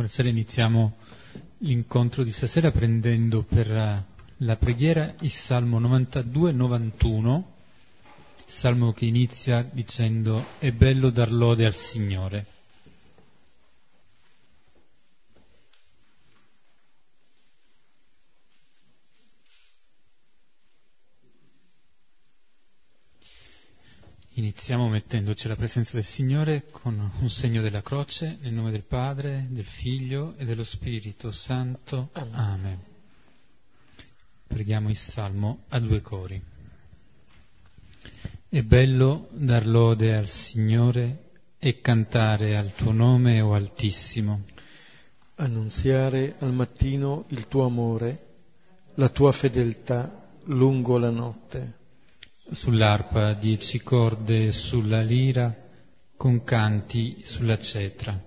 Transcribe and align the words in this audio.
Buonasera, 0.00 0.30
iniziamo 0.30 0.96
l'incontro 1.58 2.22
di 2.22 2.32
stasera 2.32 2.70
prendendo 2.70 3.42
per 3.42 3.70
eh, 3.70 4.04
la 4.38 4.56
preghiera 4.56 5.12
il 5.20 5.30
Salmo 5.30 5.78
92-91, 5.78 7.42
salmo 8.46 8.94
che 8.94 9.04
inizia 9.04 9.60
dicendo 9.70 10.42
è 10.56 10.72
bello 10.72 11.10
dar 11.10 11.30
lode 11.30 11.66
al 11.66 11.74
Signore. 11.74 12.46
Iniziamo 24.40 24.88
mettendoci 24.88 25.44
alla 25.44 25.54
presenza 25.54 25.96
del 25.96 26.04
Signore 26.04 26.64
con 26.70 27.12
un 27.20 27.28
segno 27.28 27.60
della 27.60 27.82
croce, 27.82 28.38
nel 28.40 28.54
nome 28.54 28.70
del 28.70 28.84
Padre, 28.84 29.46
del 29.50 29.66
Figlio 29.66 30.34
e 30.38 30.46
dello 30.46 30.64
Spirito 30.64 31.30
Santo. 31.30 32.08
Amen. 32.12 32.34
Amen. 32.34 32.78
Preghiamo 34.46 34.88
il 34.88 34.96
Salmo 34.96 35.64
a 35.68 35.78
due 35.78 36.00
cori. 36.00 36.42
È 38.48 38.62
bello 38.62 39.28
dar 39.32 39.66
lode 39.66 40.16
al 40.16 40.26
Signore 40.26 41.32
e 41.58 41.82
cantare 41.82 42.56
al 42.56 42.72
tuo 42.72 42.92
nome, 42.92 43.42
o 43.42 43.52
Altissimo. 43.52 44.44
Annunziare 45.34 46.36
al 46.38 46.54
mattino 46.54 47.26
il 47.28 47.46
tuo 47.46 47.66
amore, 47.66 48.28
la 48.94 49.10
tua 49.10 49.32
fedeltà 49.32 50.30
lungo 50.44 50.96
la 50.96 51.10
notte 51.10 51.79
sull'arpa 52.50 53.32
dieci 53.34 53.80
corde 53.82 54.52
sulla 54.52 55.02
lira, 55.02 55.54
con 56.16 56.42
canti 56.44 57.16
sulla 57.22 57.58
cetra. 57.58 58.18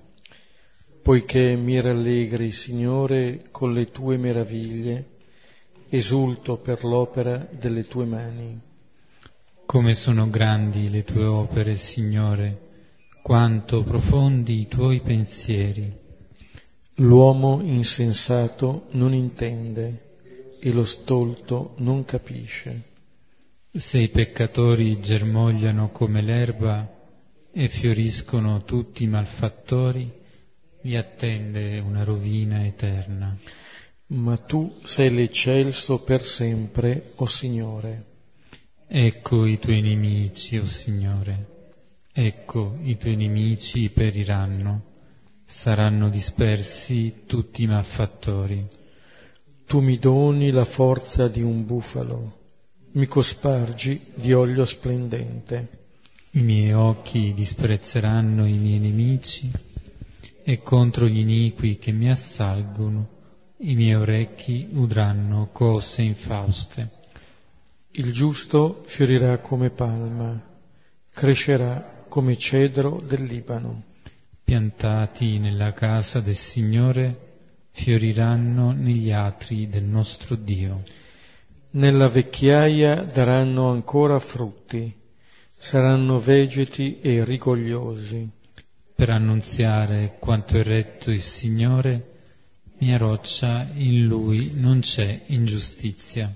Poiché 1.02 1.56
mi 1.56 1.80
rallegri, 1.82 2.52
Signore, 2.52 3.44
con 3.52 3.74
le 3.74 3.92
tue 3.92 4.18
meraviglie, 4.18 5.10
esulto 5.90 6.58
per 6.58 6.84
l'opera 6.84 7.48
delle 7.52 7.84
tue 7.84 8.06
mani. 8.06 8.60
Come 9.66 9.96
sono 9.96 10.30
grandi 10.30 10.90
le 10.90 11.04
tue 11.04 11.26
opere, 11.26 11.76
Signore, 11.78 12.70
quanto 13.22 13.84
profondi 13.84 14.62
i 14.62 14.68
tuoi 14.68 15.02
pensieri. 15.02 16.02
L'uomo 16.96 17.60
insensato 17.62 18.88
non 18.92 19.14
intende 19.14 20.12
e 20.60 20.72
lo 20.72 20.86
stolto 20.86 21.74
non 21.78 22.06
capisce. 22.06 22.92
Se 23.76 23.98
i 23.98 24.10
peccatori 24.10 25.00
germogliano 25.00 25.90
come 25.90 26.22
l'erba 26.22 26.88
e 27.52 27.68
fioriscono 27.70 28.64
tutti 28.66 29.02
i 29.02 29.08
malfattori, 29.08 30.14
li 30.82 30.96
attende 30.96 31.80
una 31.80 32.04
rovina 32.04 32.64
eterna. 32.64 33.36
Ma 34.10 34.38
tu 34.38 34.72
sei 34.84 35.10
l'eccelso 35.10 36.04
per 36.04 36.22
sempre, 36.22 37.14
o 37.16 37.24
oh 37.24 37.26
Signore. 37.26 38.06
Ecco 38.86 39.48
i 39.48 39.58
tuoi 39.58 39.82
nemici, 39.82 40.60
o 40.60 40.62
oh 40.62 40.68
Signore. 40.68 41.48
Ecco 42.14 42.78
i 42.84 42.96
tuoi 42.96 43.16
nemici 43.16 43.90
periranno. 43.90 44.84
Saranno 45.48 46.10
dispersi 46.10 47.24
tutti 47.26 47.64
i 47.64 47.68
malfattori. 47.68 48.68
Tu 49.66 49.80
mi 49.80 49.98
doni 49.98 50.52
la 50.52 50.64
forza 50.64 51.28
di 51.28 51.42
un 51.42 51.66
bufalo 51.66 52.42
mi 52.96 53.08
cospargi 53.08 54.00
di 54.14 54.34
olio 54.34 54.66
splendente. 54.66 55.82
I 56.32 56.42
miei 56.42 56.74
occhi 56.74 57.34
disprezzeranno 57.34 58.46
i 58.46 58.58
miei 58.58 58.78
nemici 58.78 59.52
e 60.44 60.62
contro 60.62 61.08
gli 61.08 61.18
iniqui 61.18 61.78
che 61.78 61.92
mi 61.92 62.10
assalgono 62.12 63.10
i 63.58 63.74
miei 63.76 63.96
orecchi 63.96 64.68
udranno 64.74 65.50
cose 65.52 66.04
infauste. 66.04 66.90
Il 67.92 68.12
giusto 68.12 68.84
fiorirà 68.86 69.40
come 69.40 69.72
palma, 69.72 70.40
crescerà 71.10 72.06
come 72.08 72.38
cedro 72.38 73.02
del 73.02 73.24
Libano. 73.24 73.84
Piantati 74.44 75.40
nella 75.40 75.74
casa 75.74 76.20
del 76.20 76.36
Signore, 76.36 77.32
fioriranno 77.72 78.72
negli 78.72 79.12
atri 79.12 79.68
del 79.68 79.84
nostro 79.84 80.36
Dio 80.36 80.76
nella 81.76 82.08
vecchiaia 82.08 83.04
daranno 83.04 83.70
ancora 83.70 84.20
frutti, 84.20 84.94
saranno 85.56 86.20
vegeti 86.20 87.00
e 87.00 87.24
rigogliosi. 87.24 88.30
Per 88.96 89.10
annunziare 89.10 90.18
quanto 90.20 90.58
è 90.58 90.64
retto 90.64 91.10
il 91.10 91.22
Signore, 91.22 92.12
mia 92.80 92.98
roccia, 92.98 93.68
in 93.74 94.06
Lui 94.06 94.52
non 94.54 94.82
c'è 94.82 95.24
ingiustizia. 95.28 96.34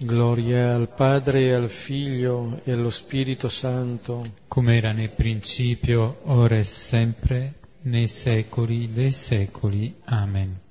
Gloria 0.00 0.74
al 0.74 0.88
Padre 0.94 1.40
e 1.40 1.52
al 1.52 1.68
Figlio 1.68 2.60
e 2.64 2.72
allo 2.72 2.90
Spirito 2.90 3.48
Santo. 3.48 4.34
Come 4.46 4.76
era 4.76 4.92
nel 4.92 5.10
principio, 5.10 6.20
ora 6.24 6.56
e 6.56 6.64
sempre, 6.64 7.54
nei 7.82 8.06
secoli 8.06 8.92
dei 8.92 9.10
secoli. 9.10 9.94
Amen. 10.04 10.66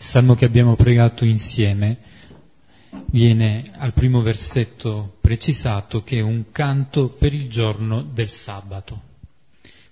Salmo 0.00 0.36
che 0.36 0.44
abbiamo 0.44 0.76
pregato 0.76 1.24
insieme 1.24 1.98
viene 3.06 3.64
al 3.78 3.92
primo 3.92 4.22
versetto 4.22 5.18
precisato 5.20 6.04
che 6.04 6.18
è 6.18 6.22
un 6.22 6.52
canto 6.52 7.08
per 7.08 7.34
il 7.34 7.50
giorno 7.50 8.02
del 8.02 8.28
sabato. 8.28 9.02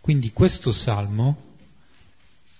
Quindi 0.00 0.32
questo 0.32 0.70
salmo 0.70 1.54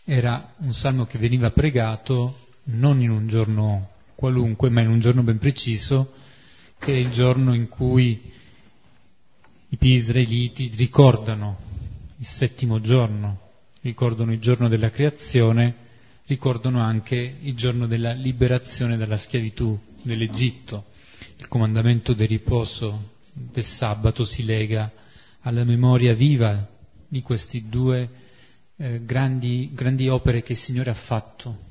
era 0.04 0.54
un 0.58 0.74
salmo 0.74 1.06
che 1.06 1.18
veniva 1.18 1.52
pregato 1.52 2.46
non 2.64 3.00
in 3.00 3.10
un 3.10 3.28
giorno 3.28 3.90
qualunque, 4.16 4.68
ma 4.68 4.80
in 4.80 4.88
un 4.88 4.98
giorno 4.98 5.22
ben 5.22 5.38
preciso, 5.38 6.14
che 6.78 6.92
è 6.92 6.96
il 6.96 7.10
giorno 7.10 7.54
in 7.54 7.68
cui 7.68 8.32
i 9.68 9.78
israeliti 9.78 10.72
ricordano 10.74 11.58
il 12.18 12.26
settimo 12.26 12.80
giorno, 12.80 13.38
ricordano 13.82 14.32
il 14.32 14.40
giorno 14.40 14.66
della 14.66 14.90
creazione 14.90 15.84
ricordano 16.26 16.80
anche 16.80 17.36
il 17.40 17.54
giorno 17.54 17.86
della 17.86 18.12
liberazione 18.12 18.96
dalla 18.96 19.16
schiavitù 19.16 19.78
dell'Egitto. 20.02 20.86
Il 21.36 21.48
comandamento 21.48 22.12
del 22.14 22.28
riposo 22.28 23.14
del 23.32 23.62
sabato 23.64 24.24
si 24.24 24.44
lega 24.44 24.90
alla 25.40 25.64
memoria 25.64 26.14
viva 26.14 26.66
di 27.06 27.22
queste 27.22 27.62
due 27.68 28.08
eh, 28.76 29.04
grandi, 29.04 29.70
grandi 29.72 30.08
opere 30.08 30.42
che 30.42 30.52
il 30.52 30.58
Signore 30.58 30.90
ha 30.90 30.94
fatto 30.94 31.64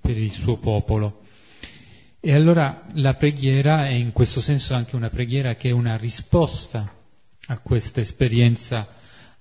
per 0.00 0.16
il 0.16 0.30
suo 0.30 0.56
popolo. 0.56 1.22
E 2.20 2.32
allora 2.32 2.86
la 2.94 3.14
preghiera 3.14 3.86
è 3.86 3.92
in 3.92 4.12
questo 4.12 4.40
senso 4.40 4.74
anche 4.74 4.96
una 4.96 5.10
preghiera 5.10 5.54
che 5.54 5.68
è 5.68 5.72
una 5.72 5.96
risposta 5.96 6.92
a 7.48 7.58
questa 7.58 8.00
esperienza 8.00 8.88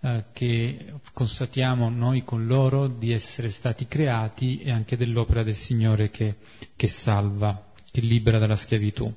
eh, 0.05 0.25
che 0.33 0.93
constatiamo 1.13 1.89
noi 1.89 2.23
con 2.23 2.45
loro 2.45 2.85
di 2.85 3.11
essere 3.11 3.49
stati 3.49 3.87
creati 3.87 4.59
e 4.59 4.69
anche 4.69 4.97
dell'opera 4.97 5.41
del 5.41 5.55
Signore 5.55 6.11
che, 6.11 6.35
che 6.75 6.87
salva, 6.87 7.71
che 7.89 8.01
libera 8.01 8.37
dalla 8.37 8.55
schiavitù. 8.55 9.11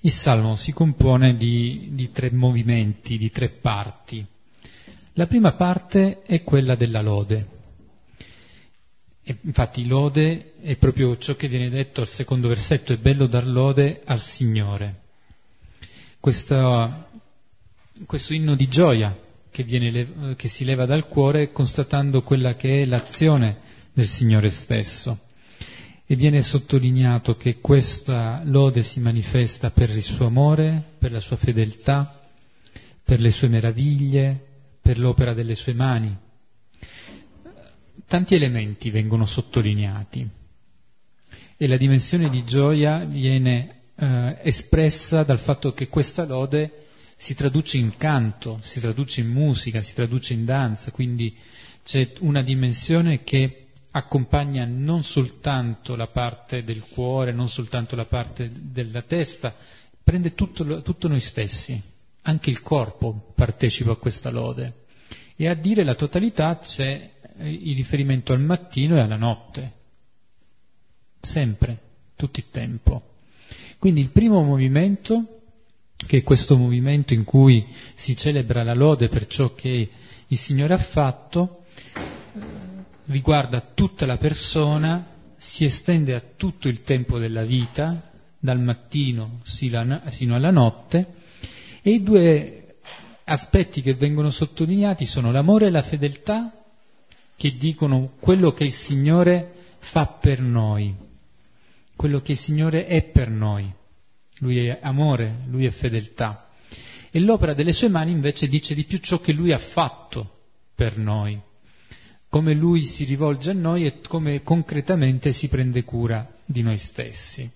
Il 0.00 0.10
Salmo 0.10 0.56
si 0.56 0.72
compone 0.72 1.36
di, 1.36 1.90
di 1.92 2.10
tre 2.10 2.32
movimenti, 2.32 3.16
di 3.16 3.30
tre 3.30 3.48
parti. 3.48 4.26
La 5.12 5.28
prima 5.28 5.52
parte 5.52 6.22
è 6.22 6.42
quella 6.42 6.74
della 6.74 7.00
lode. 7.00 7.48
E 9.22 9.38
infatti 9.40 9.86
lode 9.86 10.54
è 10.62 10.74
proprio 10.74 11.16
ciò 11.16 11.36
che 11.36 11.46
viene 11.46 11.70
detto 11.70 12.00
al 12.00 12.08
secondo 12.08 12.48
versetto, 12.48 12.92
è 12.92 12.98
bello 12.98 13.26
dar 13.26 13.46
lode 13.46 14.02
al 14.04 14.20
Signore. 14.20 15.02
Questo, 16.18 17.08
questo 18.04 18.34
inno 18.34 18.56
di 18.56 18.66
gioia 18.66 19.22
che, 19.54 19.62
viene, 19.62 20.34
che 20.34 20.48
si 20.48 20.64
leva 20.64 20.84
dal 20.84 21.06
cuore 21.06 21.52
constatando 21.52 22.24
quella 22.24 22.56
che 22.56 22.82
è 22.82 22.84
l'azione 22.86 23.58
del 23.92 24.08
Signore 24.08 24.50
stesso. 24.50 25.20
E 26.04 26.16
viene 26.16 26.42
sottolineato 26.42 27.36
che 27.36 27.60
questa 27.60 28.42
lode 28.46 28.82
si 28.82 28.98
manifesta 28.98 29.70
per 29.70 29.90
il 29.90 30.02
suo 30.02 30.26
amore, 30.26 30.82
per 30.98 31.12
la 31.12 31.20
sua 31.20 31.36
fedeltà, 31.36 32.20
per 33.04 33.20
le 33.20 33.30
sue 33.30 33.46
meraviglie, 33.46 34.44
per 34.82 34.98
l'opera 34.98 35.32
delle 35.34 35.54
sue 35.54 35.72
mani. 35.72 36.12
Tanti 38.08 38.34
elementi 38.34 38.90
vengono 38.90 39.24
sottolineati 39.24 40.28
e 41.56 41.66
la 41.68 41.76
dimensione 41.76 42.28
di 42.28 42.42
gioia 42.44 43.04
viene 43.04 43.82
eh, 43.94 44.36
espressa 44.42 45.22
dal 45.22 45.38
fatto 45.38 45.72
che 45.72 45.88
questa 45.88 46.24
lode 46.24 46.83
si 47.16 47.34
traduce 47.34 47.78
in 47.78 47.96
canto, 47.96 48.58
si 48.62 48.80
traduce 48.80 49.20
in 49.20 49.28
musica, 49.30 49.80
si 49.80 49.94
traduce 49.94 50.32
in 50.32 50.44
danza, 50.44 50.90
quindi 50.90 51.36
c'è 51.82 52.12
una 52.20 52.42
dimensione 52.42 53.22
che 53.22 53.66
accompagna 53.92 54.64
non 54.64 55.04
soltanto 55.04 55.94
la 55.94 56.08
parte 56.08 56.64
del 56.64 56.82
cuore, 56.82 57.32
non 57.32 57.48
soltanto 57.48 57.94
la 57.94 58.06
parte 58.06 58.50
della 58.52 59.02
testa, 59.02 59.54
prende 60.02 60.34
tutto, 60.34 60.82
tutto 60.82 61.08
noi 61.08 61.20
stessi, 61.20 61.80
anche 62.22 62.50
il 62.50 62.60
corpo 62.60 63.32
partecipa 63.34 63.92
a 63.92 63.96
questa 63.96 64.30
lode. 64.30 64.82
E 65.36 65.48
a 65.48 65.54
dire 65.54 65.84
la 65.84 65.94
totalità 65.94 66.58
c'è 66.58 67.10
eh, 67.36 67.50
il 67.50 67.76
riferimento 67.76 68.32
al 68.32 68.40
mattino 68.40 68.96
e 68.96 69.00
alla 69.00 69.16
notte, 69.16 69.72
sempre, 71.20 71.78
tutto 72.16 72.40
il 72.40 72.50
tempo. 72.50 73.14
Quindi 73.78 74.00
il 74.00 74.10
primo 74.10 74.42
movimento, 74.42 75.43
che 76.06 76.22
questo 76.22 76.56
movimento 76.56 77.14
in 77.14 77.24
cui 77.24 77.66
si 77.94 78.16
celebra 78.16 78.62
la 78.62 78.74
lode 78.74 79.08
per 79.08 79.26
ciò 79.26 79.54
che 79.54 79.90
il 80.26 80.36
Signore 80.38 80.74
ha 80.74 80.78
fatto, 80.78 81.64
riguarda 83.06 83.60
tutta 83.60 84.06
la 84.06 84.16
persona, 84.16 85.06
si 85.36 85.64
estende 85.64 86.14
a 86.14 86.22
tutto 86.36 86.68
il 86.68 86.82
tempo 86.82 87.18
della 87.18 87.44
vita, 87.44 88.10
dal 88.38 88.60
mattino 88.60 89.40
sino 89.44 90.34
alla 90.34 90.50
notte, 90.50 91.06
e 91.82 91.90
i 91.90 92.02
due 92.02 92.76
aspetti 93.24 93.80
che 93.82 93.94
vengono 93.94 94.30
sottolineati 94.30 95.06
sono 95.06 95.32
l'amore 95.32 95.66
e 95.66 95.70
la 95.70 95.82
fedeltà, 95.82 96.52
che 97.36 97.56
dicono 97.56 98.12
quello 98.20 98.52
che 98.52 98.64
il 98.64 98.72
Signore 98.72 99.52
fa 99.78 100.06
per 100.06 100.40
noi, 100.40 100.94
quello 101.96 102.20
che 102.20 102.32
il 102.32 102.38
Signore 102.38 102.86
è 102.86 103.02
per 103.02 103.28
noi. 103.28 103.72
Lui 104.38 104.66
è 104.66 104.78
amore, 104.82 105.42
lui 105.48 105.66
è 105.66 105.70
fedeltà. 105.70 106.50
E 107.10 107.20
l'opera 107.20 107.54
delle 107.54 107.72
sue 107.72 107.88
mani 107.88 108.10
invece 108.10 108.48
dice 108.48 108.74
di 108.74 108.84
più 108.84 108.98
ciò 108.98 109.20
che 109.20 109.32
lui 109.32 109.52
ha 109.52 109.58
fatto 109.58 110.38
per 110.74 110.98
noi, 110.98 111.40
come 112.28 112.52
lui 112.54 112.82
si 112.82 113.04
rivolge 113.04 113.50
a 113.50 113.54
noi 113.54 113.86
e 113.86 114.00
come 114.00 114.42
concretamente 114.42 115.32
si 115.32 115.48
prende 115.48 115.84
cura 115.84 116.28
di 116.44 116.62
noi 116.62 116.78
stessi. 116.78 117.48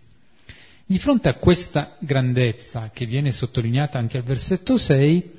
Di 0.87 0.99
fronte 0.99 1.29
a 1.29 1.35
questa 1.35 1.97
grandezza 1.99 2.91
che 2.91 3.05
viene 3.05 3.33
sottolineata 3.33 3.99
anche 3.99 4.19
al 4.19 4.23
versetto 4.23 4.79
6, 4.79 5.33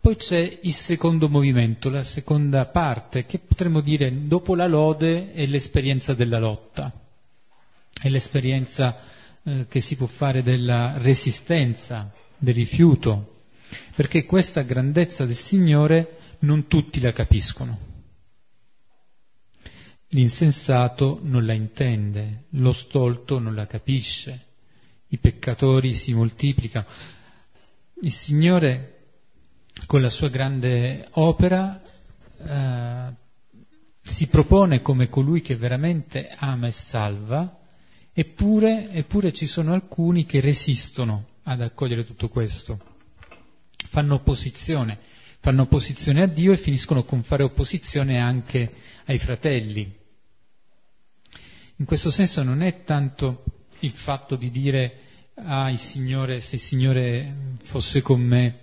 poi 0.00 0.16
c'è 0.16 0.58
il 0.62 0.72
secondo 0.72 1.28
movimento, 1.28 1.90
la 1.90 2.02
seconda 2.02 2.64
parte, 2.66 3.26
che 3.26 3.38
potremmo 3.38 3.80
dire 3.80 4.26
dopo 4.26 4.54
la 4.54 4.66
lode 4.66 5.32
è 5.32 5.44
l'esperienza 5.46 6.14
della 6.14 6.38
lotta, 6.38 6.90
è 8.00 8.08
l'esperienza 8.08 8.96
eh, 9.44 9.66
che 9.68 9.80
si 9.80 9.96
può 9.96 10.06
fare 10.06 10.42
della 10.42 10.98
resistenza, 10.98 12.12
del 12.36 12.54
rifiuto, 12.54 13.44
perché 13.94 14.24
questa 14.24 14.62
grandezza 14.62 15.26
del 15.26 15.34
Signore 15.34 16.18
non 16.40 16.66
tutti 16.66 17.00
la 17.00 17.12
capiscono. 17.12 17.86
L'insensato 20.08 21.20
non 21.22 21.44
la 21.44 21.52
intende, 21.52 22.44
lo 22.50 22.72
stolto 22.72 23.38
non 23.38 23.54
la 23.54 23.66
capisce, 23.66 24.46
i 25.08 25.18
peccatori 25.18 25.94
si 25.94 26.14
moltiplicano. 26.14 26.86
Il 28.02 28.12
Signore, 28.12 28.94
con 29.86 30.00
la 30.00 30.08
sua 30.08 30.28
grande 30.28 31.08
opera, 31.12 31.82
eh, 32.38 33.12
si 34.02 34.28
propone 34.28 34.80
come 34.80 35.08
colui 35.08 35.42
che 35.42 35.56
veramente 35.56 36.30
ama 36.38 36.68
e 36.68 36.72
salva, 36.72 37.57
eppure, 38.20 38.90
eppure 38.90 39.32
ci 39.32 39.46
sono 39.46 39.72
alcuni 39.72 40.26
che 40.26 40.40
resistono 40.40 41.26
ad 41.44 41.60
accogliere 41.60 42.04
tutto 42.04 42.28
questo, 42.28 42.78
fanno 43.88 44.14
opposizione 44.14 44.98
fanno 45.40 45.62
opposizione 45.62 46.22
a 46.22 46.26
Dio 46.26 46.50
e 46.52 46.56
finiscono 46.56 47.04
con 47.04 47.22
fare 47.22 47.44
opposizione 47.44 48.18
anche 48.18 48.72
ai 49.04 49.18
fratelli. 49.18 49.96
In 51.76 51.84
questo 51.84 52.10
senso 52.10 52.42
non 52.42 52.60
è 52.60 52.82
tanto 52.82 53.44
il 53.80 53.92
fatto 53.92 54.34
di 54.34 54.50
dire 54.50 54.98
ah 55.34 55.70
il 55.70 55.78
Signore, 55.78 56.40
se 56.40 56.56
il 56.56 56.60
Signore 56.60 57.34
fosse 57.62 58.02
con 58.02 58.20
me. 58.20 58.58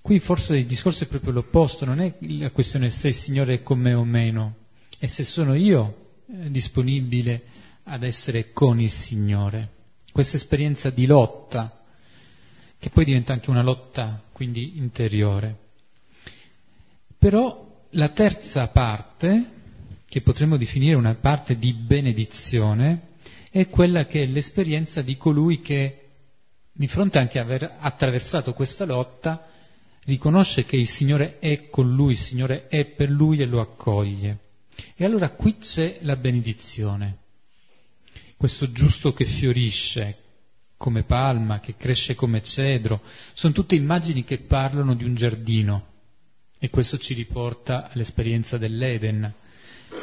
Qui 0.00 0.18
forse 0.18 0.56
il 0.56 0.64
discorso 0.66 1.04
è 1.04 1.06
proprio 1.06 1.32
l'opposto, 1.32 1.84
non 1.84 2.00
è 2.00 2.14
la 2.20 2.50
questione 2.50 2.88
se 2.88 3.08
il 3.08 3.14
Signore 3.14 3.54
è 3.54 3.62
con 3.62 3.78
me 3.78 3.92
o 3.92 4.04
meno, 4.04 4.54
è 4.98 5.06
se 5.06 5.24
sono 5.24 5.54
io 5.54 6.22
eh, 6.26 6.50
disponibile 6.50 7.42
ad 7.84 8.02
essere 8.02 8.52
con 8.52 8.80
il 8.80 8.90
Signore. 8.90 9.70
Questa 10.12 10.36
esperienza 10.36 10.90
di 10.90 11.06
lotta, 11.06 11.82
che 12.78 12.90
poi 12.90 13.04
diventa 13.04 13.32
anche 13.32 13.50
una 13.50 13.62
lotta 13.62 14.22
quindi 14.32 14.78
interiore. 14.78 15.58
Però 17.18 17.86
la 17.90 18.08
terza 18.08 18.68
parte, 18.68 19.50
che 20.06 20.20
potremmo 20.20 20.56
definire 20.56 20.96
una 20.96 21.14
parte 21.14 21.58
di 21.58 21.72
benedizione, 21.72 23.12
è 23.50 23.68
quella 23.68 24.06
che 24.06 24.22
è 24.22 24.26
l'esperienza 24.26 25.00
di 25.00 25.16
colui 25.16 25.60
che, 25.60 26.08
di 26.72 26.88
fronte 26.88 27.18
anche 27.18 27.38
a 27.38 27.42
aver 27.42 27.76
attraversato 27.78 28.52
questa 28.52 28.84
lotta, 28.84 29.48
riconosce 30.04 30.64
che 30.64 30.76
il 30.76 30.88
Signore 30.88 31.38
è 31.38 31.70
con 31.70 31.94
lui, 31.94 32.12
il 32.12 32.18
Signore 32.18 32.66
è 32.68 32.84
per 32.84 33.10
lui 33.10 33.40
e 33.40 33.46
lo 33.46 33.60
accoglie. 33.60 34.38
E 34.96 35.04
allora 35.04 35.30
qui 35.30 35.58
c'è 35.58 35.98
la 36.02 36.16
benedizione, 36.16 37.18
questo 38.36 38.70
giusto 38.72 39.12
che 39.12 39.24
fiorisce 39.24 40.18
come 40.76 41.02
palma, 41.02 41.60
che 41.60 41.76
cresce 41.76 42.14
come 42.14 42.42
cedro, 42.42 43.00
sono 43.32 43.52
tutte 43.52 43.74
immagini 43.74 44.24
che 44.24 44.38
parlano 44.38 44.94
di 44.94 45.04
un 45.04 45.14
giardino 45.14 45.92
e 46.58 46.70
questo 46.70 46.98
ci 46.98 47.14
riporta 47.14 47.90
all'esperienza 47.90 48.58
dell'Eden. 48.58 49.32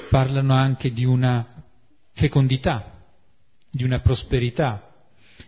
Parlano 0.09 0.53
anche 0.53 0.91
di 0.93 1.05
una 1.05 1.45
fecondità, 2.13 3.03
di 3.69 3.83
una 3.83 3.99
prosperità, 3.99 4.93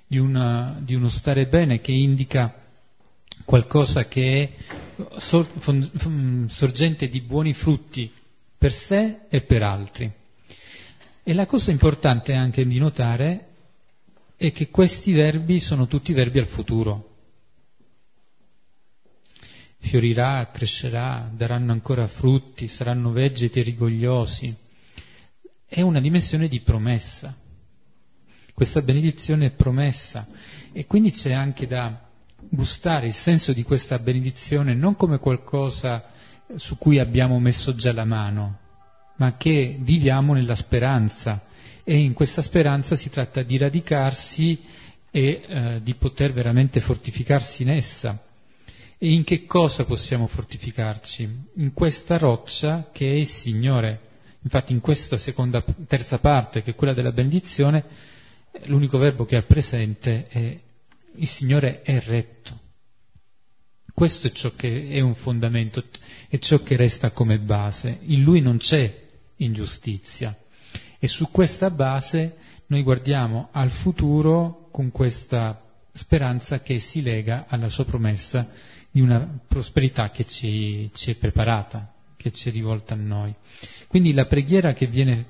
di, 0.08 0.18
una, 0.18 0.76
di 0.80 0.96
uno 0.96 1.10
stare 1.10 1.48
bene 1.48 1.82
che 1.82 1.92
indica 1.92 2.54
qualcosa 3.46 4.08
che 4.08 4.44
è 4.44 5.24
sorgente 6.48 7.10
di 7.10 7.22
buoni 7.22 7.54
frutti 7.54 8.12
per 8.58 8.72
sé 8.72 9.22
e 9.30 9.42
per 9.42 9.64
altri. 9.64 10.12
E 11.24 11.34
la 11.34 11.46
cosa 11.46 11.72
importante 11.72 12.34
anche 12.34 12.66
di 12.66 12.78
notare 12.78 13.48
è 14.36 14.52
che 14.52 14.70
questi 14.70 15.14
verbi 15.14 15.60
sono 15.60 15.88
tutti 15.88 16.12
verbi 16.14 16.40
al 16.40 16.46
futuro 16.46 17.12
fiorirà, 19.84 20.50
crescerà, 20.50 21.30
daranno 21.32 21.74
ancora 21.74 22.08
frutti, 22.08 22.70
saranno 22.70 23.12
vegeti 23.12 23.62
rigogliosi. 23.62 24.56
È 25.68 25.82
una 25.82 26.00
dimensione 26.00 26.48
di 26.48 26.62
promessa. 26.62 27.36
Questa 28.54 28.82
benedizione 28.82 29.48
è 29.48 29.52
promessa 29.52 30.26
e 30.72 30.86
quindi 30.86 31.12
c'è 31.12 31.34
anche 31.34 31.68
da 31.68 32.10
gustare 32.38 33.08
il 33.08 33.14
senso 33.14 33.52
di 33.52 33.64
questa 33.64 34.00
benedizione 34.00 34.74
non 34.74 34.96
come 34.96 35.20
qualcosa 35.20 36.06
su 36.56 36.78
cui 36.78 37.00
abbiamo 37.00 37.40
messo 37.40 37.76
già 37.76 37.92
la 37.92 38.06
mano, 38.06 38.60
ma 39.16 39.38
che 39.38 39.76
viviamo 39.80 40.34
nella 40.34 40.56
speranza 40.56 41.44
e 41.84 41.98
in 41.98 42.14
questa 42.14 42.42
speranza 42.42 42.96
si 42.96 43.10
tratta 43.10 43.44
di 43.44 43.58
radicarsi 43.58 44.62
e 45.12 45.42
eh, 45.46 45.80
di 45.84 45.94
poter 45.96 46.34
veramente 46.34 46.80
fortificarsi 46.80 47.64
in 47.64 47.70
essa. 47.70 48.24
E 48.98 49.12
in 49.12 49.24
che 49.24 49.46
cosa 49.46 49.86
possiamo 49.86 50.28
fortificarci? 50.28 51.30
In 51.56 51.74
questa 51.74 52.18
roccia 52.18 52.90
che 52.92 53.10
è 53.10 53.14
il 53.14 53.28
Signore. 53.28 54.12
Infatti 54.44 54.72
in 54.72 54.80
questa 54.80 55.18
seconda, 55.18 55.64
terza 55.88 56.20
parte, 56.20 56.64
che 56.64 56.72
è 56.72 56.76
quella 56.76 56.94
della 56.94 57.12
benedizione, 57.12 57.84
l'unico 58.64 58.98
verbo 58.98 59.26
che 59.26 59.36
ha 59.36 59.42
presente 59.42 60.28
è 60.28 60.60
il 61.16 61.28
Signore 61.28 61.82
è 61.82 62.00
retto. 62.00 62.60
Questo 63.94 64.28
è 64.28 64.32
ciò 64.32 64.54
che 64.56 64.88
è 64.90 65.00
un 65.02 65.14
fondamento, 65.14 65.84
è 66.28 66.40
ciò 66.40 66.64
che 66.64 66.76
resta 66.76 67.12
come 67.12 67.38
base. 67.38 68.00
In 68.06 68.24
Lui 68.24 68.42
non 68.42 68.58
c'è 68.58 69.03
ingiustizia. 69.38 70.38
E 71.00 71.08
su 71.08 71.30
questa 71.32 71.70
base 71.70 72.38
noi 72.68 72.82
guardiamo 72.84 73.50
al 73.52 73.70
futuro 73.70 74.70
con 74.72 74.92
questa 74.92 75.62
speranza 75.92 76.62
che 76.62 76.80
si 76.80 77.02
lega 77.02 77.46
alla 77.48 77.68
sua 77.68 77.86
promessa 77.86 78.50
di 78.90 79.02
una 79.02 79.28
prosperità 79.48 80.10
che 80.10 80.26
ci, 80.26 80.90
ci 80.94 81.12
è 81.12 81.16
preparata, 81.16 81.94
che 82.16 82.32
ci 82.32 82.50
è 82.50 82.52
rivolta 82.52 82.94
a 82.94 82.98
noi. 82.98 83.34
Quindi 83.88 84.14
la 84.14 84.26
preghiera 84.26 84.74
che 84.74 84.88
viene 84.88 85.26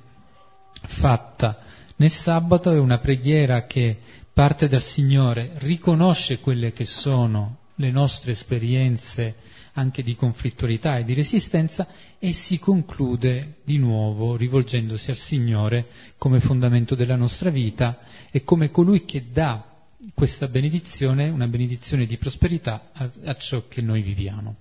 fatta 0.85 1.61
nel 1.95 2.09
sabato 2.09 2.71
è 2.71 2.77
una 2.77 2.97
preghiera 2.97 3.65
che 3.65 3.97
parte 4.33 4.67
dal 4.67 4.81
Signore, 4.81 5.51
riconosce 5.55 6.39
quelle 6.39 6.73
che 6.73 6.85
sono 6.85 7.57
le 7.75 7.91
nostre 7.91 8.31
esperienze 8.31 9.35
anche 9.73 10.03
di 10.03 10.15
conflittualità 10.15 10.97
e 10.97 11.03
di 11.03 11.13
resistenza 11.13 11.87
e 12.19 12.33
si 12.33 12.59
conclude 12.59 13.55
di 13.63 13.77
nuovo 13.77 14.35
rivolgendosi 14.35 15.09
al 15.09 15.15
Signore 15.15 15.87
come 16.17 16.39
fondamento 16.39 16.95
della 16.95 17.15
nostra 17.15 17.49
vita 17.49 17.99
e 18.31 18.43
come 18.43 18.69
colui 18.71 19.05
che 19.05 19.25
dà 19.31 19.67
questa 20.13 20.47
benedizione, 20.47 21.29
una 21.29 21.47
benedizione 21.47 22.05
di 22.05 22.17
prosperità 22.17 22.89
a, 22.93 23.09
a 23.25 23.35
ciò 23.35 23.67
che 23.67 23.81
noi 23.81 24.01
viviamo. 24.01 24.55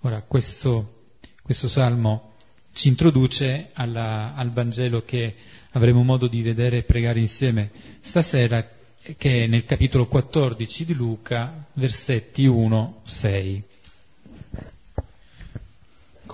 Ora, 0.00 0.22
questo, 0.22 1.06
questo 1.42 1.66
salmo 1.68 2.34
ci 2.72 2.88
introduce 2.88 3.70
alla, 3.72 4.34
al 4.34 4.52
Vangelo 4.52 5.02
che 5.04 5.34
avremo 5.72 6.02
modo 6.02 6.28
di 6.28 6.42
vedere 6.42 6.78
e 6.78 6.82
pregare 6.82 7.20
insieme 7.20 7.70
stasera, 8.00 8.68
che 9.16 9.44
è 9.44 9.46
nel 9.46 9.64
capitolo 9.64 10.06
14 10.06 10.84
di 10.84 10.94
Luca, 10.94 11.66
versetti 11.74 12.46
1-6. 12.46 13.62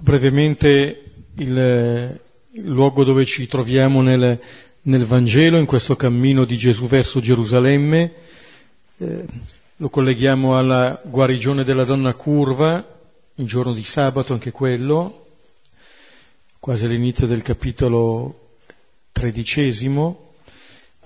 Brevemente 0.01 1.05
il, 1.37 2.21
luogo 2.53 3.05
dove 3.05 3.25
ci 3.25 3.47
troviamo 3.47 4.03
nel, 4.03 4.39
nel, 4.83 5.05
Vangelo, 5.05 5.59
in 5.59 5.65
questo 5.65 5.97
cammino 5.97 6.45
di 6.45 6.57
Gesù 6.57 6.87
verso 6.87 7.21
Gerusalemme, 7.21 8.13
eh, 8.99 9.25
lo 9.77 9.89
colleghiamo 9.89 10.57
alla 10.57 11.01
guarigione 11.05 11.65
della 11.65 11.85
donna 11.85 12.13
curva, 12.15 12.85
il 13.37 13.47
giorno 13.47 13.73
di 13.73 13.83
sabato 13.83 14.33
anche 14.33 14.51
quello, 14.51 15.27
quasi 16.59 16.85
all'inizio 16.85 17.27
del 17.27 17.43
capitolo 17.43 18.57
tredicesimo, 19.13 20.33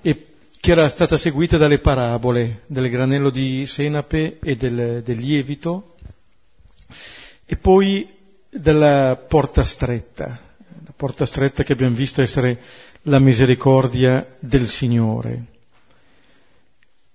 e 0.02 0.26
che 0.58 0.70
era 0.70 0.88
stata 0.88 1.16
seguita 1.16 1.56
dalle 1.56 1.78
parabole 1.78 2.62
del 2.66 2.90
granello 2.90 3.30
di 3.30 3.66
senape 3.66 4.38
e 4.42 4.56
del, 4.56 5.02
del 5.04 5.18
lievito, 5.18 5.94
e 7.46 7.56
poi 7.56 8.18
della 8.50 9.16
porta 9.16 9.64
stretta, 9.64 10.26
la 10.84 10.92
porta 10.94 11.24
stretta 11.24 11.62
che 11.62 11.72
abbiamo 11.72 11.94
visto 11.94 12.20
essere 12.20 12.60
la 13.02 13.18
misericordia 13.18 14.36
del 14.38 14.68
Signore. 14.68 15.44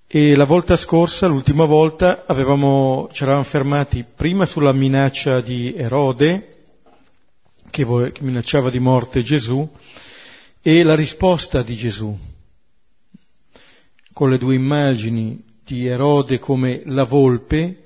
E 0.08 0.36
la 0.36 0.46
volta 0.46 0.78
scorsa, 0.78 1.28
l'ultima 1.28 1.66
volta, 1.66 2.24
avevamo, 2.26 3.10
ci 3.12 3.24
eravamo 3.24 3.44
fermati 3.44 4.04
prima 4.04 4.46
sulla 4.46 4.72
minaccia 4.72 5.42
di 5.42 5.74
Erode, 5.76 6.54
che, 7.70 7.86
che 7.86 8.24
minacciava 8.24 8.70
di 8.70 8.80
morte 8.80 9.22
Gesù, 9.22 9.70
e 10.62 10.84
la 10.84 10.96
risposta 10.96 11.62
di 11.62 11.76
Gesù 11.76 12.18
con 14.16 14.30
le 14.30 14.38
due 14.38 14.56
immagini 14.56 15.44
di 15.62 15.88
Erode 15.88 16.40
come 16.40 16.84
la 16.86 17.04
volpe 17.04 17.85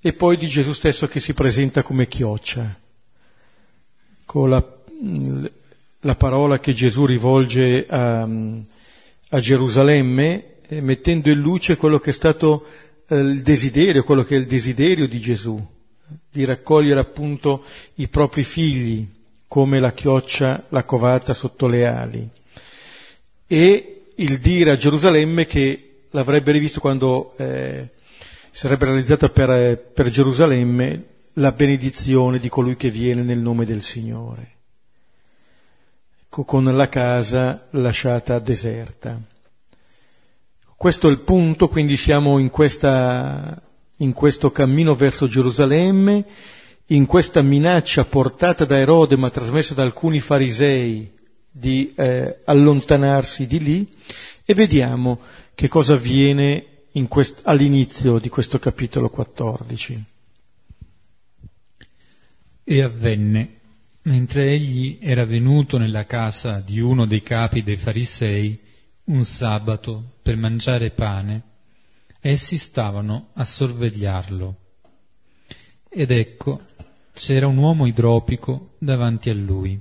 e 0.00 0.12
poi 0.14 0.36
di 0.38 0.48
Gesù 0.48 0.72
stesso 0.72 1.06
che 1.08 1.20
si 1.20 1.34
presenta 1.34 1.82
come 1.82 2.08
chioccia, 2.08 2.78
con 4.24 4.48
la, 4.48 4.64
la 6.00 6.14
parola 6.16 6.58
che 6.58 6.72
Gesù 6.72 7.04
rivolge 7.04 7.86
a, 7.86 8.22
a 8.22 9.40
Gerusalemme, 9.40 10.56
eh, 10.66 10.80
mettendo 10.80 11.28
in 11.30 11.38
luce 11.38 11.76
quello 11.76 11.98
che 11.98 12.10
è 12.10 12.14
stato 12.14 12.64
eh, 13.08 13.16
il 13.16 13.42
desiderio, 13.42 14.04
quello 14.04 14.24
che 14.24 14.36
è 14.36 14.38
il 14.38 14.46
desiderio 14.46 15.06
di 15.06 15.20
Gesù, 15.20 15.62
di 16.30 16.44
raccogliere 16.44 17.00
appunto 17.00 17.64
i 17.96 18.08
propri 18.08 18.42
figli 18.42 19.06
come 19.46 19.80
la 19.80 19.92
chioccia, 19.92 20.64
la 20.70 20.84
covata 20.84 21.34
sotto 21.34 21.66
le 21.66 21.86
ali. 21.86 22.26
E 23.46 24.02
il 24.14 24.38
dire 24.38 24.70
a 24.70 24.76
Gerusalemme 24.76 25.44
che 25.44 26.04
l'avrebbe 26.10 26.52
rivisto 26.52 26.80
quando 26.80 27.34
eh, 27.36 27.90
sarebbe 28.50 28.86
realizzata 28.86 29.28
per, 29.28 29.78
per 29.78 30.08
Gerusalemme 30.10 31.04
la 31.34 31.52
benedizione 31.52 32.38
di 32.38 32.48
colui 32.48 32.76
che 32.76 32.90
viene 32.90 33.22
nel 33.22 33.38
nome 33.38 33.64
del 33.64 33.82
Signore, 33.82 34.56
con 36.28 36.64
la 36.64 36.88
casa 36.88 37.66
lasciata 37.70 38.38
deserta. 38.38 39.20
Questo 40.76 41.08
è 41.08 41.10
il 41.10 41.20
punto, 41.20 41.68
quindi 41.68 41.96
siamo 41.96 42.38
in, 42.38 42.50
questa, 42.50 43.62
in 43.96 44.12
questo 44.12 44.50
cammino 44.50 44.94
verso 44.94 45.28
Gerusalemme, 45.28 46.24
in 46.86 47.06
questa 47.06 47.42
minaccia 47.42 48.04
portata 48.04 48.64
da 48.64 48.76
Erode 48.76 49.16
ma 49.16 49.30
trasmessa 49.30 49.74
da 49.74 49.82
alcuni 49.82 50.20
farisei 50.20 51.12
di 51.50 51.92
eh, 51.96 52.40
allontanarsi 52.44 53.46
di 53.46 53.58
lì 53.60 53.96
e 54.44 54.54
vediamo 54.54 55.20
che 55.54 55.68
cosa 55.68 55.94
avviene 55.94 56.64
quest- 57.08 57.40
all'inizio 57.44 58.18
di 58.18 58.28
questo 58.28 58.58
capitolo 58.58 59.10
14. 59.10 60.04
E 62.64 62.82
avvenne, 62.82 63.60
mentre 64.02 64.50
egli 64.50 64.98
era 65.00 65.24
venuto 65.24 65.78
nella 65.78 66.06
casa 66.06 66.60
di 66.60 66.80
uno 66.80 67.06
dei 67.06 67.22
capi 67.22 67.62
dei 67.62 67.76
farisei, 67.76 68.58
un 69.04 69.24
sabato 69.24 70.18
per 70.22 70.36
mangiare 70.36 70.90
pane, 70.90 71.42
essi 72.20 72.56
stavano 72.56 73.30
a 73.34 73.44
sorvegliarlo. 73.44 74.56
Ed 75.88 76.10
ecco, 76.10 76.60
c'era 77.12 77.46
un 77.46 77.56
uomo 77.56 77.86
idropico 77.86 78.74
davanti 78.78 79.30
a 79.30 79.34
lui 79.34 79.80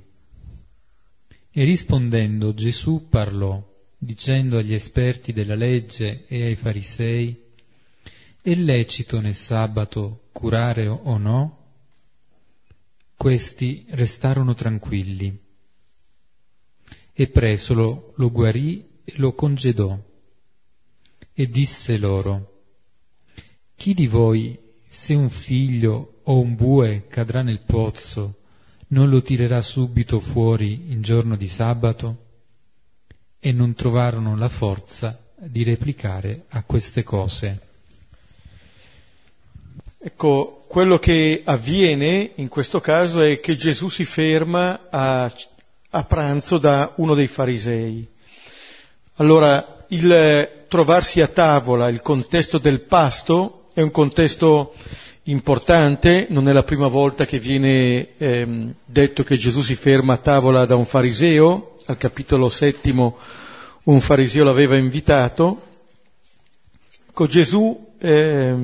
e 1.52 1.64
rispondendo 1.64 2.54
Gesù 2.54 3.08
parlò, 3.10 3.62
dicendo 4.02 4.58
agli 4.58 4.74
esperti 4.74 5.34
della 5.34 5.56
legge 5.56 6.26
e 6.26 6.46
ai 6.46 6.56
farisei, 6.56 7.48
è 8.42 8.56
lecito 8.56 9.20
nel 9.20 9.36
sabato 9.36 10.30
curare 10.32 10.88
o 10.88 11.18
no? 11.18 11.58
Questi 13.16 13.86
restarono 13.90 14.54
tranquilli. 14.54 15.38
E 17.12 17.28
presolo 17.28 18.14
lo 18.16 18.32
guarì 18.32 18.88
e 19.04 19.14
lo 19.18 19.34
congedò. 19.34 20.00
E 21.34 21.50
disse 21.50 21.98
loro, 21.98 22.62
chi 23.76 23.94
di 23.94 24.08
voi, 24.08 24.58
se 24.88 25.14
un 25.14 25.30
figlio 25.30 26.22
o 26.24 26.40
un 26.40 26.56
bue 26.56 27.08
cadrà 27.08 27.42
nel 27.42 27.60
pozzo, 27.66 28.40
non 28.88 29.10
lo 29.10 29.22
tirerà 29.22 29.62
subito 29.62 30.22
fuori 30.22 30.92
in 30.92 31.02
giorno 31.02 31.36
di 31.36 31.48
sabato? 31.48 32.29
E 33.40 33.52
non 33.52 33.74
trovarono 33.74 34.36
la 34.36 34.50
forza 34.50 35.18
di 35.36 35.64
replicare 35.64 36.46
a 36.50 36.64
queste 36.64 37.04
cose. 37.04 37.68
Ecco, 39.98 40.66
quello 40.68 41.00
che 41.00 41.42
avviene 41.44 42.32
in 42.36 42.48
questo 42.48 42.80
caso 42.80 43.22
è 43.22 43.40
che 43.40 43.56
Gesù 43.56 43.90
si 43.90 44.06
ferma 44.06 44.88
a, 44.90 45.34
a 45.90 46.04
pranzo 46.04 46.58
da 46.58 46.94
uno 46.98 47.16
dei 47.16 47.28
farisei. 47.28 48.08
Allora, 49.16 49.86
il 49.90 50.66
trovarsi 50.68 51.22
a 51.22 51.28
tavola, 51.28 51.90
il 51.90 52.02
contesto 52.02 52.60
del 52.60 52.82
pasto, 52.82 53.66
è 53.74 53.82
un 53.82 53.92
contesto 53.92 54.74
importante, 55.24 56.28
non 56.30 56.48
è 56.48 56.54
la 56.54 56.64
prima 56.64 56.88
volta 56.88 57.26
che 57.26 57.40
viene 57.40 58.10
ehm, 58.18 58.74
detto 58.86 59.24
che 59.24 59.38
Gesù 59.38 59.62
si 59.62 59.76
ferma 59.76 60.14
a 60.14 60.18
tavola 60.18 60.66
da 60.66 60.76
un 60.76 60.86
fariseo, 60.86 61.76
al 61.90 61.98
capitolo 61.98 62.50
settimo 62.50 63.18
un 63.84 64.00
fariseo 64.00 64.44
l'aveva 64.44 64.76
invitato, 64.76 65.62
ecco 67.10 67.26
Gesù 67.26 67.94
eh, 67.98 68.56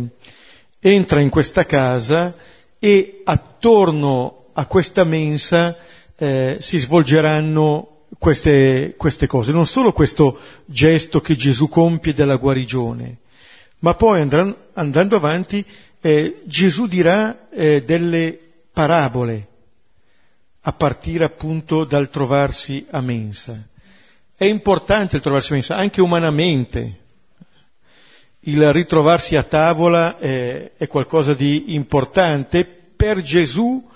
entra 0.80 1.20
in 1.22 1.30
questa 1.30 1.66
casa 1.66 2.36
e 2.78 3.22
attorno 3.24 4.50
a 4.54 4.68
questa 4.68 5.04
mensa 5.06 5.76
eh, 6.16 6.58
si 6.60 6.78
svolgeranno 6.78 8.04
queste, 8.20 8.94
queste 8.96 9.26
cose, 9.26 9.52
non 9.52 9.66
solo 9.66 9.92
questo 9.92 10.38
gesto 10.66 11.20
che 11.20 11.36
Gesù 11.36 11.68
compie 11.68 12.14
della 12.14 12.36
guarigione, 12.36 13.18
ma 13.80 13.96
poi 13.96 14.22
andranno, 14.22 14.56
andando 14.74 15.16
avanti 15.16 15.66
eh, 16.00 16.42
Gesù 16.44 16.86
dirà 16.86 17.50
eh, 17.50 17.82
delle 17.84 18.40
parabole 18.72 19.48
a 20.68 20.74
partire 20.74 21.24
appunto 21.24 21.84
dal 21.84 22.10
trovarsi 22.10 22.88
a 22.90 23.00
mensa. 23.00 23.62
È 24.36 24.46
importante 24.46 25.16
il 25.16 25.22
trovarsi 25.22 25.52
a 25.52 25.56
mensa, 25.56 25.76
anche 25.76 26.02
umanamente. 26.02 27.00
Il 28.42 28.74
ritrovarsi 28.74 29.36
a 29.36 29.44
tavola 29.44 30.18
eh, 30.18 30.72
è 30.76 30.88
qualcosa 30.88 31.36
di 31.36 31.76
importante. 31.76 32.66
Per 32.66 33.22
Gesù 33.22 33.88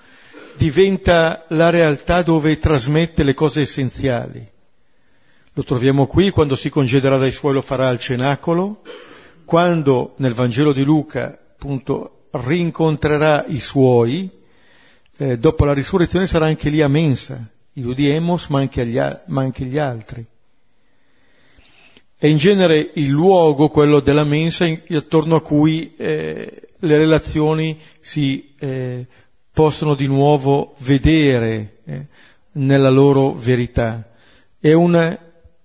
diventa 0.58 1.46
la 1.50 1.72
realtà 1.72 2.22
dove 2.22 2.60
trasmette 2.60 3.24
le 3.24 3.34
cose 3.34 3.62
essenziali. 3.62 4.48
Lo 5.54 5.64
troviamo 5.64 6.06
qui 6.06 6.30
quando 6.30 6.56
si 6.56 6.70
congederà 6.70 7.18
dai 7.18 7.32
suoi 7.32 7.54
lo 7.54 7.62
farà 7.64 7.88
al 7.88 8.00
cenacolo, 8.00 8.82
quando 9.44 10.14
nel 10.18 10.34
Vangelo 10.34 10.72
di 10.72 10.84
Luca 10.84 11.26
appunto 11.26 12.28
rincontrerà 12.32 13.46
i 13.48 13.60
suoi, 13.60 14.30
eh, 15.22 15.38
dopo 15.38 15.66
la 15.66 15.74
risurrezione 15.74 16.26
sarà 16.26 16.46
anche 16.46 16.70
lì 16.70 16.82
a 16.82 16.88
mensa, 16.88 17.46
i 17.74 17.82
due 17.82 17.94
di 17.94 18.10
Emos 18.10 18.48
ma 18.48 18.60
ma 19.26 19.42
anche 19.42 19.66
gli 19.66 19.78
altri. 19.78 20.26
È 22.18 22.26
in 22.26 22.38
genere 22.38 22.92
il 22.96 23.10
luogo, 23.10 23.68
quello 23.68 24.00
della 24.00 24.24
mensa, 24.24 24.66
attorno 24.90 25.36
a 25.36 25.42
cui 25.42 25.94
eh, 25.98 26.70
le 26.78 26.98
relazioni 26.98 27.78
si 28.00 28.54
eh, 28.60 29.06
possono 29.52 29.94
di 29.94 30.08
nuovo 30.08 30.76
vedere 30.80 31.80
eh, 31.84 32.06
nella 32.54 32.90
loro 32.90 33.34
verità. 33.34 34.12
È 34.58 34.72
un, 34.72 35.18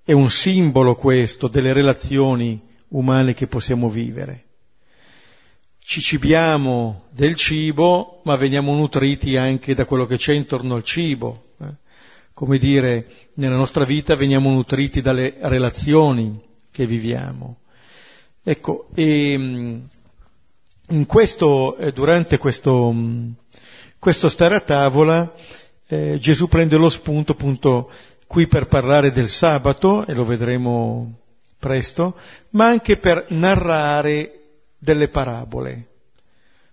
è 0.04 0.12
un 0.12 0.30
simbolo 0.30 0.96
questo 0.96 1.46
delle 1.46 1.72
relazioni 1.72 2.60
umane 2.88 3.34
che 3.34 3.46
possiamo 3.46 3.88
vivere 3.88 4.43
ci 5.86 6.00
cibiamo 6.00 7.02
del 7.10 7.34
cibo, 7.34 8.22
ma 8.24 8.36
veniamo 8.36 8.74
nutriti 8.74 9.36
anche 9.36 9.74
da 9.74 9.84
quello 9.84 10.06
che 10.06 10.16
c'è 10.16 10.32
intorno 10.32 10.76
al 10.76 10.82
cibo. 10.82 11.52
Eh? 11.60 11.66
Come 12.32 12.56
dire, 12.56 13.06
nella 13.34 13.56
nostra 13.56 13.84
vita 13.84 14.16
veniamo 14.16 14.50
nutriti 14.50 15.02
dalle 15.02 15.34
relazioni 15.40 16.40
che 16.70 16.86
viviamo. 16.86 17.58
Ecco, 18.42 18.88
e 18.94 19.36
mm, 19.36 19.80
in 20.88 21.04
questo, 21.04 21.76
eh, 21.76 21.92
durante 21.92 22.38
questo, 22.38 22.90
mm, 22.90 23.32
questo 23.98 24.30
stare 24.30 24.56
a 24.56 24.60
tavola, 24.60 25.34
eh, 25.86 26.16
Gesù 26.18 26.48
prende 26.48 26.78
lo 26.78 26.88
spunto 26.88 27.32
appunto 27.32 27.90
qui 28.26 28.46
per 28.46 28.68
parlare 28.68 29.12
del 29.12 29.28
sabato, 29.28 30.06
e 30.06 30.14
lo 30.14 30.24
vedremo 30.24 31.18
presto, 31.58 32.16
ma 32.50 32.68
anche 32.68 32.96
per 32.96 33.26
narrare 33.28 34.43
delle 34.84 35.08
parabole. 35.08 35.88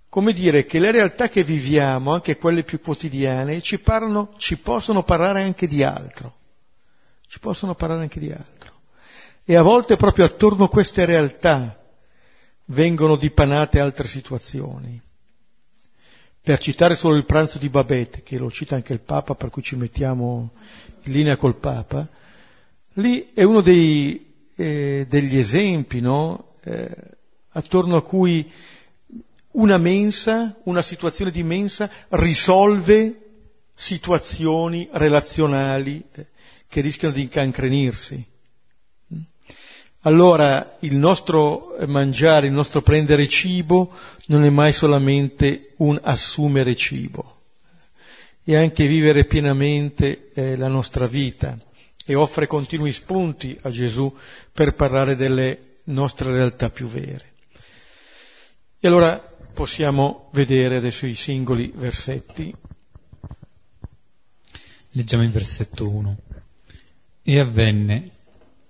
Come 0.10 0.34
dire 0.34 0.66
che 0.66 0.80
le 0.80 0.92
realtà 0.92 1.30
che 1.30 1.44
viviamo, 1.44 2.14
anche 2.14 2.38
quelle 2.38 2.64
più 2.64 2.82
quotidiane, 2.82 3.62
ci, 3.62 3.80
parlano, 3.80 4.34
ci 4.36 4.60
possono 4.60 5.04
parlare 5.04 5.42
anche 5.42 5.68
di 5.68 5.82
altro. 5.82 6.36
Ci 7.26 7.40
possono 7.40 7.74
parlare 7.74 8.02
anche 8.02 8.20
di 8.20 8.30
altro. 8.30 8.70
E 9.46 9.56
a 9.56 9.62
volte 9.62 9.96
proprio 9.96 10.26
attorno 10.26 10.66
a 10.66 10.70
queste 10.70 11.06
realtà 11.06 11.82
vengono 12.66 13.16
dipanate 13.16 13.80
altre 13.80 14.08
situazioni. 14.08 15.02
Per 16.44 16.60
citare 16.60 16.96
solo 16.96 17.16
il 17.16 17.26
pranzo 17.26 17.58
di 17.58 17.70
Babette, 17.70 18.24
che 18.24 18.38
lo 18.38 18.52
cita 18.52 18.76
anche 18.76 18.92
il 18.92 19.00
Papa, 19.00 19.36
per 19.36 19.50
cui 19.50 19.62
ci 19.62 19.78
mettiamo 19.78 20.52
in 21.04 21.14
linea 21.14 21.38
col 21.38 21.56
Papa, 21.56 22.06
lì 22.96 23.32
è 23.34 23.44
uno 23.44 23.62
dei, 23.62 24.50
eh, 24.56 25.06
degli 25.08 25.38
esempi, 25.38 26.02
no? 26.02 26.56
eh, 26.64 27.20
attorno 27.52 27.98
a 27.98 28.04
cui 28.04 28.52
una 29.52 29.78
mensa, 29.78 30.58
una 30.64 30.82
situazione 30.82 31.32
di 31.32 31.44
mensa 31.44 31.90
risolve 32.10 33.22
situazioni 33.76 34.88
relazionali 34.92 36.04
eh, 36.14 36.28
che 36.68 36.82
rischiano 36.82 37.14
di 37.14 37.22
incancrenirsi. 37.22 38.26
Allora 40.04 40.78
il 40.80 40.96
nostro 40.96 41.76
mangiare, 41.86 42.48
il 42.48 42.54
nostro 42.54 42.82
prendere 42.82 43.28
cibo 43.28 43.92
non 44.28 44.44
è 44.44 44.50
mai 44.50 44.74
solamente 44.74 45.74
un 45.78 46.00
assumere 46.02 46.76
cibo, 46.76 47.42
è 48.44 48.56
anche 48.56 48.88
vivere 48.88 49.26
pienamente 49.26 50.32
eh, 50.34 50.56
la 50.58 50.70
nostra 50.70 51.06
vita 51.06 51.56
e 52.06 52.16
offre 52.16 52.48
continui 52.48 52.92
spunti 52.92 53.56
a 53.62 53.70
Gesù 53.70 54.12
per 54.52 54.74
parlare 54.74 55.16
delle 55.16 55.76
nostre 55.86 56.32
realtà 56.32 56.70
più 56.72 56.88
vere. 56.88 57.31
E 58.84 58.88
allora 58.88 59.20
possiamo 59.54 60.30
vedere 60.32 60.78
adesso 60.78 61.06
i 61.06 61.14
singoli 61.14 61.72
versetti. 61.76 62.52
Leggiamo 64.90 65.22
il 65.22 65.30
versetto 65.30 65.88
1. 65.88 66.18
E 67.22 67.40
avvenne, 67.40 68.10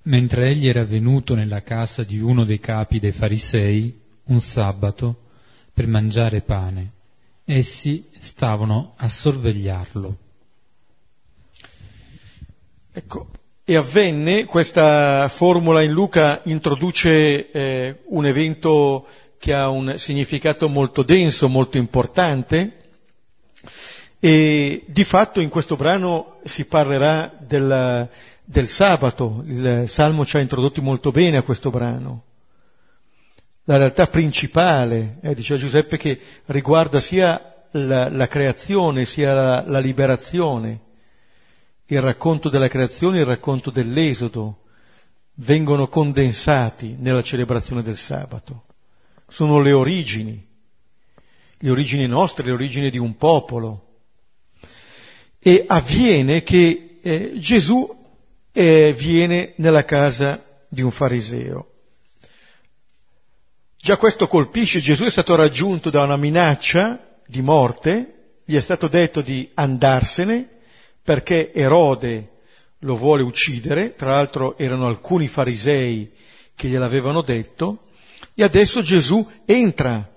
mentre 0.01 0.49
egli 0.49 0.67
era 0.67 0.83
venuto 0.83 1.33
nella 1.33 1.63
casa 1.63 2.03
di 2.03 2.19
uno 2.19 2.43
dei 2.43 2.59
capi 2.59 2.99
dei 2.99 3.13
farisei, 3.13 4.01
un 4.25 4.41
sabato, 4.41 5.29
per 5.71 5.87
mangiare 5.87 6.41
pane, 6.41 6.91
essi 7.45 8.09
stavano 8.19 8.95
a 8.97 9.07
sorvegliarlo. 9.07 10.17
Ecco, 12.91 13.29
e 13.63 13.75
avvenne, 13.77 14.43
questa 14.43 15.29
formula 15.29 15.81
in 15.81 15.91
Luca 15.91 16.41
introduce 16.43 17.49
eh, 17.49 18.01
un 18.07 18.25
evento 18.25 19.07
che 19.41 19.55
ha 19.55 19.69
un 19.69 19.95
significato 19.97 20.69
molto 20.69 21.01
denso, 21.01 21.49
molto 21.49 21.77
importante, 21.77 22.91
e 24.19 24.83
di 24.85 25.03
fatto 25.03 25.39
in 25.39 25.49
questo 25.49 25.75
brano 25.75 26.37
si 26.43 26.65
parlerà 26.65 27.33
del, 27.39 28.07
del 28.43 28.67
sabato, 28.67 29.41
il 29.47 29.85
Salmo 29.87 30.27
ci 30.27 30.37
ha 30.37 30.41
introdotti 30.41 30.79
molto 30.79 31.09
bene 31.09 31.37
a 31.37 31.41
questo 31.41 31.71
brano. 31.71 32.25
La 33.63 33.77
realtà 33.77 34.05
principale, 34.05 35.17
eh, 35.23 35.33
diceva 35.33 35.59
Giuseppe, 35.59 35.97
che 35.97 36.19
riguarda 36.45 36.99
sia 36.99 37.63
la, 37.71 38.09
la 38.09 38.27
creazione 38.27 39.05
sia 39.05 39.33
la, 39.33 39.63
la 39.65 39.79
liberazione, 39.79 40.81
il 41.87 41.99
racconto 41.99 42.47
della 42.47 42.67
creazione 42.67 43.17
e 43.17 43.21
il 43.21 43.25
racconto 43.25 43.71
dell'esodo 43.71 44.65
vengono 45.37 45.87
condensati 45.87 46.95
nella 46.99 47.23
celebrazione 47.23 47.81
del 47.81 47.97
sabato 47.97 48.65
sono 49.31 49.61
le 49.61 49.71
origini, 49.71 50.45
le 51.57 51.69
origini 51.71 52.05
nostre, 52.05 52.45
le 52.45 52.51
origini 52.51 52.89
di 52.89 52.97
un 52.97 53.15
popolo. 53.15 53.85
E 55.39 55.63
avviene 55.65 56.43
che 56.43 56.99
eh, 57.01 57.31
Gesù 57.35 57.89
eh, 58.51 58.93
viene 58.95 59.53
nella 59.55 59.85
casa 59.85 60.43
di 60.67 60.81
un 60.81 60.91
fariseo. 60.91 61.69
Già 63.77 63.95
questo 63.95 64.27
colpisce, 64.27 64.81
Gesù 64.81 65.05
è 65.05 65.09
stato 65.09 65.33
raggiunto 65.35 65.89
da 65.89 66.03
una 66.03 66.17
minaccia 66.17 67.17
di 67.25 67.41
morte, 67.41 68.39
gli 68.43 68.57
è 68.57 68.59
stato 68.59 68.89
detto 68.89 69.21
di 69.21 69.49
andarsene 69.53 70.47
perché 71.01 71.53
Erode 71.53 72.29
lo 72.79 72.97
vuole 72.97 73.23
uccidere, 73.23 73.95
tra 73.95 74.11
l'altro 74.11 74.57
erano 74.57 74.87
alcuni 74.87 75.27
farisei 75.27 76.11
che 76.53 76.67
gliel'avevano 76.67 77.21
detto, 77.21 77.85
e 78.33 78.43
adesso 78.43 78.81
Gesù 78.81 79.29
entra 79.45 80.13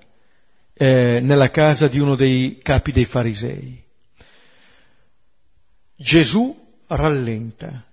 eh, 0.73 1.21
nella 1.23 1.51
casa 1.51 1.89
di 1.89 1.99
uno 1.99 2.15
dei 2.15 2.59
capi 2.63 2.93
dei 2.93 3.05
farisei. 3.05 3.83
Gesù 5.97 6.55
rallenta. 6.89 7.85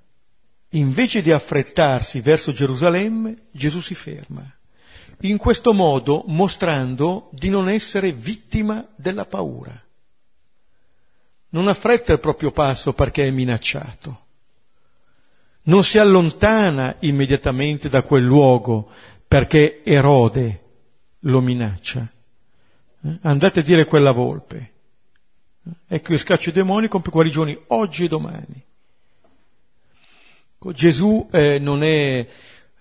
Invece 0.76 1.22
di 1.22 1.32
affrettarsi 1.32 2.22
verso 2.22 2.52
Gerusalemme, 2.52 3.36
Gesù 3.52 3.82
si 3.82 3.94
ferma. 3.94 4.44
In 5.22 5.38
questo 5.38 5.74
modo 5.74 6.24
mostrando 6.28 7.30
di 7.32 7.50
non 7.50 7.70
essere 7.70 8.12
vittima 8.12 8.86
della 8.96 9.26
paura. 9.26 9.80
Non 11.50 11.68
affretta 11.68 12.14
il 12.14 12.20
proprio 12.20 12.52
passo 12.52 12.94
perché 12.94 13.28
è 13.28 13.32
minacciato. 13.32 14.20
Non 15.64 15.84
si 15.84 16.00
allontana 16.00 16.96
immediatamente 17.00 17.90
da 17.90 18.02
quel 18.02 18.24
luogo 18.24 18.90
perché 19.32 19.82
Erode 19.86 20.62
lo 21.20 21.40
minaccia. 21.40 22.06
Eh? 23.02 23.18
Andate 23.22 23.62
a 23.62 23.64
dire 23.64 23.86
quella 23.86 24.12
volpe. 24.12 24.72
Eh? 25.64 25.96
Ecco 25.96 26.12
io 26.12 26.18
scaccio 26.18 26.50
i 26.50 26.52
demoni 26.52 26.90
con 26.90 27.02
guarigioni 27.02 27.58
oggi 27.68 28.04
e 28.04 28.08
domani. 28.10 28.62
Gesù 30.74 31.30
eh, 31.32 31.60
non, 31.60 31.82
è, 31.82 32.28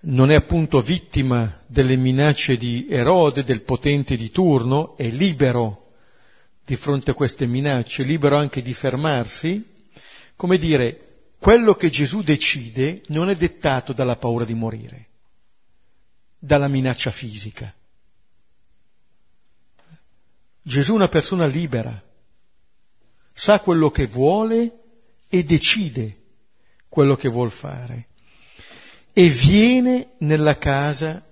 non 0.01 0.29
è 0.29 0.35
appunto 0.35 0.81
vittima 0.81 1.61
delle 1.67 1.95
minacce 1.95 2.57
di 2.57 2.85
Erode, 2.89 3.45
del 3.45 3.61
potente 3.61 4.17
di 4.17 4.29
turno, 4.29 4.97
è 4.97 5.07
libero 5.07 5.93
di 6.65 6.75
fronte 6.75 7.11
a 7.11 7.13
queste 7.13 7.45
minacce, 7.45 8.03
libero 8.03 8.35
anche 8.35 8.61
di 8.61 8.73
fermarsi. 8.73 9.65
Come 10.35 10.57
dire, 10.57 11.29
quello 11.39 11.75
che 11.75 11.89
Gesù 11.89 12.21
decide 12.23 13.03
non 13.07 13.29
è 13.29 13.37
dettato 13.37 13.93
dalla 13.93 14.17
paura 14.17 14.43
di 14.43 14.53
morire 14.53 15.05
dalla 16.43 16.67
minaccia 16.67 17.11
fisica. 17.11 17.71
Gesù 20.63 20.93
è 20.93 20.95
una 20.95 21.07
persona 21.07 21.45
libera, 21.45 22.03
sa 23.31 23.59
quello 23.59 23.91
che 23.91 24.07
vuole 24.07 24.79
e 25.27 25.43
decide 25.43 26.17
quello 26.89 27.15
che 27.15 27.29
vuol 27.29 27.51
fare 27.51 28.07
e 29.13 29.27
viene 29.27 30.13
nella 30.19 30.57
casa 30.57 31.23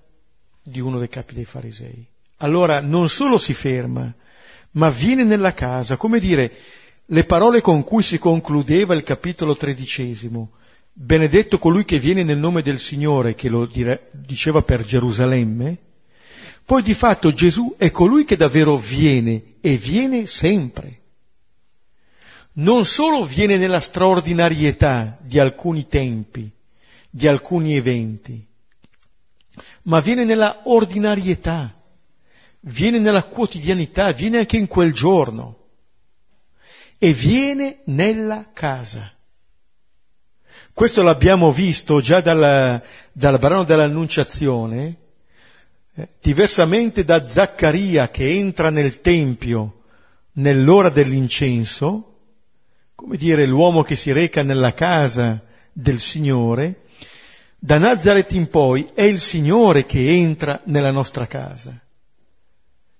di 0.61 0.79
uno 0.79 0.99
dei 0.99 1.09
capi 1.09 1.33
dei 1.33 1.45
farisei. 1.45 2.05
Allora 2.37 2.79
non 2.79 3.09
solo 3.09 3.39
si 3.39 3.53
ferma, 3.55 4.13
ma 4.71 4.89
viene 4.89 5.23
nella 5.23 5.55
casa, 5.55 5.97
come 5.97 6.19
dire, 6.19 6.51
le 7.05 7.23
parole 7.25 7.61
con 7.61 7.83
cui 7.83 8.03
si 8.03 8.19
concludeva 8.19 8.93
il 8.93 9.01
capitolo 9.01 9.55
tredicesimo, 9.55 10.51
benedetto 11.01 11.59
colui 11.59 11.85
che 11.85 11.97
viene 11.97 12.23
nel 12.23 12.37
nome 12.37 12.61
del 12.61 12.77
Signore, 12.77 13.33
che 13.33 13.47
lo 13.47 13.65
dire, 13.65 14.09
diceva 14.11 14.61
per 14.63 14.83
Gerusalemme, 14.83 15.77
poi 16.65 16.81
di 16.81 16.93
fatto 16.93 17.33
Gesù 17.33 17.75
è 17.77 17.89
colui 17.89 18.25
che 18.25 18.35
davvero 18.35 18.75
viene 18.75 19.55
e 19.61 19.77
viene 19.77 20.25
sempre. 20.25 20.97
Non 22.53 22.83
solo 22.83 23.23
viene 23.23 23.55
nella 23.55 23.79
straordinarietà 23.79 25.17
di 25.21 25.39
alcuni 25.39 25.87
tempi, 25.87 26.51
di 27.09 27.27
alcuni 27.27 27.75
eventi, 27.75 28.45
ma 29.83 30.01
viene 30.01 30.25
nella 30.25 30.63
ordinarietà, 30.65 31.81
viene 32.59 32.99
nella 32.99 33.23
quotidianità, 33.23 34.11
viene 34.11 34.39
anche 34.39 34.57
in 34.57 34.67
quel 34.67 34.91
giorno 34.91 35.67
e 36.97 37.13
viene 37.13 37.79
nella 37.85 38.49
casa. 38.51 39.13
Questo 40.79 41.03
l'abbiamo 41.03 41.51
visto 41.51 41.99
già 41.99 42.21
dal, 42.21 42.81
dal 43.11 43.37
brano 43.37 43.65
dell'Annunciazione, 43.65 44.95
eh, 45.93 46.07
diversamente 46.21 47.03
da 47.03 47.27
Zaccaria 47.27 48.09
che 48.09 48.29
entra 48.29 48.69
nel 48.69 49.01
Tempio 49.01 49.81
nell'ora 50.35 50.87
dell'incenso, 50.87 52.19
come 52.95 53.17
dire 53.17 53.45
l'uomo 53.45 53.81
che 53.81 53.97
si 53.97 54.13
reca 54.13 54.41
nella 54.41 54.73
casa 54.73 55.43
del 55.73 55.99
Signore, 55.99 56.83
da 57.59 57.77
Nazareth 57.77 58.31
in 58.31 58.47
poi 58.47 58.87
è 58.93 59.03
il 59.03 59.19
Signore 59.19 59.85
che 59.85 60.11
entra 60.11 60.61
nella 60.63 60.91
nostra 60.91 61.27
casa. 61.27 61.77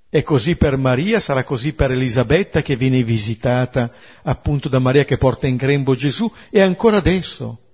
È 0.09 0.21
così 0.21 0.57
per 0.57 0.75
Maria, 0.75 1.21
sarà 1.21 1.45
così 1.45 1.71
per 1.71 1.91
Elisabetta 1.91 2.61
che 2.61 2.75
viene 2.75 3.03
visitata 3.03 3.89
appunto 4.23 4.67
da 4.67 4.79
Maria 4.79 5.05
che 5.05 5.17
porta 5.17 5.47
in 5.47 5.55
grembo 5.55 5.95
Gesù 5.95 6.29
e 6.49 6.59
ancora 6.59 6.97
adesso. 6.97 7.67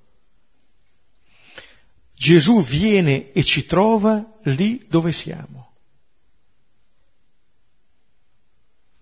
Gesù 2.16 2.64
viene 2.64 3.32
e 3.32 3.44
ci 3.44 3.66
trova 3.66 4.26
lì 4.44 4.86
dove 4.88 5.12
siamo. 5.12 5.74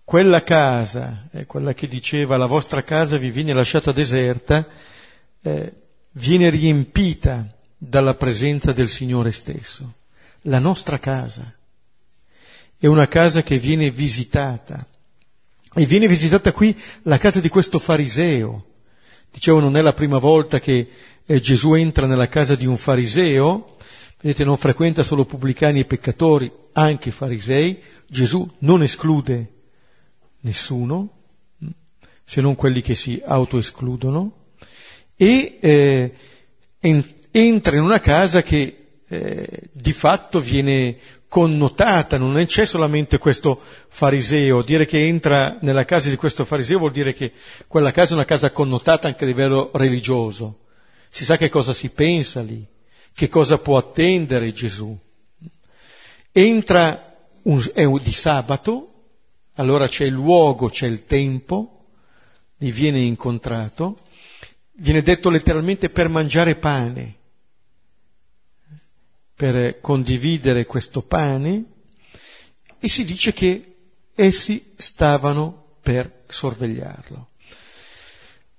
Quella 0.04 0.44
casa, 0.44 1.28
è 1.32 1.46
quella 1.46 1.74
che 1.74 1.88
diceva 1.88 2.38
la 2.38 2.46
vostra 2.46 2.84
casa 2.84 3.18
vi 3.18 3.32
viene 3.32 3.54
lasciata 3.54 3.92
deserta, 3.92 4.68
eh, 5.42 5.74
viene 6.12 6.50
riempita 6.50 7.48
dalla 7.78 8.16
presenza 8.16 8.74
del 8.74 8.90
Signore 8.90 9.32
stesso. 9.32 9.94
La 10.44 10.60
nostra 10.60 11.00
casa 11.00 11.54
è 12.78 12.88
una 12.88 13.08
casa 13.08 13.44
che 13.44 13.58
viene 13.58 13.92
visitata. 13.92 14.86
E 15.76 15.86
viene 15.86 16.08
visitata 16.08 16.52
qui 16.52 16.78
la 17.04 17.18
casa 17.18 17.40
di 17.40 17.50
questo 17.50 17.80
fariseo. 17.80 18.73
Dicevo, 19.34 19.60
non 19.60 19.76
è 19.76 19.82
la 19.82 19.94
prima 19.94 20.20
volta 20.20 20.60
che 20.60 20.88
eh, 21.26 21.40
Gesù 21.40 21.74
entra 21.74 22.06
nella 22.06 22.30
casa 22.30 22.54
di 22.54 22.68
un 22.68 22.78
fariseo. 22.78 23.78
Vedete, 24.22 24.44
non 24.44 24.58
frequenta 24.58 25.02
solo 25.02 25.26
pubblicani 25.26 25.80
e 25.80 25.86
peccatori, 25.86 26.52
anche 26.74 27.10
farisei. 27.10 27.82
Gesù 28.08 28.48
non 28.60 28.84
esclude 28.84 29.52
nessuno, 30.42 31.10
mm, 31.66 31.70
se 32.24 32.42
non 32.42 32.54
quelli 32.54 32.82
che 32.82 32.94
si 32.94 33.20
autoescludono. 33.26 34.52
E 35.16 35.58
eh, 35.60 36.14
entra 37.32 37.76
in 37.76 37.82
una 37.82 38.00
casa 38.00 38.44
che 38.44 39.00
eh, 39.08 39.48
di 39.72 39.94
fatto 39.94 40.40
viene 40.40 40.96
connotata, 41.34 42.20
non 42.20 42.46
c'è 42.46 42.64
solamente 42.64 43.18
questo 43.18 43.60
fariseo, 43.88 44.62
dire 44.62 44.86
che 44.86 45.08
entra 45.08 45.58
nella 45.62 45.84
casa 45.84 46.12
di 46.12 46.16
questo 46.16 46.46
fariseo 46.46 46.78
vuol 46.78 46.92
dire 46.92 47.12
che 47.12 47.32
quella 47.66 47.90
casa 47.90 48.12
è 48.12 48.14
una 48.14 48.24
casa 48.24 48.52
connotata 48.52 49.08
anche 49.08 49.24
a 49.24 49.28
livello 49.28 49.72
religioso, 49.74 50.60
si 51.10 51.26
sa 51.26 51.36
che 51.36 51.50
cosa 51.50 51.74
si 51.74 51.90
pensa 51.90 52.44
lì, 52.44 52.64
che 53.16 53.30
cosa 53.30 53.58
può 53.58 53.78
attendere 53.78 54.54
Gesù. 54.54 54.96
Entra 56.32 57.16
un, 57.42 57.68
è 57.74 57.84
di 57.84 58.14
sabato, 58.14 58.94
allora 59.56 59.88
c'è 59.88 60.06
il 60.06 60.14
luogo, 60.14 60.70
c'è 60.70 60.86
il 60.86 61.04
tempo, 61.06 61.86
gli 62.56 62.72
viene 62.72 63.00
incontrato, 63.00 64.02
viene 64.74 65.02
detto 65.02 65.32
letteralmente 65.32 65.90
per 65.90 66.10
mangiare 66.10 66.58
pane, 66.58 67.16
per 69.36 69.80
condividere 69.80 70.66
questo 70.66 71.02
pane 71.02 71.64
e 72.80 72.88
si 72.88 73.06
dice 73.06 73.34
che 73.34 73.76
essi 74.14 74.74
stavano 74.76 75.78
per 75.82 76.24
sorvegliarlo. 76.28 77.30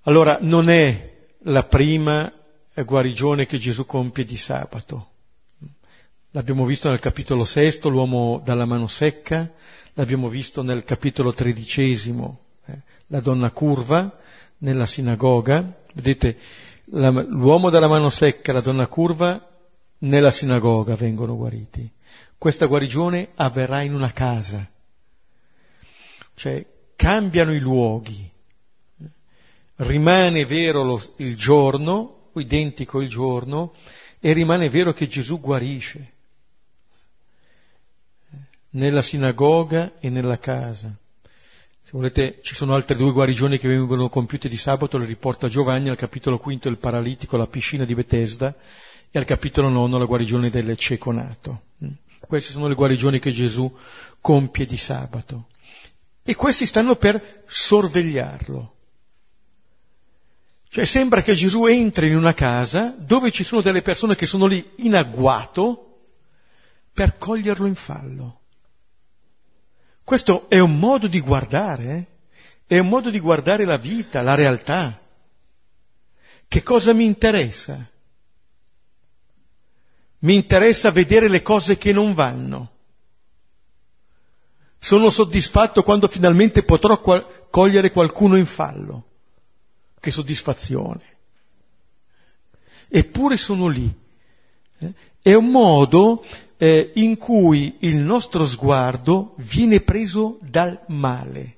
Allora 0.03 0.39
non 0.41 0.69
è 0.69 1.13
la 1.45 1.65
prima 1.65 2.33
guarigione 2.75 3.47
che 3.47 3.59
Gesù 3.59 3.87
compie 3.87 4.25
di 4.25 4.37
sabato. 4.37 5.11
L'abbiamo 6.33 6.65
visto 6.65 6.89
nel 6.89 6.99
capitolo 6.99 7.45
sesto, 7.45 7.89
l'uomo 7.89 8.41
dalla 8.45 8.65
mano 8.65 8.89
secca, 8.89 9.49
l'abbiamo 9.93 10.29
visto 10.29 10.63
nel 10.63 10.83
capitolo 10.83 11.33
tredicesimo, 11.33 12.41
eh, 12.67 12.81
la 13.07 13.21
donna 13.21 13.51
curva 13.53 14.19
nella 14.59 14.87
sinagoga. 14.87 15.83
Vedete, 15.95 16.37
la, 16.87 17.11
l'uomo 17.11 17.71
dalla 17.71 17.87
mano 17.87 18.11
secca, 18.11 18.53
la 18.53 18.61
donna 18.61 18.89
curva 18.89 19.54
nella 20.05 20.31
sinagoga 20.31 20.95
vengono 20.97 21.37
guariti. 21.37 21.91
Questa 22.37 22.67
guarigione 22.67 23.31
avverrà 23.35 23.83
in 23.83 23.95
una 23.95 24.13
casa, 24.13 24.69
cioè 26.35 26.65
cambiano 26.97 27.55
i 27.55 27.59
luoghi. 27.59 28.31
Rimane 29.77 30.45
vero 30.45 30.83
lo, 30.83 31.03
il 31.17 31.37
giorno, 31.37 32.31
identico 32.35 33.01
il 33.01 33.09
giorno, 33.09 33.73
e 34.21 34.33
rimane 34.33 34.69
vero 34.69 34.93
che 34.93 35.07
Gesù 35.07 35.41
guarisce 35.41 36.13
nella 38.71 39.03
sinagoga 39.03 39.99
e 39.99 40.11
nella 40.11 40.39
casa. 40.39 40.95
Se 41.81 41.91
volete, 41.93 42.39
ci 42.43 42.55
sono 42.55 42.75
altre 42.75 42.97
due 42.97 43.13
guarigioni 43.13 43.59
che 43.59 43.69
vengono 43.69 44.09
compiute 44.09 44.49
di 44.49 44.57
sabato, 44.57 44.97
le 44.99 45.07
riporta 45.07 45.49
Giovanni 45.49 45.89
al 45.89 45.97
capitolo 45.97 46.39
quinto, 46.39 46.69
il 46.69 46.79
paralitico, 46.79 47.37
la 47.37 47.47
piscina 47.47 47.85
di 47.85 47.95
Betesda, 47.95 48.55
e 49.17 49.19
al 49.21 49.27
capitolo 49.27 49.69
nono 49.69 49.97
la 49.97 50.07
guarigione 50.07 50.51
del 50.51 50.77
cieco 50.77 51.13
nato. 51.13 51.67
Mm. 51.85 51.93
Queste 52.27 52.51
sono 52.51 52.67
le 52.67 52.75
guarigioni 52.75 53.21
che 53.21 53.31
Gesù 53.31 53.73
compie 54.21 54.67
di 54.67 54.77
sabato. 54.77 55.51
E 56.25 56.35
questi 56.35 56.67
stanno 56.67 56.97
per 56.97 57.45
sorvegliarlo. 57.47 58.75
Cioè 60.69 60.85
sembra 60.85 61.23
che 61.23 61.35
Gesù 61.35 61.67
entri 61.67 62.09
in 62.09 62.17
una 62.17 62.35
casa 62.35 62.93
dove 62.99 63.31
ci 63.31 63.45
sono 63.45 63.61
delle 63.61 63.83
persone 63.83 64.17
che 64.17 64.27
sono 64.27 64.47
lì 64.47 64.69
in 64.79 64.97
agguato 64.97 66.09
per 66.93 67.17
coglierlo 67.17 67.69
in 67.69 67.77
fallo. 67.77 68.41
Questo 70.03 70.51
è 70.51 70.59
un 70.59 70.77
modo 70.77 71.07
di 71.07 71.21
guardare, 71.21 71.85
eh? 72.67 72.75
è 72.75 72.79
un 72.81 72.89
modo 72.89 73.11
di 73.11 73.21
guardare 73.21 73.65
la 73.65 73.77
vita, 73.77 74.23
la 74.23 74.35
realtà. 74.35 75.01
Che 76.49 76.63
cosa 76.65 76.93
mi 76.93 77.05
interessa? 77.05 77.93
Mi 80.25 80.35
interessa 80.35 80.91
vedere 80.91 81.29
le 81.29 81.43
cose 81.43 81.77
che 81.77 81.93
non 81.93 82.15
vanno. 82.15 82.71
Sono 84.79 85.11
soddisfatto 85.11 85.83
quando 85.83 86.09
finalmente 86.09 86.63
potrò 86.63 86.99
qual- 86.99 87.47
cogliere 87.51 87.91
qualcuno 87.91 88.37
in 88.37 88.47
fallo. 88.47 89.05
Che 90.01 90.11
soddisfazione. 90.11 91.17
Eppure 92.89 93.37
sono 93.37 93.69
lì. 93.69 93.93
Eh? 94.79 94.93
È 95.21 95.35
un 95.35 95.51
modo 95.51 96.25
eh, 96.57 96.93
in 96.95 97.19
cui 97.19 97.77
il 97.81 97.97
nostro 97.97 98.47
sguardo 98.47 99.35
viene 99.37 99.81
preso 99.81 100.39
dal 100.41 100.85
male. 100.89 101.57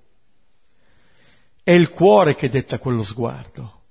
È 1.62 1.70
il 1.70 1.90
cuore 1.90 2.34
che 2.34 2.48
detta 2.48 2.80
quello 2.80 3.04
sguardo. 3.04 3.82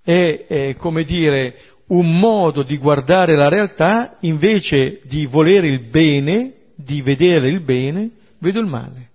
È, 0.00 0.46
è 0.46 0.76
come 0.76 1.04
dire 1.04 1.69
un 1.90 2.18
modo 2.18 2.62
di 2.62 2.76
guardare 2.76 3.34
la 3.34 3.48
realtà 3.48 4.16
invece 4.20 5.00
di 5.04 5.26
volere 5.26 5.68
il 5.68 5.80
bene, 5.80 6.54
di 6.74 7.02
vedere 7.02 7.48
il 7.48 7.60
bene, 7.60 8.10
vedo 8.38 8.60
il 8.60 8.66
male. 8.66 9.10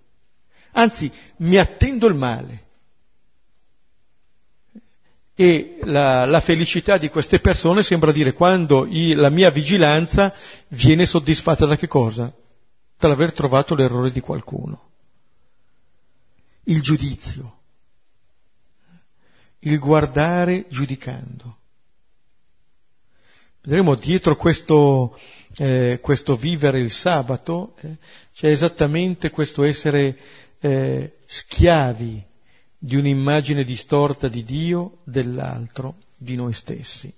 Anzi, 0.72 1.12
mi 1.38 1.58
attendo 1.58 2.08
il 2.08 2.16
male. 2.16 2.64
E 5.38 5.80
la, 5.84 6.26
la 6.26 6.40
felicità 6.40 6.98
di 6.98 7.10
queste 7.10 7.40
persone 7.40 7.84
sembra 7.84 8.12
dire 8.12 8.34
quando 8.34 8.86
i, 8.86 9.14
la 9.14 9.30
mia 9.30 9.50
vigilanza 9.52 10.34
viene 10.70 11.06
soddisfatta 11.06 11.66
da 11.66 11.78
che 11.78 11.88
cosa? 11.88 12.34
Dall'aver 12.98 13.34
trovato 13.34 13.76
l'errore 13.76 14.12
di 14.12 14.22
qualcuno. 14.22 14.92
Il 16.64 16.82
giudizio. 16.82 17.60
Il 19.60 19.80
guardare 19.80 20.66
giudicando. 20.70 21.58
Vedremo 23.66 23.96
dietro 23.96 24.36
questo, 24.36 25.18
eh, 25.58 25.98
questo 26.00 26.36
vivere 26.36 26.80
il 26.80 26.92
sabato, 26.92 27.74
eh, 27.82 27.98
c'è 28.32 28.50
esattamente 28.50 29.32
questo 29.32 29.64
essere 29.64 30.16
eh, 30.60 31.18
schiavi 31.26 32.24
di 32.78 32.96
un'immagine 32.96 33.64
distorta 33.64 34.28
di 34.28 34.44
Dio, 34.44 35.00
dell'altro, 35.04 35.96
di 36.16 36.36
noi 36.36 36.54
stessi. 36.54 37.12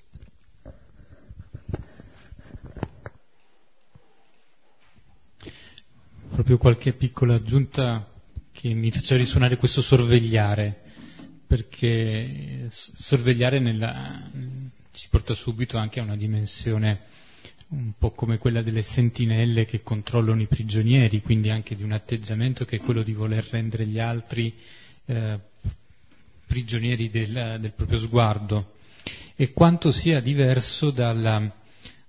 Proprio 6.30 6.58
qualche 6.58 6.94
piccola 6.94 7.34
aggiunta 7.36 8.10
che 8.54 8.74
mi 8.74 8.90
faceva 8.90 9.20
risuonare 9.20 9.58
questo 9.58 9.82
sorvegliare, 9.82 10.82
perché 11.46 12.68
sorvegliare 12.70 13.60
nella, 13.60 14.32
ci 14.98 15.10
porta 15.10 15.36
subito 15.36 15.78
anche 15.78 16.00
a 16.00 16.04
una 16.04 16.16
dimensione 16.16 17.02
un 17.70 17.92
po' 17.96 18.12
come 18.12 18.40
quella 18.40 18.64
delle 18.64 18.82
sentinelle 18.82 19.66
che 19.66 19.84
controllano 19.84 20.42
i 20.42 20.48
prigionieri, 20.48 21.22
quindi 21.22 21.52
anche 21.52 21.76
di 21.76 21.84
un 21.84 21.92
atteggiamento 21.92 22.66
che 22.66 22.78
è 22.78 22.80
quello 22.80 23.04
di 23.04 23.14
voler 23.14 23.46
rendere 23.52 23.86
gli 23.86 24.00
altri 24.00 24.56
eh, 25.06 25.40
prigionieri 26.48 27.12
del, 27.12 27.58
del, 27.60 27.74
proprio 27.74 28.00
sguardo. 28.00 28.74
E 29.36 29.54
quanto 29.54 29.92
sia 29.92 30.20
diverso 30.20 30.90
dalla, 30.90 31.56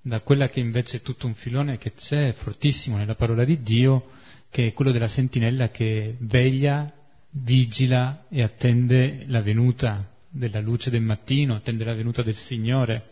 da 0.01 0.21
quella 0.23 0.49
che 0.49 0.61
invece 0.61 0.99
è 0.99 1.03
tutto 1.03 1.27
un 1.27 1.35
filone 1.35 1.77
che 1.77 1.93
c'è 1.93 2.33
fortissimo 2.33 2.97
nella 2.97 3.17
parola 3.17 3.45
di 3.45 3.61
Dio, 3.61 4.13
che 4.49 4.69
è 4.69 4.73
quello 4.73 4.93
della 4.93 5.09
sentinella 5.09 5.69
che 5.69 6.17
veglia, 6.21 6.91
vigila 7.31 8.25
e 8.31 8.43
attende 8.43 9.25
la 9.27 9.43
venuta 9.43 10.17
della 10.29 10.61
luce 10.61 10.91
del 10.91 11.03
mattino, 11.03 11.55
attende 11.55 11.85
la 11.85 11.95
venuta 11.95 12.23
del 12.23 12.35
Signore, 12.37 13.11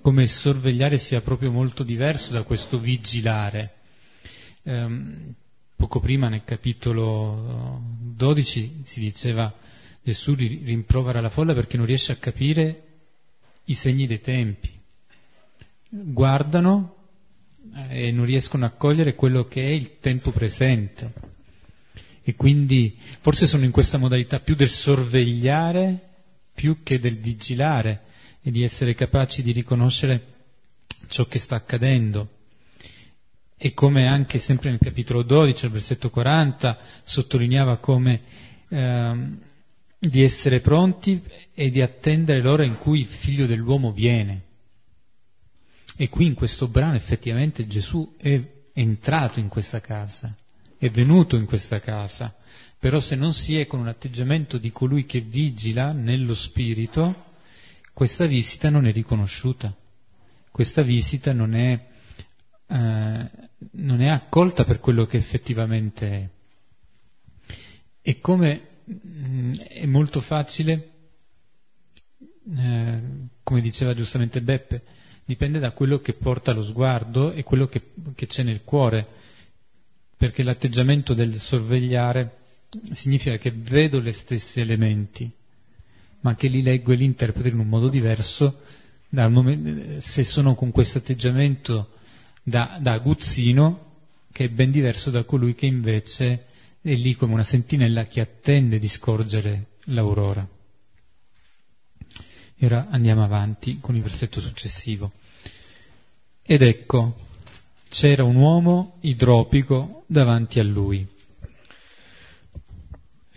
come 0.00 0.26
sorvegliare 0.26 0.98
sia 0.98 1.20
proprio 1.20 1.50
molto 1.50 1.82
diverso 1.82 2.32
da 2.32 2.42
questo 2.42 2.78
vigilare. 2.78 3.74
Um, 4.62 5.34
poco 5.76 5.98
prima 5.98 6.28
nel 6.28 6.44
capitolo 6.44 7.82
12 7.98 8.82
si 8.84 9.00
diceva 9.00 9.52
Gesù 10.02 10.34
rimprovera 10.34 11.20
la 11.20 11.30
folla 11.30 11.54
perché 11.54 11.76
non 11.76 11.86
riesce 11.86 12.12
a 12.12 12.16
capire 12.16 12.82
i 13.64 13.74
segni 13.74 14.06
dei 14.06 14.20
tempi. 14.20 14.70
Guardano 15.88 16.96
eh, 17.88 18.08
e 18.08 18.12
non 18.12 18.24
riescono 18.24 18.64
a 18.64 18.70
cogliere 18.70 19.14
quello 19.14 19.46
che 19.46 19.62
è 19.62 19.70
il 19.70 19.98
tempo 20.00 20.30
presente. 20.30 21.12
E 22.22 22.36
quindi 22.36 22.96
forse 23.20 23.46
sono 23.46 23.64
in 23.64 23.72
questa 23.72 23.98
modalità 23.98 24.38
più 24.38 24.54
del 24.54 24.68
sorvegliare 24.68 26.10
più 26.62 26.84
che 26.84 27.00
del 27.00 27.18
vigilare 27.18 28.02
e 28.40 28.52
di 28.52 28.62
essere 28.62 28.94
capaci 28.94 29.42
di 29.42 29.50
riconoscere 29.50 30.26
ciò 31.08 31.24
che 31.24 31.40
sta 31.40 31.56
accadendo. 31.56 32.28
E 33.56 33.74
come 33.74 34.06
anche 34.06 34.38
sempre 34.38 34.70
nel 34.70 34.78
capitolo 34.78 35.24
12, 35.24 35.64
al 35.64 35.72
versetto 35.72 36.08
40, 36.08 36.78
sottolineava 37.02 37.78
come 37.78 38.22
ehm, 38.68 39.40
di 39.98 40.22
essere 40.22 40.60
pronti 40.60 41.20
e 41.52 41.68
di 41.70 41.82
attendere 41.82 42.40
l'ora 42.40 42.62
in 42.62 42.76
cui 42.76 43.00
il 43.00 43.06
figlio 43.06 43.46
dell'uomo 43.46 43.90
viene. 43.90 44.42
E 45.96 46.08
qui 46.08 46.26
in 46.26 46.34
questo 46.34 46.68
brano 46.68 46.94
effettivamente 46.94 47.66
Gesù 47.66 48.14
è 48.16 48.40
entrato 48.72 49.40
in 49.40 49.48
questa 49.48 49.80
casa, 49.80 50.32
è 50.78 50.88
venuto 50.90 51.34
in 51.34 51.44
questa 51.44 51.80
casa, 51.80 52.32
però 52.82 52.98
se 52.98 53.14
non 53.14 53.32
si 53.32 53.56
è 53.56 53.68
con 53.68 53.78
un 53.78 53.86
atteggiamento 53.86 54.58
di 54.58 54.72
colui 54.72 55.06
che 55.06 55.20
vigila 55.20 55.92
nello 55.92 56.34
spirito, 56.34 57.30
questa 57.92 58.26
visita 58.26 58.70
non 58.70 58.86
è 58.86 58.92
riconosciuta, 58.92 59.72
questa 60.50 60.82
visita 60.82 61.32
non 61.32 61.54
è, 61.54 61.86
eh, 62.66 63.30
non 63.70 64.00
è 64.00 64.08
accolta 64.08 64.64
per 64.64 64.80
quello 64.80 65.06
che 65.06 65.16
effettivamente 65.16 66.10
è. 66.10 66.28
E 68.02 68.20
come 68.20 68.70
Mm, 68.90 69.54
è 69.54 69.86
molto 69.86 70.20
facile, 70.20 70.90
eh, 72.56 73.02
come 73.42 73.60
diceva 73.60 73.94
giustamente 73.94 74.42
Beppe, 74.42 74.82
dipende 75.24 75.60
da 75.60 75.70
quello 75.70 76.00
che 76.00 76.14
porta 76.14 76.52
lo 76.52 76.64
sguardo 76.64 77.30
e 77.30 77.44
quello 77.44 77.66
che, 77.68 77.92
che 78.16 78.26
c'è 78.26 78.42
nel 78.42 78.64
cuore, 78.64 79.06
perché 80.16 80.42
l'atteggiamento 80.42 81.14
del 81.14 81.38
sorvegliare 81.38 82.38
significa 82.92 83.36
che 83.36 83.50
vedo 83.50 84.00
le 84.00 84.12
stesse 84.12 84.60
elementi, 84.60 85.30
ma 86.20 86.34
che 86.34 86.48
li 86.48 86.62
leggo 86.62 86.92
e 86.92 86.96
li 86.96 87.04
interpreto 87.04 87.48
in 87.48 87.60
un 87.60 87.68
modo 87.68 87.88
diverso 87.88 88.60
momento, 89.10 90.00
se 90.00 90.24
sono 90.24 90.54
con 90.54 90.70
questo 90.70 90.98
atteggiamento 90.98 91.90
da, 92.42 92.78
da 92.80 92.92
aguzzino, 92.92 93.90
che 94.32 94.44
è 94.44 94.48
ben 94.48 94.70
diverso 94.70 95.10
da 95.10 95.24
colui 95.24 95.54
che 95.54 95.66
invece 95.66 96.46
è 96.80 96.94
lì 96.94 97.14
come 97.14 97.34
una 97.34 97.44
sentinella 97.44 98.06
che 98.06 98.20
attende 98.20 98.78
di 98.78 98.88
scorgere 98.88 99.66
l'aurora. 99.84 100.46
E 102.56 102.66
ora 102.66 102.88
andiamo 102.90 103.22
avanti 103.22 103.78
con 103.80 103.96
il 103.96 104.02
versetto 104.02 104.40
successivo. 104.40 105.12
Ed 106.42 106.62
ecco, 106.62 107.16
c'era 107.88 108.24
un 108.24 108.36
uomo 108.36 108.96
idropico 109.00 110.04
davanti 110.06 110.58
a 110.58 110.64
lui. 110.64 111.06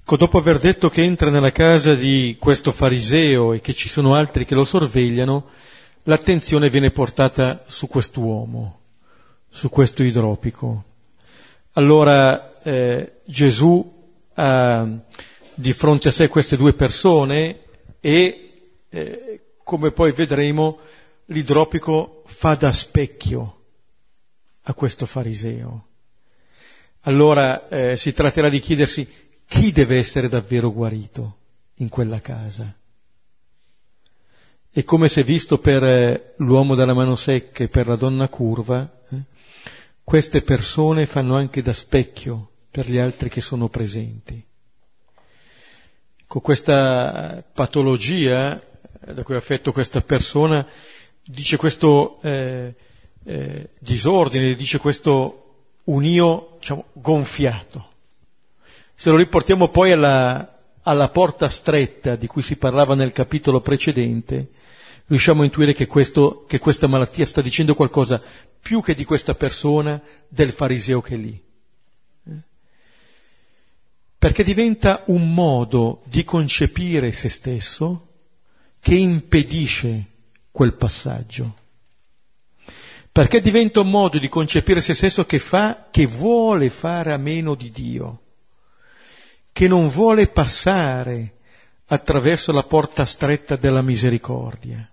Ecco, 0.07 0.17
dopo 0.17 0.37
aver 0.37 0.59
detto 0.59 0.87
che 0.87 1.01
entra 1.01 1.31
nella 1.31 1.51
casa 1.51 1.95
di 1.95 2.37
questo 2.39 2.71
fariseo 2.71 3.53
e 3.53 3.59
che 3.59 3.73
ci 3.73 3.89
sono 3.89 4.13
altri 4.13 4.45
che 4.45 4.53
lo 4.53 4.63
sorvegliano, 4.63 5.49
l'attenzione 6.03 6.69
viene 6.69 6.91
portata 6.91 7.63
su 7.65 7.87
quest'uomo, 7.87 8.81
su 9.49 9.67
questo 9.69 10.03
idropico. 10.03 10.83
Allora 11.71 12.61
eh, 12.61 13.21
Gesù 13.25 14.13
ha 14.35 14.87
di 15.55 15.73
fronte 15.73 16.09
a 16.09 16.11
sé 16.11 16.27
queste 16.27 16.55
due 16.55 16.73
persone 16.73 17.61
e, 17.99 18.51
eh, 18.87 19.41
come 19.63 19.89
poi 19.89 20.11
vedremo, 20.11 20.81
l'idropico 21.25 22.21
fa 22.27 22.53
da 22.53 22.71
specchio 22.71 23.61
a 24.61 24.73
questo 24.75 25.07
fariseo. 25.07 25.87
Allora 27.07 27.67
eh, 27.69 27.97
si 27.97 28.11
tratterà 28.11 28.49
di 28.49 28.59
chiedersi 28.59 29.07
chi 29.47 29.71
deve 29.71 29.97
essere 29.97 30.27
davvero 30.27 30.71
guarito 30.71 31.38
in 31.75 31.89
quella 31.89 32.21
casa. 32.21 32.73
E 34.77 34.84
come 34.84 35.08
si 35.08 35.21
è 35.21 35.23
visto 35.23 35.58
per 35.58 35.84
eh, 35.84 36.34
l'uomo 36.38 36.75
dalla 36.75 36.93
mano 36.93 37.15
secca 37.15 37.63
e 37.63 37.69
per 37.69 37.88
la 37.88 37.95
donna 37.95 38.27
curva, 38.27 39.01
eh, 39.10 39.17
queste 40.03 40.41
persone 40.41 41.05
fanno 41.05 41.36
anche 41.36 41.62
da 41.62 41.73
specchio 41.73 42.49
per 42.69 42.89
gli 42.89 42.97
altri 42.97 43.29
che 43.29 43.39
sono 43.39 43.69
presenti. 43.69 44.43
Con 46.27 46.41
questa 46.41 47.41
patologia 47.53 48.62
da 49.13 49.23
cui 49.23 49.36
affetto 49.36 49.71
questa 49.71 50.01
persona 50.01 50.67
dice 51.23 51.58
questo 51.58 52.19
eh, 52.21 52.75
eh, 53.23 53.69
disordine, 53.79 54.55
dice 54.55 54.79
questo 54.79 55.41
un 55.86 56.03
io 56.03 56.58
diciamo, 56.60 56.86
gonfiato. 56.93 57.93
Se 58.95 59.10
lo 59.10 59.17
riportiamo 59.17 59.67
poi 59.67 59.91
alla, 59.91 60.58
alla 60.84 61.10
porta 61.10 61.49
stretta 61.49 62.15
di 62.15 62.27
cui 62.27 62.41
si 62.41 62.55
parlava 62.55 62.95
nel 62.95 63.12
capitolo 63.12 63.60
precedente, 63.60 64.51
riusciamo 65.08 65.41
a 65.41 65.45
intuire 65.45 65.73
che, 65.73 65.86
questo, 65.86 66.45
che 66.47 66.60
questa 66.60 66.88
malattia 66.88 67.25
sta 67.25 67.41
dicendo 67.41 67.75
qualcosa 67.75 68.21
più 68.60 68.81
che 68.81 68.95
di 68.95 69.03
questa 69.03 69.36
persona, 69.36 70.01
del 70.27 70.51
fariseo 70.51 71.01
che 71.01 71.13
è 71.13 71.17
lì. 71.17 71.43
Perché 74.17 74.43
diventa 74.43 75.03
un 75.08 75.34
modo 75.34 76.01
di 76.05 76.23
concepire 76.23 77.12
se 77.12 77.29
stesso 77.29 78.08
che 78.79 78.95
impedisce 78.95 80.05
quel 80.51 80.73
passaggio. 80.73 81.58
Perché 83.12 83.41
diventa 83.41 83.81
un 83.81 83.89
modo 83.89 84.17
di 84.17 84.29
concepire 84.29 84.81
se 84.81 84.93
stesso 84.93 85.25
che 85.25 85.38
fa, 85.38 85.89
che 85.91 86.05
vuole 86.05 86.69
fare 86.69 87.12
a 87.12 87.17
meno 87.17 87.55
di 87.55 87.69
Dio, 87.69 88.21
che 89.55 89.69
non 89.69 89.87
vuole 89.87 90.27
passare 90.27 91.37
attraverso 91.85 92.51
la 92.51 92.63
porta 92.63 93.05
stretta 93.05 93.55
della 93.55 93.81
misericordia, 93.81 94.85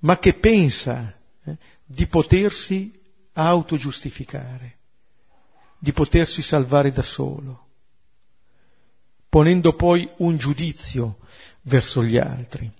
ma 0.00 0.20
che 0.20 0.34
pensa 0.34 1.12
eh, 1.42 1.56
di 1.84 2.06
potersi 2.06 2.92
autogiustificare, 3.32 4.76
di 5.80 5.92
potersi 5.92 6.42
salvare 6.42 6.92
da 6.92 7.02
solo 7.02 7.64
ponendo 9.30 9.74
poi 9.74 10.06
un 10.18 10.36
giudizio 10.36 11.18
verso 11.62 12.02
gli 12.02 12.18
altri. 12.18 12.70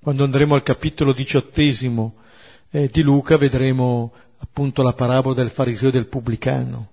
Quando 0.00 0.24
andremo 0.24 0.56
al 0.56 0.64
capitolo 0.64 1.12
diciottesimo 1.12 2.16
eh, 2.70 2.88
di 2.88 3.00
Luca 3.00 3.38
vedremo 3.38 4.12
appunto 4.38 4.82
la 4.82 4.92
parabola 4.92 5.34
del 5.34 5.50
fariseo 5.50 5.88
e 5.88 5.92
del 5.92 6.06
pubblicano, 6.06 6.90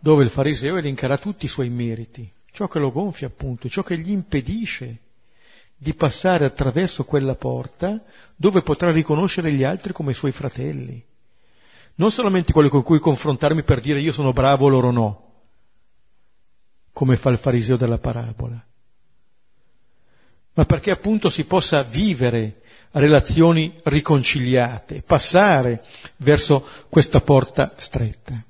dove 0.00 0.24
il 0.24 0.30
fariseo 0.30 0.76
elencherà 0.78 1.18
tutti 1.18 1.44
i 1.44 1.48
suoi 1.48 1.68
meriti, 1.68 2.28
ciò 2.50 2.66
che 2.66 2.78
lo 2.78 2.90
gonfia 2.90 3.26
appunto, 3.26 3.68
ciò 3.68 3.82
che 3.82 3.98
gli 3.98 4.10
impedisce 4.10 4.98
di 5.76 5.94
passare 5.94 6.44
attraverso 6.44 7.04
quella 7.04 7.34
porta 7.34 8.02
dove 8.34 8.62
potrà 8.62 8.90
riconoscere 8.90 9.52
gli 9.52 9.62
altri 9.62 9.92
come 9.92 10.12
suoi 10.12 10.32
fratelli. 10.32 11.02
Non 11.94 12.10
solamente 12.10 12.52
quelli 12.52 12.68
con 12.68 12.82
cui 12.82 12.98
confrontarmi 12.98 13.62
per 13.62 13.80
dire 13.80 14.00
io 14.00 14.12
sono 14.12 14.32
bravo, 14.32 14.68
loro 14.68 14.90
no, 14.90 15.32
come 16.92 17.16
fa 17.16 17.30
il 17.30 17.38
fariseo 17.38 17.76
della 17.76 17.98
parabola, 17.98 18.62
ma 20.54 20.64
perché 20.64 20.90
appunto 20.90 21.28
si 21.28 21.44
possa 21.44 21.82
vivere 21.82 22.62
relazioni 22.92 23.74
riconciliate, 23.84 25.02
passare 25.02 25.84
verso 26.16 26.66
questa 26.88 27.20
porta 27.20 27.74
stretta. 27.76 28.44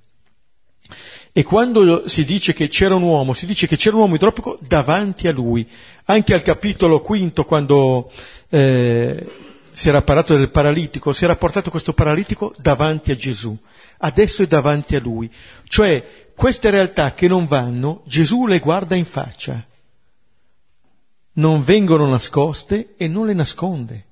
E 1.32 1.44
quando 1.44 2.08
si 2.08 2.24
dice 2.24 2.52
che 2.52 2.68
c'era 2.68 2.96
un 2.96 3.02
uomo, 3.02 3.34
si 3.34 3.46
dice 3.46 3.68
che 3.68 3.76
c'era 3.76 3.94
un 3.94 4.02
uomo 4.02 4.16
idropico 4.16 4.58
davanti 4.60 5.28
a 5.28 5.32
lui. 5.32 5.66
Anche 6.06 6.34
al 6.34 6.42
capitolo 6.42 7.00
quinto, 7.00 7.44
quando 7.44 8.10
eh, 8.48 9.26
si 9.72 9.88
era 9.88 10.02
parlato 10.02 10.36
del 10.36 10.50
paralitico, 10.50 11.12
si 11.12 11.24
era 11.24 11.36
portato 11.36 11.70
questo 11.70 11.92
paralitico 11.92 12.52
davanti 12.58 13.12
a 13.12 13.16
Gesù. 13.16 13.56
Adesso 13.98 14.42
è 14.42 14.46
davanti 14.46 14.96
a 14.96 15.00
lui. 15.00 15.30
Cioè, 15.68 16.32
queste 16.34 16.70
realtà 16.70 17.14
che 17.14 17.28
non 17.28 17.46
vanno, 17.46 18.02
Gesù 18.06 18.46
le 18.46 18.58
guarda 18.58 18.96
in 18.96 19.04
faccia. 19.04 19.64
Non 21.34 21.62
vengono 21.62 22.08
nascoste 22.08 22.94
e 22.96 23.06
non 23.06 23.26
le 23.26 23.34
nasconde. 23.34 24.04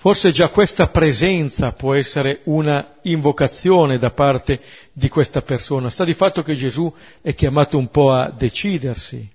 Forse 0.00 0.30
già 0.30 0.48
questa 0.48 0.86
presenza 0.86 1.72
può 1.72 1.92
essere 1.92 2.42
una 2.44 2.98
invocazione 3.02 3.98
da 3.98 4.12
parte 4.12 4.60
di 4.92 5.08
questa 5.08 5.42
persona. 5.42 5.90
Sta 5.90 6.04
di 6.04 6.14
fatto 6.14 6.44
che 6.44 6.54
Gesù 6.54 6.92
è 7.20 7.34
chiamato 7.34 7.76
un 7.78 7.88
po' 7.90 8.12
a 8.12 8.30
decidersi. 8.30 9.28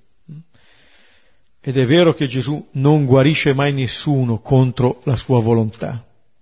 Ed 1.60 1.78
è 1.78 1.86
vero 1.86 2.13
che 2.13 2.28
Gesù 2.28 2.65
non 2.71 3.04
guarisce 3.04 3.54
mai 3.54 3.73
nessuno 3.73 4.39
contro 4.39 5.02
la 5.04 5.17
sua 5.17 5.41
volontà, 5.41 6.02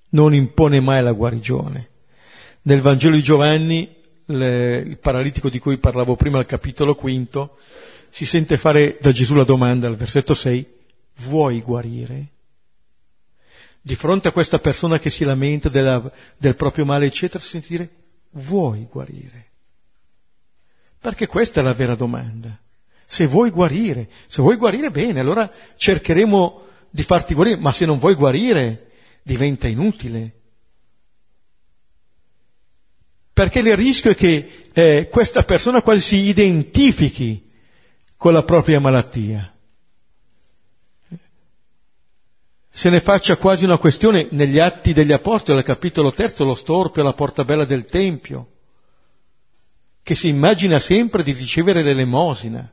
non 0.10 0.36
impone 0.36 0.80
mai 0.80 1.02
la 1.02 1.14
guarigione 1.14 1.90
Nel 2.64 2.82
Vangelo 2.82 3.16
di 3.16 3.24
Giovanni, 3.24 3.90
le, 4.26 4.84
il 4.86 5.00
paralitico 5.00 5.50
di 5.50 5.58
cui 5.58 5.80
parlavo 5.80 6.16
prima 6.16 6.38
al 6.38 6.46
capitolo 6.46 6.94
quinto, 6.94 7.58
si 8.10 8.26
sente 8.28 8.58
fare 8.58 9.00
da 9.02 9.12
Gesù 9.12 9.34
la 9.34 9.46
domanda 9.46 9.88
al 9.88 9.96
versetto 9.96 10.36
6, 10.36 10.66
vuoi 11.22 11.62
guarire? 11.62 12.28
Di 13.82 13.96
fronte 13.96 14.28
a 14.28 14.32
questa 14.32 14.60
persona 14.60 15.00
che 15.00 15.10
si 15.10 15.24
lamenta 15.24 15.68
della, 15.68 16.12
del 16.38 16.56
proprio 16.56 16.86
male, 16.86 17.08
eccetera, 17.08 17.44
dire, 17.68 17.90
vuoi 18.32 18.88
guarire? 18.90 19.50
Perché 21.00 21.26
questa 21.26 21.62
è 21.62 21.64
la 21.64 21.74
vera 21.74 21.96
domanda. 21.96 22.56
Se 23.08 23.26
vuoi 23.26 23.50
guarire, 23.50 24.08
se 24.28 24.42
vuoi 24.42 24.56
guarire 24.56 24.92
bene, 24.92 25.20
allora 25.20 25.52
cercheremo 25.76 26.66
di 26.92 27.02
farti 27.02 27.34
guarire, 27.34 27.58
ma 27.58 27.72
se 27.72 27.86
non 27.86 27.98
vuoi 27.98 28.14
guarire, 28.14 28.92
diventa 29.24 29.68
inutile. 29.68 30.36
Perché 33.34 33.60
il 33.60 33.76
rischio 33.76 34.12
è 34.12 34.16
che 34.16 34.70
eh, 34.74 35.08
questa 35.10 35.44
persona 35.44 35.82
quasi 35.82 36.02
si 36.02 36.16
identifichi 36.28 37.50
con 38.16 38.34
la 38.34 38.44
propria 38.44 38.80
malattia. 38.80 39.52
Se 42.74 42.90
ne 42.90 43.02
faccia 43.02 43.36
quasi 43.36 43.66
una 43.66 43.78
questione 43.78 44.30
negli 44.32 44.58
atti 44.58 44.94
degli 44.94 45.12
Apostoli, 45.12 45.58
al 45.58 45.66
capitolo 45.66 46.14
terzo, 46.14 46.46
lo 46.46 46.56
storpio 46.56 47.02
alla 47.02 47.14
portabella 47.14 47.66
del 47.66 47.86
Tempio, 47.86 48.48
che 50.02 50.16
si 50.16 50.30
immagina 50.30 50.80
sempre 50.80 51.22
di 51.22 51.34
ricevere 51.34 51.84
l'elemosina 51.84 52.72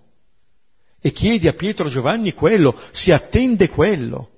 e 1.01 1.11
chiede 1.11 1.49
a 1.49 1.53
Pietro 1.53 1.89
Giovanni 1.89 2.33
quello, 2.33 2.79
si 2.93 3.11
attende 3.11 3.69
quello. 3.69 4.31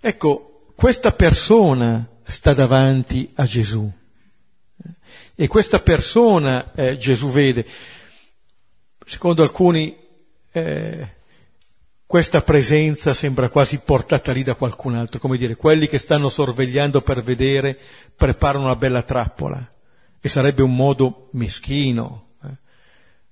Ecco, 0.00 0.72
questa 0.74 1.12
persona 1.12 2.08
sta 2.24 2.54
davanti 2.54 3.30
a 3.34 3.44
Gesù 3.44 3.90
e 5.34 5.46
questa 5.46 5.80
persona 5.80 6.72
eh, 6.72 6.96
Gesù 6.96 7.28
vede 7.28 7.66
secondo 9.04 9.42
alcuni 9.42 9.96
eh, 10.52 11.20
questa 12.12 12.42
presenza 12.42 13.14
sembra 13.14 13.48
quasi 13.48 13.78
portata 13.78 14.32
lì 14.32 14.42
da 14.42 14.54
qualcun 14.54 14.96
altro, 14.96 15.18
come 15.18 15.38
dire, 15.38 15.56
quelli 15.56 15.88
che 15.88 15.96
stanno 15.96 16.28
sorvegliando 16.28 17.00
per 17.00 17.22
vedere 17.22 17.78
preparano 18.14 18.66
una 18.66 18.76
bella 18.76 19.02
trappola 19.02 19.66
e 20.20 20.28
sarebbe 20.28 20.60
un 20.60 20.76
modo 20.76 21.30
meschino, 21.32 22.32
eh? 22.44 22.56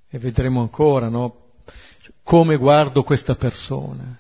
e 0.08 0.18
vedremo 0.18 0.62
ancora, 0.62 1.10
no? 1.10 1.50
Come 2.22 2.56
guardo 2.56 3.02
questa 3.02 3.34
persona. 3.34 4.18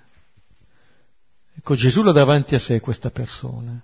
Ecco, 1.56 1.74
Gesù 1.74 2.02
ha 2.02 2.12
davanti 2.12 2.54
a 2.54 2.58
sé 2.58 2.80
questa 2.80 3.10
persona, 3.10 3.82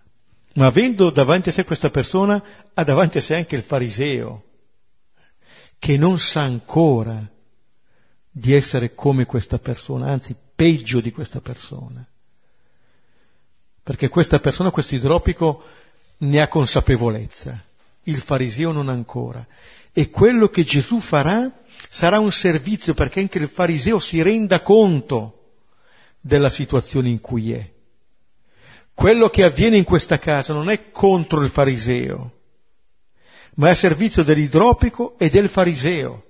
ma 0.57 0.67
avendo 0.67 1.09
davanti 1.09 1.49
a 1.49 1.53
sé 1.53 1.65
questa 1.65 1.89
persona, 1.89 2.45
ha 2.75 2.85
davanti 2.85 3.17
a 3.17 3.23
sé 3.23 3.35
anche 3.35 3.57
il 3.57 3.63
fariseo, 3.63 4.45
che 5.79 5.97
non 5.97 6.19
sa 6.19 6.43
ancora 6.43 7.27
di 8.31 8.53
essere 8.53 8.95
come 8.95 9.25
questa 9.25 9.59
persona, 9.59 10.11
anzi 10.11 10.45
peggio 10.57 11.01
di 11.01 11.13
questa 11.13 11.41
persona. 11.41 12.05
Perché 13.83 14.09
questa 14.09 14.41
persona, 14.41 14.71
questo 14.71 14.97
idropico, 14.97 15.63
ne 16.19 16.41
ha 16.41 16.49
consapevolezza, 16.49 17.63
il 18.05 18.17
fariseo 18.17 18.73
non 18.73 18.89
ancora. 18.89 19.47
E 19.93 20.11
quello 20.11 20.49
che 20.49 20.65
Gesù 20.65 20.99
farà 20.99 21.49
sarà 21.89 22.19
un 22.19 22.33
servizio 22.33 22.95
perché 22.95 23.21
anche 23.21 23.39
il 23.39 23.49
fariseo 23.49 24.01
si 24.01 24.23
renda 24.23 24.61
conto 24.63 25.51
della 26.19 26.51
situazione 26.51 27.11
in 27.11 27.21
cui 27.21 27.53
è. 27.53 27.71
Quello 28.93 29.29
che 29.29 29.45
avviene 29.45 29.77
in 29.77 29.85
questa 29.85 30.19
casa 30.19 30.55
non 30.55 30.71
è 30.71 30.91
contro 30.91 31.43
il 31.43 31.51
fariseo, 31.51 32.33
ma 33.57 33.69
è 33.69 33.73
a 33.73 33.75
servizio 33.75 34.23
dell'idropico 34.23 35.17
e 35.19 35.29
del 35.29 35.49
fariseo 35.49 36.27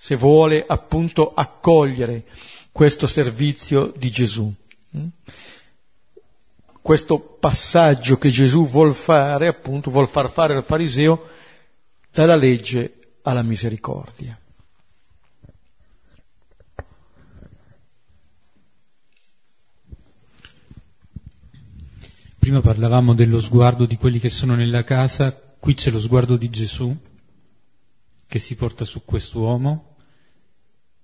se 0.00 0.14
vuole 0.14 0.64
appunto 0.66 1.34
accogliere 1.34 2.24
questo 2.78 3.08
servizio 3.08 3.92
di 3.96 4.08
Gesù. 4.08 4.54
Questo 6.80 7.18
passaggio 7.18 8.18
che 8.18 8.30
Gesù 8.30 8.68
vuol 8.68 8.94
fare, 8.94 9.48
appunto, 9.48 9.90
vuol 9.90 10.06
far 10.06 10.30
fare 10.30 10.54
al 10.54 10.62
fariseo 10.62 11.26
dalla 12.12 12.36
legge 12.36 13.16
alla 13.22 13.42
misericordia. 13.42 14.38
Prima 22.38 22.60
parlavamo 22.60 23.12
dello 23.12 23.40
sguardo 23.40 23.86
di 23.86 23.96
quelli 23.96 24.20
che 24.20 24.28
sono 24.28 24.54
nella 24.54 24.84
casa, 24.84 25.32
qui 25.58 25.74
c'è 25.74 25.90
lo 25.90 25.98
sguardo 25.98 26.36
di 26.36 26.48
Gesù 26.48 26.96
che 28.28 28.38
si 28.38 28.54
porta 28.54 28.84
su 28.84 29.04
quest'uomo 29.04 29.87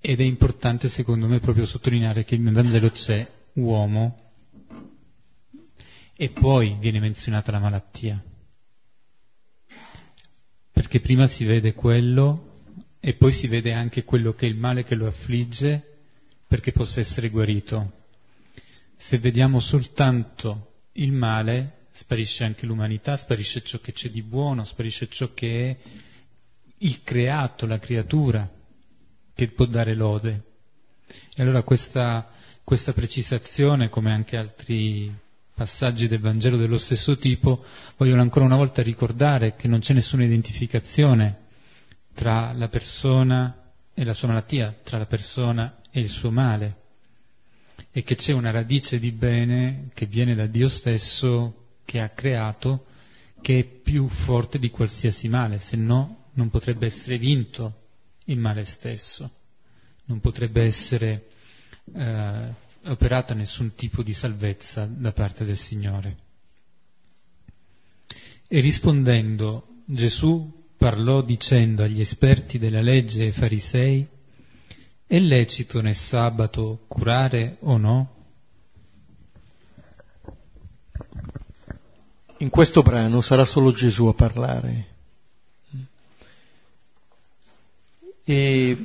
ed 0.06 0.20
è 0.20 0.24
importante 0.24 0.90
secondo 0.90 1.26
me 1.26 1.40
proprio 1.40 1.64
sottolineare 1.64 2.24
che 2.24 2.36
nel 2.36 2.52
Vangelo 2.52 2.90
c'è 2.90 3.26
uomo 3.54 4.32
e 6.14 6.28
poi 6.28 6.76
viene 6.78 7.00
menzionata 7.00 7.50
la 7.50 7.58
malattia. 7.58 8.22
Perché 10.70 11.00
prima 11.00 11.26
si 11.26 11.46
vede 11.46 11.72
quello 11.72 12.64
e 13.00 13.14
poi 13.14 13.32
si 13.32 13.46
vede 13.46 13.72
anche 13.72 14.04
quello 14.04 14.34
che 14.34 14.44
è 14.44 14.50
il 14.50 14.56
male 14.56 14.84
che 14.84 14.94
lo 14.94 15.06
affligge 15.06 16.00
perché 16.46 16.70
possa 16.70 17.00
essere 17.00 17.30
guarito. 17.30 18.04
Se 18.94 19.16
vediamo 19.16 19.58
soltanto 19.58 20.82
il 20.92 21.12
male, 21.12 21.86
sparisce 21.92 22.44
anche 22.44 22.66
l'umanità, 22.66 23.16
sparisce 23.16 23.62
ciò 23.62 23.78
che 23.78 23.92
c'è 23.92 24.10
di 24.10 24.20
buono, 24.20 24.64
sparisce 24.64 25.08
ciò 25.08 25.32
che 25.32 25.70
è 25.70 25.76
il 26.76 27.02
creato, 27.02 27.64
la 27.64 27.78
creatura 27.78 28.53
che 29.34 29.48
può 29.48 29.66
dare 29.66 29.94
lode. 29.94 30.42
E 31.34 31.42
allora 31.42 31.62
questa, 31.62 32.30
questa 32.62 32.92
precisazione, 32.92 33.88
come 33.88 34.12
anche 34.12 34.36
altri 34.36 35.12
passaggi 35.52 36.08
del 36.08 36.20
Vangelo 36.20 36.56
dello 36.56 36.78
stesso 36.78 37.18
tipo, 37.18 37.64
vogliono 37.96 38.22
ancora 38.22 38.44
una 38.44 38.56
volta 38.56 38.82
ricordare 38.82 39.54
che 39.56 39.68
non 39.68 39.80
c'è 39.80 39.92
nessuna 39.92 40.24
identificazione 40.24 41.42
tra 42.14 42.52
la 42.52 42.68
persona 42.68 43.72
e 43.92 44.04
la 44.04 44.12
sua 44.12 44.28
malattia, 44.28 44.74
tra 44.82 44.98
la 44.98 45.06
persona 45.06 45.80
e 45.90 46.00
il 46.00 46.08
suo 46.08 46.30
male, 46.30 46.76
e 47.90 48.02
che 48.02 48.14
c'è 48.14 48.32
una 48.32 48.50
radice 48.50 48.98
di 48.98 49.12
bene 49.12 49.88
che 49.94 50.06
viene 50.06 50.34
da 50.34 50.46
Dio 50.46 50.68
stesso, 50.68 51.66
che 51.84 52.00
ha 52.00 52.08
creato, 52.08 52.86
che 53.40 53.58
è 53.58 53.64
più 53.64 54.08
forte 54.08 54.58
di 54.58 54.70
qualsiasi 54.70 55.28
male, 55.28 55.58
se 55.58 55.76
no 55.76 56.30
non 56.34 56.50
potrebbe 56.50 56.86
essere 56.86 57.18
vinto 57.18 57.82
il 58.24 58.38
male 58.38 58.64
stesso, 58.64 59.30
non 60.06 60.20
potrebbe 60.20 60.62
essere 60.62 61.28
eh, 61.94 62.48
operata 62.84 63.34
nessun 63.34 63.74
tipo 63.74 64.02
di 64.02 64.12
salvezza 64.12 64.86
da 64.86 65.12
parte 65.12 65.44
del 65.44 65.56
Signore. 65.56 66.16
E 68.48 68.60
rispondendo 68.60 69.66
Gesù 69.84 70.62
parlò 70.76 71.22
dicendo 71.22 71.82
agli 71.82 72.00
esperti 72.00 72.58
della 72.58 72.82
legge 72.82 73.22
e 73.22 73.26
ai 73.26 73.32
farisei, 73.32 74.06
è 75.06 75.18
lecito 75.18 75.80
nel 75.80 75.96
sabato 75.96 76.84
curare 76.88 77.56
o 77.60 77.76
no? 77.76 78.12
In 82.38 82.50
questo 82.50 82.82
brano 82.82 83.20
sarà 83.20 83.44
solo 83.44 83.72
Gesù 83.72 84.06
a 84.06 84.14
parlare. 84.14 84.93
E 88.24 88.76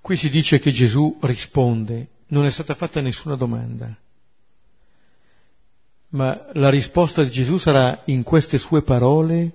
qui 0.00 0.16
si 0.16 0.30
dice 0.30 0.60
che 0.60 0.70
Gesù 0.70 1.18
risponde, 1.22 2.08
non 2.28 2.46
è 2.46 2.50
stata 2.50 2.74
fatta 2.74 3.00
nessuna 3.00 3.34
domanda, 3.34 3.94
ma 6.10 6.46
la 6.52 6.70
risposta 6.70 7.24
di 7.24 7.30
Gesù 7.30 7.58
sarà 7.58 8.02
in 8.04 8.22
queste 8.22 8.58
sue 8.58 8.82
parole 8.82 9.50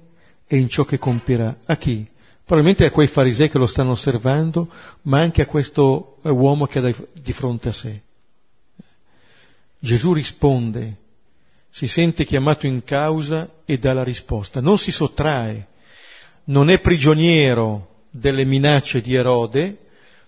e 0.46 0.58
in 0.58 0.68
ciò 0.68 0.84
che 0.84 0.98
compierà. 0.98 1.58
A 1.66 1.78
chi? 1.78 2.06
Probabilmente 2.44 2.86
a 2.86 2.92
quei 2.92 3.08
farisei 3.08 3.50
che 3.50 3.58
lo 3.58 3.68
stanno 3.68 3.92
osservando, 3.92 4.70
ma 5.04 5.20
anche 5.20 5.44
a 5.44 5.46
questo 5.46 6.18
uomo 6.24 6.66
che 6.66 6.80
ha 6.80 6.94
di 7.14 7.32
fronte 7.32 7.70
a 7.70 7.72
sé. 7.72 8.02
Gesù 9.78 10.12
risponde, 10.12 10.96
si 11.70 11.88
sente 11.88 12.26
chiamato 12.26 12.68
in 12.68 12.84
causa 12.84 13.50
e 13.64 13.78
dà 13.78 13.94
la 13.94 14.04
risposta, 14.04 14.60
non 14.60 14.78
si 14.78 14.92
sottrae, 14.92 15.68
non 16.46 16.70
è 16.70 16.82
prigioniero 16.82 17.89
delle 18.10 18.45
minacce 18.45 19.01
di 19.01 19.14
Erode, 19.14 19.78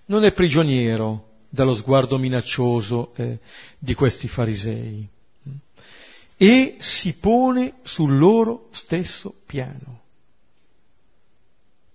non 0.05 0.23
è 0.23 0.33
prigioniero 0.33 1.29
dallo 1.49 1.75
sguardo 1.75 2.17
minaccioso 2.17 3.13
eh, 3.15 3.39
di 3.77 3.93
questi 3.93 4.27
farisei. 4.27 5.07
E 6.37 6.75
si 6.79 7.13
pone 7.15 7.75
sul 7.83 8.17
loro 8.17 8.69
stesso 8.71 9.33
piano, 9.45 10.01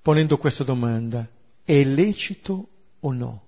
ponendo 0.02 0.36
questa 0.36 0.62
domanda, 0.62 1.26
è 1.64 1.82
lecito 1.82 2.68
o 3.00 3.12
no? 3.12 3.42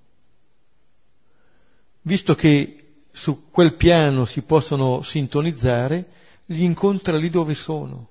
Visto 2.03 2.34
che 2.34 3.03
su 3.12 3.49
quel 3.51 3.74
piano 3.74 4.24
si 4.24 4.43
possono 4.43 5.03
sintonizzare, 5.03 6.11
li 6.47 6.64
incontra 6.64 7.16
lì 7.16 7.30
dove 7.30 7.55
sono, 7.55 8.09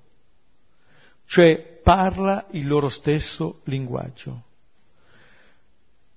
cioè 1.26 1.77
parla 1.88 2.44
il 2.50 2.66
loro 2.66 2.90
stesso 2.90 3.62
linguaggio, 3.64 4.42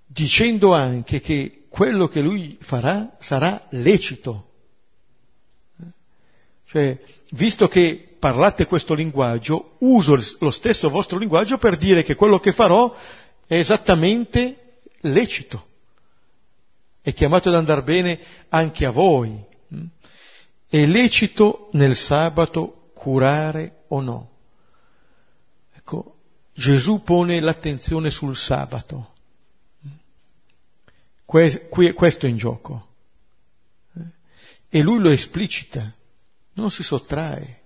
dicendo 0.06 0.74
anche 0.74 1.22
che 1.22 1.64
quello 1.70 2.10
che 2.10 2.20
lui 2.20 2.58
farà 2.60 3.16
sarà 3.20 3.68
lecito. 3.70 4.50
Cioè, 6.66 7.00
visto 7.32 7.70
che 7.70 8.18
parlate 8.20 8.66
questo 8.66 8.94
linguaggio, 8.94 9.76
uso 9.78 10.20
lo 10.40 10.52
stesso 10.52 10.90
vostro 10.90 11.18
linguaggio 11.18 11.58
per 11.58 11.78
dire 11.78 12.04
che 12.04 12.16
quello 12.16 12.42
che 12.42 12.52
farò 12.52 12.94
è 13.48 13.56
esattamente 13.56 14.82
lecito. 15.04 15.68
È 17.00 17.14
chiamato 17.14 17.48
ad 17.48 17.56
andare 17.56 17.84
bene 17.84 18.20
anche 18.50 18.86
a 18.86 18.92
voi. 18.92 19.42
È 20.68 20.86
lecito 20.86 21.70
nel 21.72 21.96
sabato 21.96 22.92
curare 22.94 23.84
o 23.88 24.02
no? 24.02 24.31
Gesù 26.62 27.02
pone 27.02 27.40
l'attenzione 27.40 28.12
sul 28.12 28.36
sabato. 28.36 29.14
questo 31.26 32.26
è 32.28 32.30
in 32.30 32.38
gioco. 32.38 32.88
E 34.70 34.82
lui 34.82 35.00
lo 35.00 35.10
esplicita, 35.10 35.92
non 36.54 36.70
si 36.70 36.84
sottrae. 36.84 37.60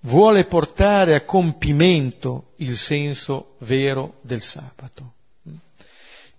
Vuole 0.00 0.44
portare 0.44 1.14
a 1.14 1.24
compimento 1.24 2.54
il 2.56 2.76
senso 2.76 3.54
vero 3.60 4.18
del 4.22 4.42
sabato. 4.42 5.12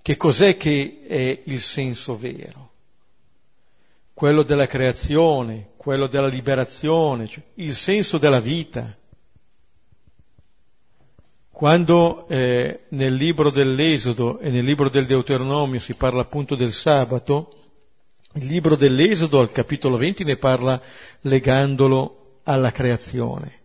Che 0.02 0.18
cos'è 0.18 0.58
che 0.58 1.06
è 1.08 1.42
il 1.46 1.62
senso 1.62 2.18
vero? 2.18 2.72
quello 4.14 4.44
della 4.44 4.68
creazione, 4.68 5.72
quello 5.76 6.08
della 6.08 6.28
liberazione, 6.28 7.28
cioè 7.28 7.44
il 7.56 7.74
senso 7.74 8.18
della 8.18 8.40
vita. 8.40 8.96
Quando 11.64 12.28
eh, 12.28 12.82
nel 12.90 13.16
libro 13.16 13.50
dell'Esodo 13.50 14.38
e 14.40 14.50
nel 14.50 14.66
libro 14.66 14.90
del 14.90 15.06
Deuteronomio 15.06 15.80
si 15.80 15.94
parla 15.94 16.20
appunto 16.20 16.56
del 16.56 16.74
sabato, 16.74 17.54
il 18.34 18.48
libro 18.48 18.76
dell'Esodo 18.76 19.40
al 19.40 19.50
capitolo 19.50 19.96
20 19.96 20.26
ne 20.26 20.36
parla 20.36 20.82
legandolo 21.22 22.42
alla 22.44 22.70
creazione. 22.74 23.62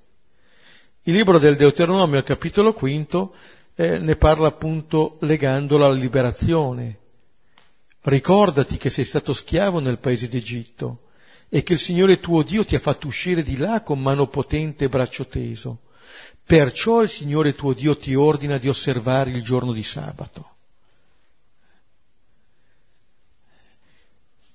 Il 1.03 1.15
libro 1.15 1.41
del 1.41 1.57
Deuteronomio 1.57 2.19
al 2.19 2.23
capitolo 2.23 2.73
quinto 2.73 3.35
eh, 3.75 3.99
ne 3.99 4.15
parla 4.15 4.47
appunto 4.47 5.17
legandolo 5.23 5.85
alla 5.85 5.99
liberazione, 5.99 6.99
Ricordati 8.03 8.77
che 8.77 8.91
sei 8.91 9.05
stato 9.05 9.33
schiavo 9.33 9.81
nel 9.81 9.99
paese 9.99 10.29
d'Egitto 10.29 11.01
e 11.49 11.65
che 11.65 11.73
il 11.73 11.81
Signore 11.81 12.21
tuo 12.21 12.45
Dio 12.45 12.65
ti 12.65 12.77
ha 12.77 12.79
fatto 12.79 13.09
uscire 13.09 13.43
di 13.43 13.57
là 13.57 13.83
con 13.83 14.01
mano 14.01 14.29
potente 14.29 14.85
e 14.85 14.89
braccio 14.89 15.27
teso. 15.27 15.81
Perciò 16.49 17.03
il 17.03 17.11
Signore 17.11 17.55
tuo 17.55 17.75
Dio 17.75 17.95
ti 17.95 18.15
ordina 18.15 18.57
di 18.57 18.69
osservare 18.69 19.29
il 19.31 19.43
giorno 19.43 19.73
di 19.73 19.83
sabato. 19.83 20.55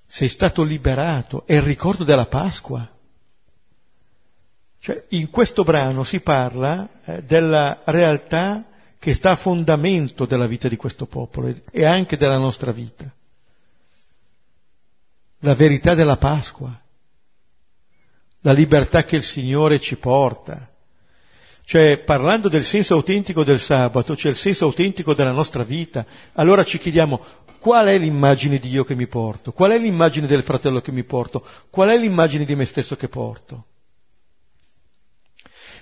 Sei 0.04 0.28
stato 0.28 0.64
liberato, 0.64 1.46
è 1.46 1.54
il 1.54 1.62
ricordo 1.62 2.02
della 2.02 2.26
Pasqua. 2.26 2.88
Cioè, 4.80 5.04
in 5.10 5.30
questo 5.30 5.62
brano 5.62 6.02
si 6.02 6.18
parla 6.18 6.88
eh, 7.04 7.22
della 7.22 7.82
realtà 7.84 8.64
che 8.98 9.14
sta 9.14 9.30
a 9.30 9.36
fondamento 9.36 10.26
della 10.26 10.48
vita 10.48 10.66
di 10.66 10.76
questo 10.76 11.06
popolo 11.06 11.54
e 11.70 11.84
anche 11.84 12.16
della 12.16 12.38
nostra 12.38 12.72
vita 12.72 13.08
la 15.44 15.54
verità 15.54 15.94
della 15.94 16.16
Pasqua, 16.16 16.80
la 18.40 18.52
libertà 18.52 19.04
che 19.04 19.16
il 19.16 19.22
Signore 19.22 19.78
ci 19.78 19.96
porta. 19.96 20.73
Cioè, 21.66 21.98
parlando 21.98 22.50
del 22.50 22.62
senso 22.62 22.94
autentico 22.94 23.42
del 23.42 23.58
sabato, 23.58 24.14
c'è 24.14 24.28
il 24.28 24.36
senso 24.36 24.66
autentico 24.66 25.14
della 25.14 25.32
nostra 25.32 25.64
vita. 25.64 26.04
Allora 26.34 26.62
ci 26.62 26.78
chiediamo, 26.78 27.24
qual 27.58 27.86
è 27.86 27.96
l'immagine 27.96 28.58
di 28.58 28.68
Dio 28.68 28.84
che 28.84 28.94
mi 28.94 29.06
porto? 29.06 29.52
Qual 29.52 29.70
è 29.70 29.78
l'immagine 29.78 30.26
del 30.26 30.42
fratello 30.42 30.82
che 30.82 30.92
mi 30.92 31.04
porto? 31.04 31.46
Qual 31.70 31.88
è 31.88 31.96
l'immagine 31.96 32.44
di 32.44 32.54
me 32.54 32.66
stesso 32.66 32.96
che 32.96 33.08
porto? 33.08 33.68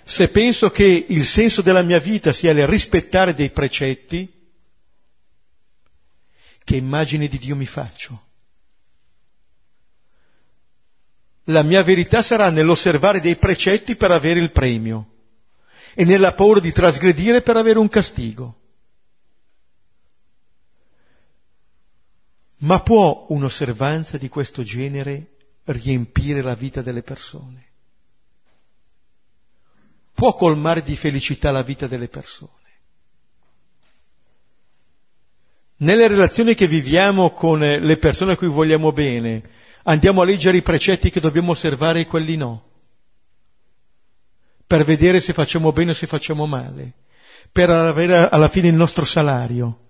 Se 0.05 0.29
penso 0.29 0.71
che 0.71 1.07
il 1.09 1.25
senso 1.25 1.63
della 1.63 1.83
mia 1.83 1.99
vita 1.99 2.33
sia 2.33 2.53
il 2.53 2.67
rispettare 2.67 3.35
dei 3.35 3.51
precetti, 3.51 4.33
che 6.63 6.77
immagine 6.77 7.27
di 7.27 7.39
Dio 7.39 7.57
mi 7.57 7.67
faccio? 7.67 8.23
La 11.47 11.63
mia 11.63 11.83
verità 11.83 12.23
sarà 12.23 12.51
nell'osservare 12.51 13.21
dei 13.21 13.35
precetti 13.35 13.97
per 13.97 14.13
avere 14.13 14.39
il 14.39 14.53
premio 14.53 15.12
e 15.95 16.05
nella 16.05 16.33
paura 16.33 16.61
di 16.61 16.73
trasgredire 16.73 17.43
per 17.43 17.57
avere 17.57 17.79
un 17.79 17.89
castigo. 17.89 18.61
Ma 22.59 22.81
può 22.81 23.27
un'osservanza 23.29 24.19
di 24.19 24.29
questo 24.29 24.63
genere 24.63 25.37
riempire 25.65 26.43
la 26.43 26.55
vita 26.55 26.81
delle 26.81 27.03
persone? 27.03 27.71
Può 30.15 30.35
colmare 30.35 30.83
di 30.83 30.95
felicità 30.95 31.51
la 31.51 31.63
vita 31.63 31.87
delle 31.89 32.09
persone? 32.09 32.61
Nelle 35.79 36.07
relazioni 36.07 36.55
che 36.55 36.69
viviamo 36.69 37.33
con 37.33 37.59
le 37.59 37.97
persone 37.97 38.33
a 38.33 38.37
cui 38.37 38.47
vogliamo 38.47 38.93
bene, 38.93 39.43
andiamo 39.83 40.21
a 40.21 40.25
leggere 40.25 40.59
i 40.59 40.63
precetti 40.63 41.11
che 41.11 41.19
dobbiamo 41.19 41.51
osservare 41.51 42.01
e 42.01 42.07
quelli 42.07 42.37
no, 42.37 42.72
per 44.73 44.85
vedere 44.85 45.21
se 45.21 45.35
facciamo 45.35 45.71
bene 45.71 45.91
o 45.91 45.95
se 45.95 46.07
facciamo 46.07 46.47
male, 46.47 46.93
per 47.53 47.69
avere 47.69 48.31
alla 48.31 48.49
fine 48.49 48.69
il 48.69 48.75
nostro 48.75 49.05
salario. 49.05 49.81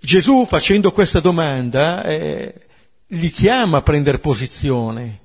Gesù 0.00 0.44
facendo 0.44 0.90
questa 0.90 1.20
domanda 1.20 2.02
eh, 2.02 2.66
li 3.06 3.30
chiama 3.30 3.78
a 3.78 3.82
prendere 3.82 4.18
posizione 4.18 5.20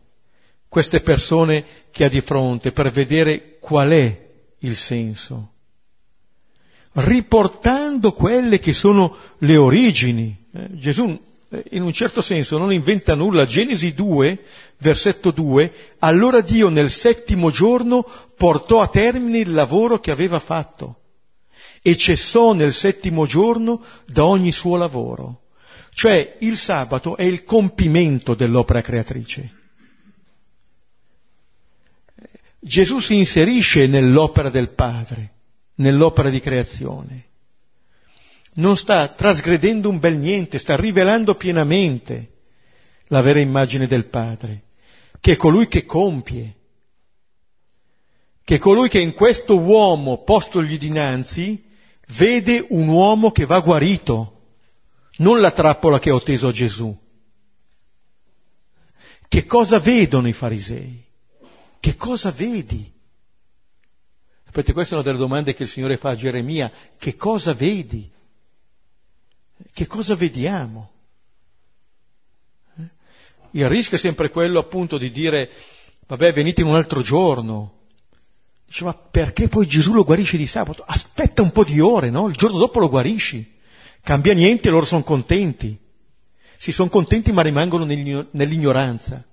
queste 0.69 1.01
persone 1.01 1.65
che 1.89 2.03
ha 2.03 2.07
di 2.07 2.21
fronte 2.21 2.71
per 2.71 2.91
vedere 2.91 3.57
qual 3.59 3.89
è 3.89 4.29
il 4.59 4.75
senso, 4.75 5.53
riportando 6.91 8.13
quelle 8.13 8.59
che 8.59 8.73
sono 8.73 9.15
le 9.39 9.57
origini 9.57 10.45
eh, 10.53 10.67
Gesù 10.77 11.19
in 11.71 11.83
un 11.83 11.93
certo 11.93 12.21
senso 12.21 12.57
non 12.57 12.71
inventa 12.71 13.15
nulla. 13.15 13.45
Genesi 13.45 13.93
2, 13.93 14.43
versetto 14.77 15.31
2, 15.31 15.73
allora 15.99 16.41
Dio 16.41 16.69
nel 16.69 16.89
settimo 16.89 17.51
giorno 17.51 18.07
portò 18.35 18.81
a 18.81 18.87
termine 18.87 19.39
il 19.39 19.51
lavoro 19.51 19.99
che 19.99 20.11
aveva 20.11 20.39
fatto 20.39 21.01
e 21.81 21.95
cessò 21.95 22.53
nel 22.53 22.73
settimo 22.73 23.25
giorno 23.25 23.83
da 24.05 24.25
ogni 24.25 24.51
suo 24.51 24.75
lavoro. 24.75 25.41
Cioè 25.91 26.37
il 26.39 26.57
sabato 26.57 27.15
è 27.15 27.23
il 27.23 27.43
compimento 27.43 28.33
dell'opera 28.33 28.81
creatrice. 28.81 29.53
Gesù 32.59 32.99
si 32.99 33.15
inserisce 33.15 33.87
nell'opera 33.87 34.49
del 34.49 34.69
Padre, 34.69 35.33
nell'opera 35.75 36.29
di 36.29 36.39
creazione 36.39 37.33
non 38.55 38.77
sta 38.77 39.07
trasgredendo 39.07 39.89
un 39.89 39.99
bel 39.99 40.17
niente, 40.17 40.59
sta 40.59 40.75
rivelando 40.75 41.35
pienamente 41.35 42.33
la 43.07 43.21
vera 43.21 43.39
immagine 43.39 43.87
del 43.87 44.05
Padre, 44.05 44.63
che 45.19 45.33
è 45.33 45.35
colui 45.35 45.67
che 45.67 45.85
compie, 45.85 46.55
che 48.43 48.55
è 48.55 48.59
colui 48.59 48.89
che 48.89 48.99
in 48.99 49.13
questo 49.13 49.57
uomo 49.57 50.23
postogli 50.23 50.77
dinanzi 50.77 51.63
vede 52.09 52.65
un 52.69 52.87
uomo 52.87 53.31
che 53.31 53.45
va 53.45 53.59
guarito, 53.59 54.31
non 55.17 55.39
la 55.39 55.51
trappola 55.51 55.99
che 55.99 56.11
ho 56.11 56.21
teso 56.21 56.47
a 56.47 56.51
Gesù. 56.51 56.95
Che 59.27 59.45
cosa 59.45 59.79
vedono 59.79 60.27
i 60.27 60.33
farisei? 60.33 61.03
Che 61.79 61.95
cosa 61.95 62.31
vedi? 62.31 62.91
Sapete, 64.45 64.71
questa 64.71 64.93
è 64.93 64.97
una 64.97 65.07
delle 65.07 65.17
domande 65.17 65.53
che 65.53 65.63
il 65.63 65.69
Signore 65.69 65.97
fa 65.97 66.11
a 66.11 66.15
Geremia. 66.15 66.71
Che 66.97 67.15
cosa 67.15 67.53
vedi? 67.53 68.09
Che 69.71 69.87
cosa 69.87 70.15
vediamo? 70.15 70.91
Eh? 72.77 72.89
Il 73.51 73.69
rischio 73.69 73.97
è 73.97 73.99
sempre 73.99 74.29
quello 74.29 74.59
appunto 74.59 74.97
di 74.97 75.11
dire, 75.11 75.49
vabbè, 76.07 76.33
venite 76.33 76.61
in 76.61 76.67
un 76.67 76.75
altro 76.75 77.01
giorno. 77.01 77.83
Dice, 78.65 78.83
ma 78.83 78.93
perché 78.93 79.47
poi 79.47 79.67
Gesù 79.67 79.93
lo 79.93 80.03
guarisce 80.03 80.37
di 80.37 80.47
sabato? 80.47 80.83
Aspetta 80.85 81.41
un 81.41 81.51
po' 81.51 81.63
di 81.63 81.79
ore, 81.79 82.09
no? 82.09 82.27
Il 82.27 82.35
giorno 82.35 82.57
dopo 82.57 82.79
lo 82.79 82.89
guarisci. 82.89 83.53
Cambia 84.01 84.33
niente 84.33 84.67
e 84.67 84.71
loro 84.71 84.85
sono 84.85 85.03
contenti. 85.03 85.77
Si 86.57 86.71
sono 86.71 86.89
contenti 86.89 87.31
ma 87.31 87.41
rimangono 87.41 87.83
nell'ignoranza, 87.85 89.23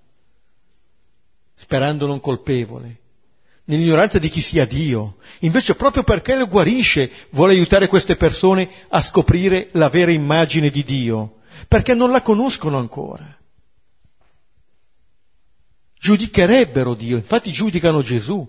sperando 1.54 2.06
non 2.06 2.20
colpevole 2.20 3.01
nell'ignoranza 3.64 4.18
di 4.18 4.28
chi 4.28 4.40
sia 4.40 4.66
Dio. 4.66 5.16
Invece 5.40 5.74
proprio 5.74 6.02
perché 6.02 6.36
lo 6.36 6.46
guarisce 6.46 7.10
vuole 7.30 7.52
aiutare 7.52 7.88
queste 7.88 8.16
persone 8.16 8.68
a 8.88 9.00
scoprire 9.00 9.68
la 9.72 9.88
vera 9.88 10.10
immagine 10.10 10.70
di 10.70 10.82
Dio, 10.82 11.38
perché 11.68 11.94
non 11.94 12.10
la 12.10 12.22
conoscono 12.22 12.78
ancora. 12.78 13.36
giudicherebbero 16.02 16.94
Dio, 16.94 17.16
infatti 17.16 17.52
giudicano 17.52 18.02
Gesù. 18.02 18.44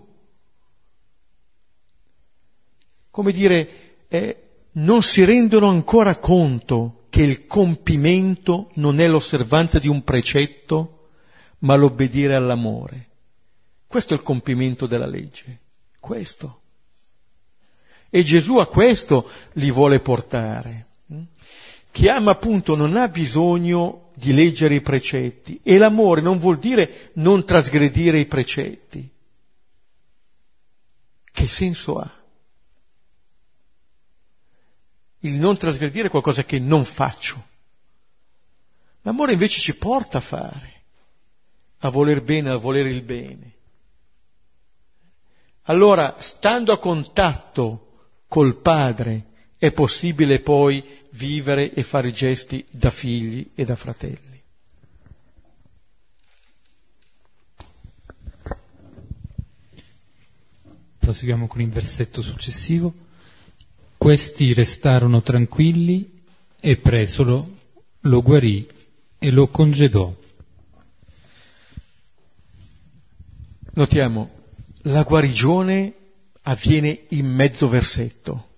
Come 3.12 3.32
dire, 3.32 4.06
eh, 4.08 4.38
non 4.72 5.04
si 5.04 5.24
rendono 5.24 5.70
ancora 5.70 6.16
conto 6.16 7.06
che 7.12 7.22
il 7.22 7.46
compimento 7.46 8.72
non 8.76 9.00
è 9.00 9.08
l'osservanza 9.08 9.78
di 9.78 9.88
un 9.88 10.04
precetto, 10.04 11.10
ma 11.60 11.76
l'obbedire 11.76 12.34
all'amore. 12.34 13.10
Questo 13.94 14.16
è 14.16 14.18
il 14.18 14.24
compimento 14.24 14.88
della 14.88 15.06
legge. 15.06 15.60
Questo. 16.00 16.62
E 18.10 18.24
Gesù 18.24 18.58
a 18.58 18.66
questo 18.66 19.30
li 19.52 19.70
vuole 19.70 20.00
portare. 20.00 20.88
Chi 21.92 22.08
ama 22.08 22.32
appunto 22.32 22.76
non 22.76 22.98
ha 22.98 23.08
bisogno 23.08 24.10
di 24.16 24.34
leggere 24.34 24.74
i 24.74 24.82
precetti 24.82 25.60
e 25.62 25.78
l'amore 25.78 26.22
non 26.22 26.40
vuol 26.40 26.58
dire 26.58 27.12
non 27.18 27.46
trasgredire 27.46 28.18
i 28.18 28.26
precetti. 28.26 29.08
Che 31.32 31.48
senso 31.48 32.00
ha? 32.00 32.24
Il 35.20 35.36
non 35.36 35.56
trasgredire 35.56 36.08
è 36.08 36.10
qualcosa 36.10 36.44
che 36.44 36.58
non 36.58 36.84
faccio. 36.84 37.46
L'amore 39.04 39.34
invece 39.34 39.62
ci 39.62 39.76
porta 39.76 40.18
a 40.18 40.22
fare, 40.22 40.82
a 41.82 41.90
voler 41.90 42.24
bene, 42.24 42.50
a 42.50 42.58
volere 42.58 42.90
il 42.90 43.04
bene. 43.04 43.54
Allora, 45.64 46.18
stando 46.20 46.74
a 46.74 46.80
contatto 46.80 48.10
col 48.28 48.58
Padre, 48.58 49.26
è 49.58 49.72
possibile 49.72 50.42
poi 50.42 50.84
vivere 51.12 51.74
e 51.74 51.84
fare 51.84 52.12
gesti 52.12 52.66
da 52.70 52.90
figli 52.90 53.52
e 53.56 53.64
da 53.64 53.76
fratelli. 53.76 54.42
Proseguiamo 61.00 61.48
con 61.48 61.62
il 61.62 61.70
versetto 61.70 62.22
successivo. 62.22 62.94
Questi 63.98 64.54
restarono 64.54 65.22
tranquilli 65.22 66.24
e 66.60 66.76
presolo 66.76 67.58
lo 68.02 68.22
guarì 68.22 68.68
e 69.18 69.32
lo 69.32 69.48
congedò. 69.48 70.14
Notiamo, 73.76 74.43
la 74.84 75.04
guarigione 75.04 75.94
avviene 76.44 77.06
in 77.10 77.28
mezzo 77.28 77.68
versetto. 77.68 78.50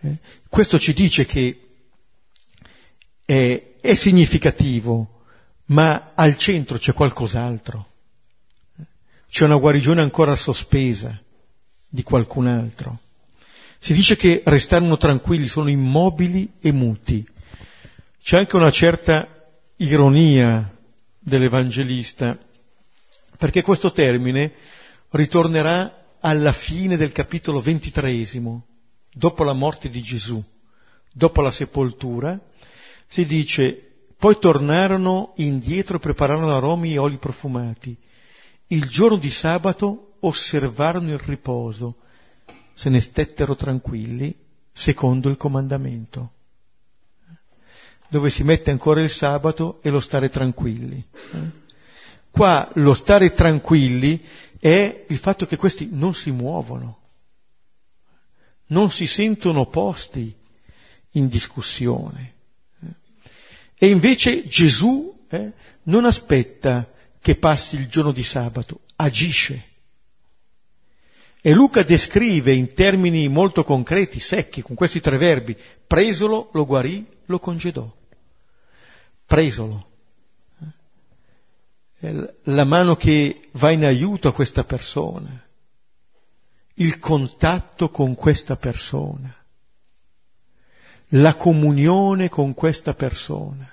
Eh? 0.00 0.16
Questo 0.48 0.78
ci 0.78 0.92
dice 0.92 1.24
che 1.24 1.60
è, 3.24 3.74
è, 3.80 3.94
significativo, 3.94 5.22
ma 5.66 6.12
al 6.14 6.36
centro 6.36 6.78
c'è 6.78 6.92
qualcos'altro. 6.92 7.92
C'è 9.28 9.44
una 9.44 9.56
guarigione 9.56 10.02
ancora 10.02 10.34
sospesa 10.34 11.18
di 11.88 12.02
qualcun 12.02 12.46
altro. 12.46 13.00
Si 13.78 13.92
dice 13.92 14.16
che 14.16 14.42
restarono 14.44 14.96
tranquilli, 14.96 15.48
sono 15.48 15.68
immobili 15.68 16.52
e 16.60 16.72
muti. 16.72 17.26
C'è 18.20 18.38
anche 18.38 18.56
una 18.56 18.70
certa 18.70 19.28
ironia 19.76 20.74
dell'Evangelista 21.18 22.38
perché 23.36 23.62
questo 23.62 23.92
termine 23.92 24.52
ritornerà 25.10 26.16
alla 26.20 26.52
fine 26.52 26.96
del 26.96 27.12
capitolo 27.12 27.60
ventitreesimo, 27.60 28.66
dopo 29.12 29.44
la 29.44 29.52
morte 29.52 29.88
di 29.88 30.02
Gesù, 30.02 30.42
dopo 31.12 31.40
la 31.40 31.50
sepoltura, 31.50 32.38
si 33.06 33.24
dice, 33.24 33.86
poi 34.18 34.38
tornarono 34.38 35.34
indietro 35.36 35.96
e 35.96 36.00
prepararono 36.00 36.56
aromi 36.56 36.94
e 36.94 36.98
oli 36.98 37.16
profumati. 37.16 37.96
Il 38.68 38.88
giorno 38.88 39.16
di 39.16 39.30
sabato 39.30 40.16
osservarono 40.20 41.12
il 41.12 41.18
riposo, 41.18 41.96
se 42.74 42.90
ne 42.90 43.00
stettero 43.00 43.54
tranquilli, 43.54 44.34
secondo 44.72 45.28
il 45.28 45.36
comandamento, 45.36 46.32
dove 48.10 48.30
si 48.30 48.42
mette 48.42 48.70
ancora 48.70 49.00
il 49.00 49.10
sabato 49.10 49.78
e 49.82 49.90
lo 49.90 50.00
stare 50.00 50.28
tranquilli. 50.28 51.04
Qua 52.36 52.70
lo 52.74 52.92
stare 52.92 53.32
tranquilli 53.32 54.22
è 54.58 55.06
il 55.08 55.16
fatto 55.16 55.46
che 55.46 55.56
questi 55.56 55.88
non 55.90 56.14
si 56.14 56.30
muovono, 56.30 57.00
non 58.66 58.90
si 58.90 59.06
sentono 59.06 59.64
posti 59.64 60.36
in 61.12 61.28
discussione. 61.28 62.34
E 63.74 63.88
invece 63.88 64.46
Gesù 64.46 65.24
eh, 65.30 65.52
non 65.84 66.04
aspetta 66.04 66.86
che 67.22 67.36
passi 67.36 67.76
il 67.76 67.88
giorno 67.88 68.12
di 68.12 68.22
sabato, 68.22 68.80
agisce. 68.96 69.68
E 71.40 71.52
Luca 71.52 71.82
descrive 71.84 72.52
in 72.52 72.74
termini 72.74 73.28
molto 73.28 73.64
concreti, 73.64 74.20
secchi, 74.20 74.60
con 74.60 74.76
questi 74.76 75.00
tre 75.00 75.16
verbi, 75.16 75.56
presolo, 75.86 76.50
lo 76.52 76.66
guarì, 76.66 77.02
lo 77.24 77.38
congedò. 77.38 77.90
Presolo 79.24 79.94
la 82.44 82.64
mano 82.64 82.96
che 82.96 83.48
va 83.52 83.70
in 83.70 83.84
aiuto 83.84 84.28
a 84.28 84.32
questa 84.32 84.64
persona, 84.64 85.44
il 86.74 86.98
contatto 86.98 87.90
con 87.90 88.14
questa 88.14 88.56
persona, 88.56 89.34
la 91.10 91.34
comunione 91.34 92.28
con 92.28 92.54
questa 92.54 92.94
persona. 92.94 93.70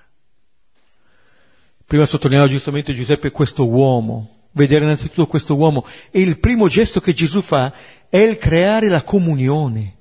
Prima 1.85 2.05
sottolineava 2.05 2.49
giustamente 2.49 2.93
Giuseppe 2.93 3.31
questo 3.31 3.67
uomo, 3.67 4.47
vedere 4.51 4.85
innanzitutto 4.85 5.27
questo 5.27 5.55
uomo. 5.55 5.85
E 6.11 6.21
il 6.21 6.39
primo 6.39 6.67
gesto 6.67 7.01
che 7.01 7.13
Gesù 7.13 7.41
fa 7.41 7.73
è 8.09 8.17
il 8.17 8.37
creare 8.37 8.87
la 8.87 9.03
comunione. 9.03 9.97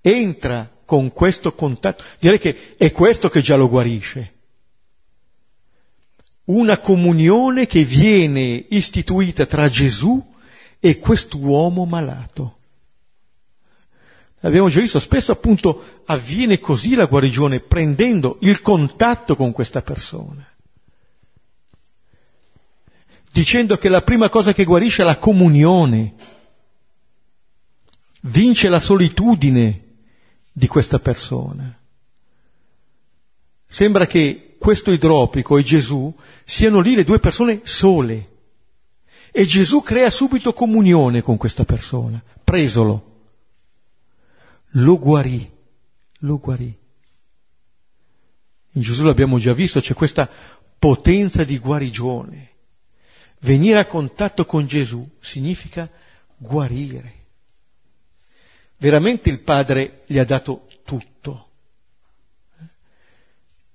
Entra 0.00 0.70
con 0.84 1.12
questo 1.12 1.54
contatto, 1.54 2.04
direi 2.18 2.38
che 2.38 2.76
è 2.76 2.90
questo 2.92 3.28
che 3.28 3.40
già 3.40 3.56
lo 3.56 3.68
guarisce 3.68 4.35
una 6.46 6.78
comunione 6.78 7.66
che 7.66 7.84
viene 7.84 8.64
istituita 8.68 9.46
tra 9.46 9.68
Gesù 9.68 10.34
e 10.78 10.98
quest'uomo 10.98 11.84
malato. 11.84 12.58
Abbiamo 14.40 14.68
già 14.68 14.80
visto, 14.80 15.00
spesso 15.00 15.32
appunto 15.32 16.02
avviene 16.06 16.60
così 16.60 16.94
la 16.94 17.06
guarigione, 17.06 17.60
prendendo 17.60 18.38
il 18.42 18.60
contatto 18.60 19.34
con 19.34 19.50
questa 19.50 19.82
persona, 19.82 20.46
dicendo 23.32 23.76
che 23.76 23.88
la 23.88 24.02
prima 24.02 24.28
cosa 24.28 24.52
che 24.52 24.64
guarisce 24.64 25.02
è 25.02 25.04
la 25.04 25.18
comunione, 25.18 26.14
vince 28.20 28.68
la 28.68 28.80
solitudine 28.80 29.84
di 30.52 30.68
questa 30.68 31.00
persona. 31.00 31.76
Sembra 33.66 34.06
che 34.06 34.56
questo 34.58 34.92
idropico 34.92 35.58
e 35.58 35.62
Gesù 35.62 36.14
siano 36.44 36.80
lì 36.80 36.94
le 36.94 37.04
due 37.04 37.18
persone 37.18 37.60
sole. 37.64 38.34
E 39.30 39.44
Gesù 39.44 39.82
crea 39.82 40.10
subito 40.10 40.52
comunione 40.52 41.20
con 41.20 41.36
questa 41.36 41.64
persona, 41.64 42.22
presolo. 42.42 43.14
Lo 44.70 44.98
guarì, 44.98 45.50
lo 46.20 46.38
guarì. 46.38 46.74
In 48.72 48.82
Gesù 48.82 49.04
l'abbiamo 49.04 49.38
già 49.38 49.52
visto, 49.52 49.80
c'è 49.80 49.94
questa 49.94 50.28
potenza 50.78 51.44
di 51.44 51.58
guarigione. 51.58 52.50
Venire 53.40 53.78
a 53.78 53.86
contatto 53.86 54.44
con 54.46 54.66
Gesù 54.66 55.06
significa 55.20 55.90
guarire. 56.36 57.24
Veramente 58.78 59.30
il 59.30 59.40
Padre 59.40 60.02
gli 60.06 60.18
ha 60.18 60.24
dato 60.24 60.68
tutto. 60.84 61.45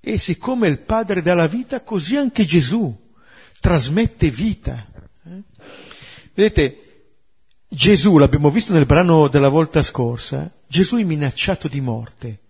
E 0.04 0.18
siccome 0.18 0.66
il 0.66 0.80
Padre 0.80 1.22
dà 1.22 1.32
la 1.32 1.46
vita, 1.46 1.82
così 1.82 2.16
anche 2.16 2.44
Gesù 2.44 2.92
trasmette 3.60 4.30
vita. 4.30 4.84
Eh? 5.24 5.42
Vedete, 6.34 7.14
Gesù, 7.68 8.18
l'abbiamo 8.18 8.50
visto 8.50 8.72
nel 8.72 8.84
brano 8.84 9.28
della 9.28 9.48
volta 9.48 9.80
scorsa, 9.80 10.52
Gesù 10.66 10.96
è 10.96 11.04
minacciato 11.04 11.68
di 11.68 11.80
morte. 11.80 12.40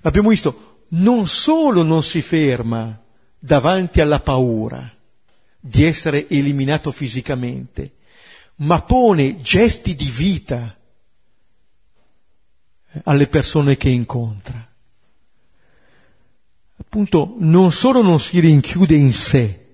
Abbiamo 0.00 0.30
visto, 0.30 0.86
non 0.88 1.28
solo 1.28 1.84
non 1.84 2.02
si 2.02 2.20
ferma 2.22 3.00
davanti 3.38 4.00
alla 4.00 4.18
paura 4.18 4.92
di 5.60 5.84
essere 5.84 6.28
eliminato 6.28 6.90
fisicamente, 6.90 7.98
ma 8.56 8.82
pone 8.82 9.36
gesti 9.36 9.94
di 9.94 10.10
vita 10.10 10.76
alle 13.04 13.28
persone 13.28 13.76
che 13.76 13.90
incontra 13.90 14.74
appunto 16.96 17.34
non 17.40 17.72
solo 17.72 18.00
non 18.00 18.18
si 18.18 18.40
rinchiude 18.40 18.94
in 18.94 19.12
sé, 19.12 19.66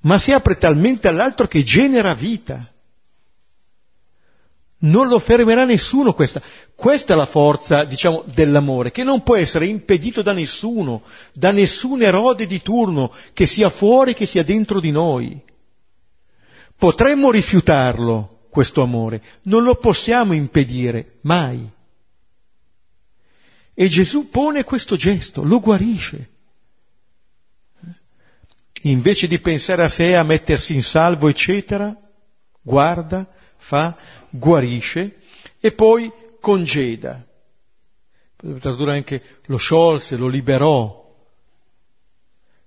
ma 0.00 0.18
si 0.18 0.32
apre 0.32 0.56
talmente 0.56 1.06
all'altro 1.06 1.46
che 1.46 1.62
genera 1.62 2.14
vita. 2.14 2.66
Non 4.78 5.08
lo 5.08 5.18
fermerà 5.18 5.64
nessuno 5.64 6.14
questa. 6.14 6.42
Questa 6.74 7.12
è 7.12 7.16
la 7.16 7.26
forza, 7.26 7.84
diciamo, 7.84 8.24
dell'amore, 8.26 8.90
che 8.90 9.02
non 9.02 9.22
può 9.22 9.36
essere 9.36 9.66
impedito 9.66 10.20
da 10.22 10.32
nessuno, 10.32 11.02
da 11.32 11.52
nessun 11.52 12.02
erode 12.02 12.46
di 12.46 12.60
turno, 12.60 13.12
che 13.32 13.46
sia 13.46 13.70
fuori, 13.70 14.14
che 14.14 14.26
sia 14.26 14.42
dentro 14.42 14.80
di 14.80 14.90
noi. 14.90 15.40
Potremmo 16.76 17.30
rifiutarlo, 17.30 18.46
questo 18.50 18.82
amore, 18.82 19.22
non 19.42 19.62
lo 19.62 19.74
possiamo 19.76 20.32
impedire, 20.32 21.18
mai. 21.22 21.70
E 23.74 23.88
Gesù 23.88 24.30
pone 24.30 24.64
questo 24.64 24.96
gesto, 24.96 25.42
lo 25.42 25.58
guarisce. 25.58 26.30
Invece 28.82 29.26
di 29.26 29.38
pensare 29.40 29.82
a 29.82 29.88
sé, 29.88 30.14
a 30.14 30.22
mettersi 30.22 30.74
in 30.74 30.82
salvo, 30.82 31.28
eccetera, 31.28 31.96
guarda, 32.60 33.28
fa, 33.56 33.96
guarisce 34.30 35.20
e 35.58 35.72
poi 35.72 36.12
congeda. 36.40 37.26
Potrebbe 38.36 38.60
tradurre 38.60 38.92
anche 38.92 39.22
lo 39.46 39.56
sciolse, 39.56 40.16
lo 40.16 40.28
liberò. 40.28 41.03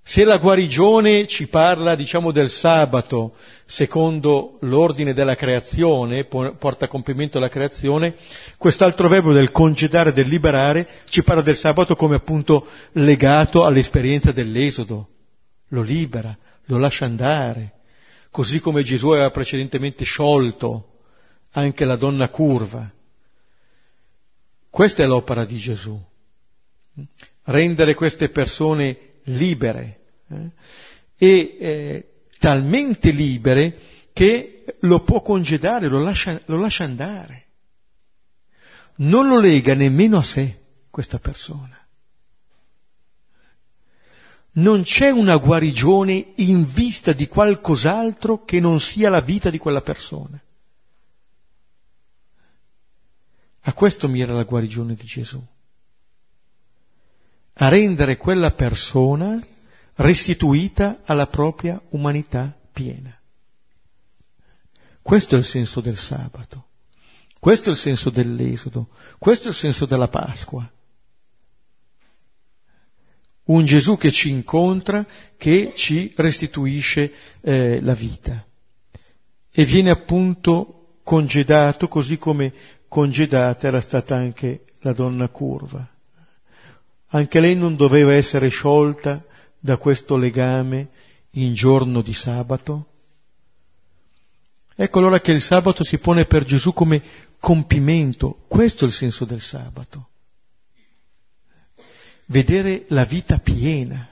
Se 0.10 0.24
la 0.24 0.38
guarigione 0.38 1.28
ci 1.28 1.48
parla, 1.50 1.94
diciamo, 1.94 2.32
del 2.32 2.50
sabato, 2.50 3.36
secondo 3.66 4.58
l'ordine 4.62 5.14
della 5.14 5.36
creazione, 5.36 6.24
porta 6.24 6.86
a 6.86 6.88
compimento 6.88 7.40
la 7.40 7.50
creazione, 7.50 8.16
quest'altro 8.58 9.10
verbo 9.10 9.34
del 9.34 9.52
congedare, 9.52 10.14
del 10.14 10.30
liberare, 10.30 10.88
ci 11.10 11.24
parla 11.24 11.42
del 11.42 11.58
sabato 11.58 11.98
come 11.98 12.16
appunto 12.16 12.68
legato 12.94 13.66
all'esperienza 13.66 14.32
dell'esodo. 14.32 15.10
Lo 15.72 15.82
libera, 15.82 16.36
lo 16.68 16.78
lascia 16.78 17.04
andare, 17.04 17.74
così 18.32 18.62
come 18.62 18.84
Gesù 18.84 19.10
aveva 19.10 19.30
precedentemente 19.30 20.06
sciolto 20.06 21.00
anche 21.52 21.84
la 21.84 21.98
donna 21.98 22.30
curva. 22.30 22.90
Questa 24.70 25.04
è 25.04 25.06
l'opera 25.06 25.44
di 25.44 25.58
Gesù, 25.58 26.02
rendere 27.44 27.94
queste 27.94 28.30
persone 28.30 29.16
libere 29.24 29.97
eh? 30.30 30.52
e 31.16 31.58
eh, 31.60 32.12
talmente 32.40 33.12
libere 33.12 33.80
che 34.14 34.66
lo 34.82 35.02
può 35.02 35.22
congedare, 35.22 35.88
lo 35.88 36.02
lascia, 36.02 36.40
lo 36.46 36.58
lascia 36.58 36.84
andare. 36.84 37.46
Non 38.96 39.28
lo 39.28 39.40
lega 39.40 39.76
nemmeno 39.76 40.18
a 40.18 40.24
sé 40.24 40.60
questa 40.90 41.20
persona. 41.20 41.78
Non 44.54 44.82
c'è 44.82 45.12
una 45.12 45.38
guarigione 45.38 46.34
in 46.38 46.66
vista 46.66 47.14
di 47.14 47.28
qualcos'altro 47.28 48.44
che 48.44 48.60
non 48.60 48.80
sia 48.80 49.10
la 49.10 49.22
vita 49.22 49.52
di 49.52 49.60
quella 49.60 49.82
persona. 49.82 50.42
A 53.62 53.74
questo 53.74 54.08
mira 54.08 54.34
la 54.34 54.44
guarigione 54.44 54.96
di 54.96 55.06
Gesù. 55.06 55.46
A 57.60 57.70
rendere 57.70 58.18
quella 58.18 58.52
persona 58.52 59.40
restituita 59.98 61.02
alla 61.06 61.28
propria 61.28 61.82
umanità 61.90 62.56
piena. 62.72 63.16
Questo 65.02 65.36
è 65.36 65.38
il 65.38 65.46
senso 65.46 65.80
del 65.80 65.98
sabato, 65.98 66.66
questo 67.40 67.70
è 67.70 67.72
il 67.72 67.78
senso 67.78 68.10
dell'esodo, 68.10 68.90
questo 69.18 69.48
è 69.48 69.50
il 69.52 69.56
senso 69.56 69.86
della 69.86 70.10
Pasqua. 70.10 70.70
Un 73.46 73.64
Gesù 73.64 73.98
che 73.98 74.12
ci 74.12 74.30
incontra, 74.30 75.06
che 75.38 75.72
ci 75.74 76.14
restituisce 76.18 77.14
eh, 77.40 77.80
la 77.82 77.94
vita 77.94 78.46
e 79.50 79.64
viene 79.64 79.90
appunto 79.90 80.98
congedato 81.04 81.88
così 81.88 82.18
come 82.18 82.54
congedata 82.90 83.68
era 83.68 83.80
stata 83.80 84.16
anche 84.16 84.66
la 84.82 84.92
donna 84.92 85.30
curva. 85.30 85.88
Anche 87.12 87.40
lei 87.40 87.56
non 87.56 87.78
doveva 87.78 88.14
essere 88.14 88.50
sciolta 88.50 89.26
da 89.68 89.76
questo 89.76 90.16
legame 90.16 90.88
in 91.32 91.54
giorno 91.54 92.02
di 92.02 92.14
sabato. 92.14 92.86
Ecco 94.74 95.00
allora 95.00 95.20
che 95.20 95.34
il 95.34 95.42
sabato 95.42 95.84
si 95.84 95.98
pone 95.98 96.24
per 96.24 96.46
Gesù 96.46 96.72
come 96.72 97.04
compimento, 97.38 98.46
questo 98.48 98.86
è 98.86 98.88
il 98.88 98.94
senso 98.94 99.26
del 99.26 99.42
sabato. 99.42 100.08
Vedere 102.28 102.86
la 102.90 103.04
vita 103.04 103.40
piena, 103.40 104.08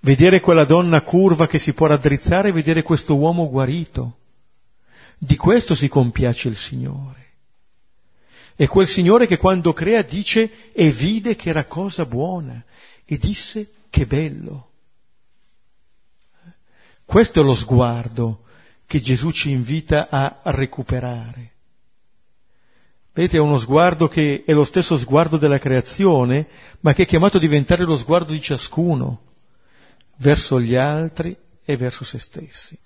vedere 0.00 0.40
quella 0.40 0.64
donna 0.64 1.02
curva 1.02 1.46
che 1.46 1.60
si 1.60 1.72
può 1.72 1.86
raddrizzare, 1.86 2.50
vedere 2.50 2.82
questo 2.82 3.14
uomo 3.14 3.48
guarito. 3.48 4.18
Di 5.18 5.36
questo 5.36 5.76
si 5.76 5.86
compiace 5.86 6.48
il 6.48 6.56
Signore. 6.56 7.34
È 8.56 8.66
quel 8.66 8.88
Signore 8.88 9.28
che 9.28 9.36
quando 9.36 9.72
crea 9.72 10.02
dice 10.02 10.72
e 10.72 10.90
vide 10.90 11.36
che 11.36 11.48
era 11.48 11.64
cosa 11.64 12.04
buona 12.06 12.60
e 13.04 13.18
disse 13.18 13.74
che 13.92 14.06
bello. 14.06 14.70
Questo 17.04 17.40
è 17.40 17.42
lo 17.42 17.54
sguardo 17.54 18.44
che 18.86 19.02
Gesù 19.02 19.30
ci 19.30 19.50
invita 19.50 20.08
a 20.08 20.40
recuperare. 20.44 21.50
Vedete, 23.12 23.36
è 23.36 23.40
uno 23.40 23.58
sguardo 23.58 24.08
che 24.08 24.44
è 24.46 24.54
lo 24.54 24.64
stesso 24.64 24.96
sguardo 24.96 25.36
della 25.36 25.58
creazione, 25.58 26.48
ma 26.80 26.94
che 26.94 27.02
è 27.02 27.06
chiamato 27.06 27.36
a 27.36 27.40
diventare 27.40 27.84
lo 27.84 27.98
sguardo 27.98 28.32
di 28.32 28.40
ciascuno 28.40 29.24
verso 30.16 30.58
gli 30.58 30.74
altri 30.74 31.36
e 31.62 31.76
verso 31.76 32.02
se 32.04 32.18
stessi. 32.18 32.78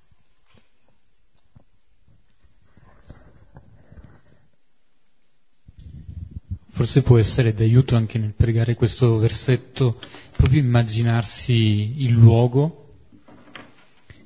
Forse 6.76 7.00
può 7.00 7.16
essere 7.16 7.54
d'aiuto 7.54 7.96
anche 7.96 8.18
nel 8.18 8.34
pregare 8.34 8.74
questo 8.74 9.16
versetto, 9.16 9.98
proprio 10.30 10.60
immaginarsi 10.60 12.02
il 12.02 12.12
luogo, 12.12 12.98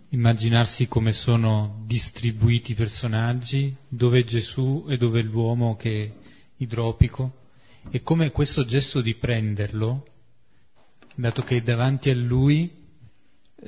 immaginarsi 0.09 0.89
come 0.89 1.13
sono 1.13 1.81
distribuiti 1.85 2.73
i 2.73 2.75
personaggi, 2.75 3.73
dove 3.87 4.19
è 4.19 4.25
Gesù 4.25 4.85
e 4.89 4.97
dove 4.97 5.21
è 5.21 5.23
l'uomo 5.23 5.77
che 5.77 6.03
è 6.03 6.13
idropico, 6.57 7.51
e 7.89 8.03
come 8.03 8.33
questo 8.33 8.65
gesto 8.65 9.01
di 9.01 9.15
prenderlo, 9.15 10.05
dato 11.15 11.45
che 11.45 11.59
è 11.59 11.63
davanti 11.63 12.11
a 12.11 12.17
lui, 12.17 12.69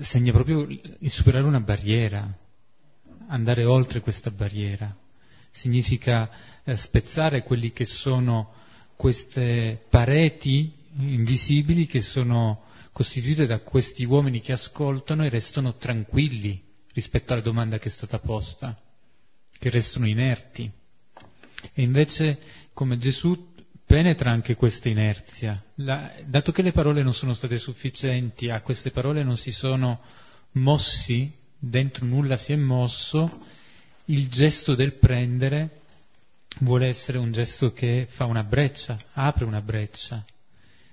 segna 0.00 0.32
proprio 0.32 0.66
il 0.66 1.10
superare 1.10 1.44
una 1.44 1.60
barriera, 1.60 2.36
andare 3.28 3.62
oltre 3.62 4.00
questa 4.00 4.32
barriera. 4.32 4.92
Significa 5.52 6.28
eh, 6.64 6.76
spezzare 6.76 7.44
quelli 7.44 7.70
che 7.70 7.84
sono 7.84 8.58
queste 9.02 9.84
pareti 9.88 10.72
invisibili 11.00 11.86
che 11.86 12.02
sono 12.02 12.66
costituite 12.92 13.46
da 13.46 13.58
questi 13.58 14.04
uomini 14.04 14.40
che 14.40 14.52
ascoltano 14.52 15.24
e 15.24 15.28
restano 15.28 15.74
tranquilli 15.74 16.62
rispetto 16.92 17.32
alla 17.32 17.42
domanda 17.42 17.80
che 17.80 17.88
è 17.88 17.90
stata 17.90 18.20
posta, 18.20 18.80
che 19.58 19.70
restano 19.70 20.06
inerti. 20.06 20.70
E 21.72 21.82
invece, 21.82 22.38
come 22.72 22.96
Gesù 22.96 23.52
penetra 23.84 24.30
anche 24.30 24.54
questa 24.54 24.88
inerzia, 24.88 25.60
la, 25.78 26.12
dato 26.24 26.52
che 26.52 26.62
le 26.62 26.70
parole 26.70 27.02
non 27.02 27.12
sono 27.12 27.34
state 27.34 27.58
sufficienti, 27.58 28.50
a 28.50 28.60
queste 28.60 28.92
parole 28.92 29.24
non 29.24 29.36
si 29.36 29.50
sono 29.50 30.00
mossi, 30.52 31.28
dentro 31.58 32.04
nulla 32.04 32.36
si 32.36 32.52
è 32.52 32.56
mosso, 32.56 33.46
il 34.04 34.28
gesto 34.28 34.76
del 34.76 34.92
prendere 34.92 35.81
vuole 36.60 36.88
essere 36.88 37.18
un 37.18 37.32
gesto 37.32 37.72
che 37.72 38.06
fa 38.08 38.24
una 38.24 38.44
breccia, 38.44 38.98
apre 39.12 39.44
una 39.44 39.60
breccia. 39.60 40.24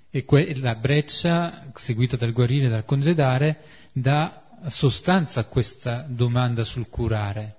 E 0.09 0.25
que- 0.25 0.55
la 0.55 0.75
breccia, 0.75 1.71
seguita 1.75 2.17
dal 2.17 2.31
guarire, 2.31 2.67
dal 2.67 2.85
congedare, 2.85 3.63
dà 3.91 4.43
sostanza 4.67 5.41
a 5.41 5.45
questa 5.45 6.05
domanda 6.07 6.63
sul 6.63 6.89
curare. 6.89 7.55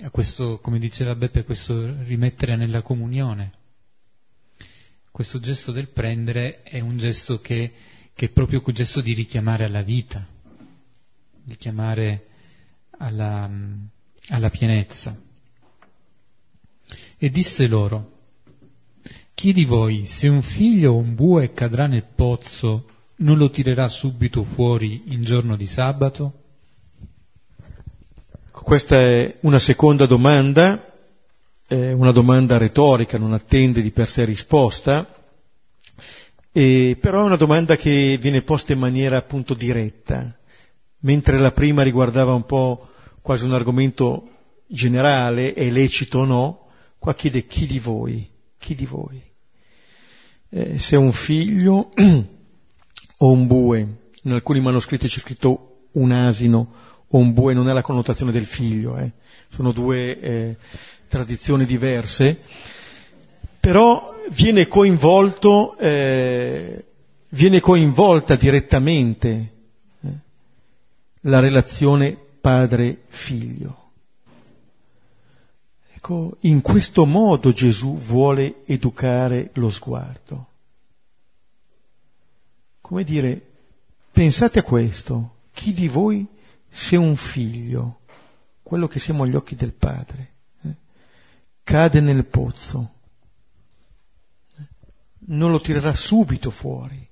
A 0.00 0.10
questo, 0.10 0.58
come 0.60 0.78
diceva 0.78 1.14
Beppe, 1.14 1.44
questo 1.44 2.02
rimettere 2.02 2.56
nella 2.56 2.82
comunione. 2.82 3.52
Questo 5.10 5.40
gesto 5.40 5.72
del 5.72 5.88
prendere 5.88 6.62
è 6.62 6.80
un 6.80 6.96
gesto 6.98 7.40
che, 7.40 7.72
che 8.12 8.26
è 8.26 8.28
proprio 8.28 8.60
quel 8.60 8.76
gesto 8.76 9.00
di 9.00 9.12
richiamare 9.14 9.64
alla 9.64 9.82
vita, 9.82 10.24
richiamare 11.46 12.26
alla, 12.98 13.50
alla 14.28 14.50
pienezza. 14.50 15.20
E 17.18 17.30
disse 17.30 17.66
loro, 17.66 18.12
chi 19.34 19.52
di 19.52 19.64
voi, 19.64 20.06
se 20.06 20.28
un 20.28 20.42
figlio 20.42 20.92
o 20.92 20.96
un 20.96 21.14
bue 21.14 21.52
cadrà 21.52 21.86
nel 21.86 22.04
pozzo, 22.14 22.86
non 23.16 23.38
lo 23.38 23.50
tirerà 23.50 23.88
subito 23.88 24.42
fuori 24.42 25.04
in 25.06 25.22
giorno 25.22 25.56
di 25.56 25.66
sabato? 25.66 26.32
Questa 28.50 28.96
è 28.96 29.36
una 29.40 29.58
seconda 29.58 30.06
domanda, 30.06 30.92
è 31.66 31.92
una 31.92 32.12
domanda 32.12 32.58
retorica, 32.58 33.18
non 33.18 33.32
attende 33.32 33.82
di 33.82 33.90
per 33.90 34.08
sé 34.08 34.24
risposta, 34.24 35.08
e 36.50 36.96
però 37.00 37.22
è 37.22 37.26
una 37.26 37.36
domanda 37.36 37.76
che 37.76 38.18
viene 38.20 38.42
posta 38.42 38.72
in 38.72 38.78
maniera 38.78 39.16
appunto 39.16 39.54
diretta, 39.54 40.36
mentre 41.00 41.38
la 41.38 41.52
prima 41.52 41.82
riguardava 41.82 42.34
un 42.34 42.44
po' 42.44 42.88
quasi 43.22 43.44
un 43.44 43.54
argomento 43.54 44.28
generale, 44.66 45.54
è 45.54 45.70
lecito 45.70 46.18
o 46.20 46.24
no, 46.24 46.67
qua 46.98 47.14
chiede 47.14 47.46
chi 47.46 47.66
di 47.66 47.78
voi, 47.78 48.28
chi 48.58 48.74
di 48.74 48.86
voi. 48.86 49.22
Eh, 50.50 50.78
se 50.78 50.96
un 50.96 51.12
figlio 51.12 51.92
o 53.18 53.30
un 53.30 53.46
bue, 53.46 54.10
in 54.22 54.32
alcuni 54.32 54.60
manoscritti 54.60 55.08
c'è 55.08 55.20
scritto 55.20 55.88
un 55.92 56.10
asino 56.10 56.72
o 57.08 57.18
un 57.18 57.32
bue, 57.32 57.54
non 57.54 57.68
è 57.68 57.72
la 57.72 57.82
connotazione 57.82 58.32
del 58.32 58.44
figlio, 58.44 58.96
eh. 58.96 59.12
sono 59.48 59.72
due 59.72 60.20
eh, 60.20 60.56
tradizioni 61.08 61.64
diverse, 61.64 62.40
però 63.60 64.14
viene 64.30 64.68
coinvolto, 64.68 65.76
eh, 65.78 66.84
viene 67.30 67.60
coinvolta 67.60 68.36
direttamente 68.36 69.52
eh, 70.00 70.08
la 71.22 71.40
relazione 71.40 72.16
padre-figlio. 72.40 73.87
Ecco, 76.10 76.38
in 76.40 76.62
questo 76.62 77.04
modo 77.04 77.52
Gesù 77.52 77.98
vuole 77.98 78.64
educare 78.64 79.50
lo 79.56 79.68
sguardo. 79.68 80.46
Come 82.80 83.04
dire, 83.04 83.46
pensate 84.10 84.60
a 84.60 84.62
questo, 84.62 85.40
chi 85.52 85.74
di 85.74 85.86
voi 85.86 86.26
se 86.70 86.96
un 86.96 87.14
figlio, 87.14 88.00
quello 88.62 88.88
che 88.88 88.98
siamo 88.98 89.24
agli 89.24 89.34
occhi 89.34 89.54
del 89.54 89.74
Padre, 89.74 90.32
eh, 90.62 90.76
cade 91.62 92.00
nel 92.00 92.24
pozzo, 92.24 92.90
eh, 94.56 94.66
non 95.26 95.50
lo 95.50 95.60
tirerà 95.60 95.92
subito 95.92 96.48
fuori. 96.50 97.06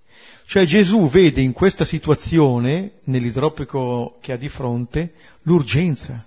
Cioè 0.46 0.64
Gesù 0.64 1.06
vede 1.10 1.42
in 1.42 1.52
questa 1.52 1.84
situazione, 1.84 3.00
nell'idropico 3.04 4.16
che 4.22 4.32
ha 4.32 4.36
di 4.38 4.48
fronte, 4.48 5.12
l'urgenza. 5.42 6.26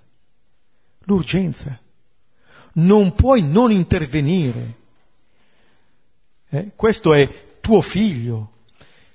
L'urgenza. 1.00 1.76
Non 2.74 3.14
puoi 3.14 3.42
non 3.42 3.70
intervenire. 3.70 4.76
Eh? 6.48 6.70
Questo 6.74 7.14
è 7.14 7.58
tuo 7.60 7.80
figlio. 7.80 8.52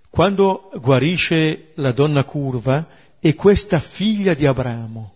Quando 0.10 0.72
guarisce 0.76 1.72
la 1.76 1.92
donna 1.92 2.24
curva, 2.24 2.88
è 3.20 3.36
questa 3.36 3.80
figlia 3.80 4.34
di 4.34 4.46
Abramo. 4.46 5.14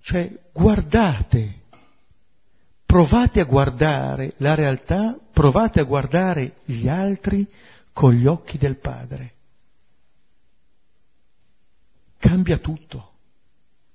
Cioè, 0.00 0.30
guardate 0.52 1.60
provate 2.92 3.40
a 3.40 3.44
guardare 3.44 4.34
la 4.36 4.54
realtà, 4.54 5.18
provate 5.32 5.80
a 5.80 5.84
guardare 5.84 6.56
gli 6.66 6.88
altri 6.88 7.50
con 7.90 8.12
gli 8.12 8.26
occhi 8.26 8.58
del 8.58 8.76
Padre. 8.76 9.34
Cambia 12.18 12.58
tutto, 12.58 13.11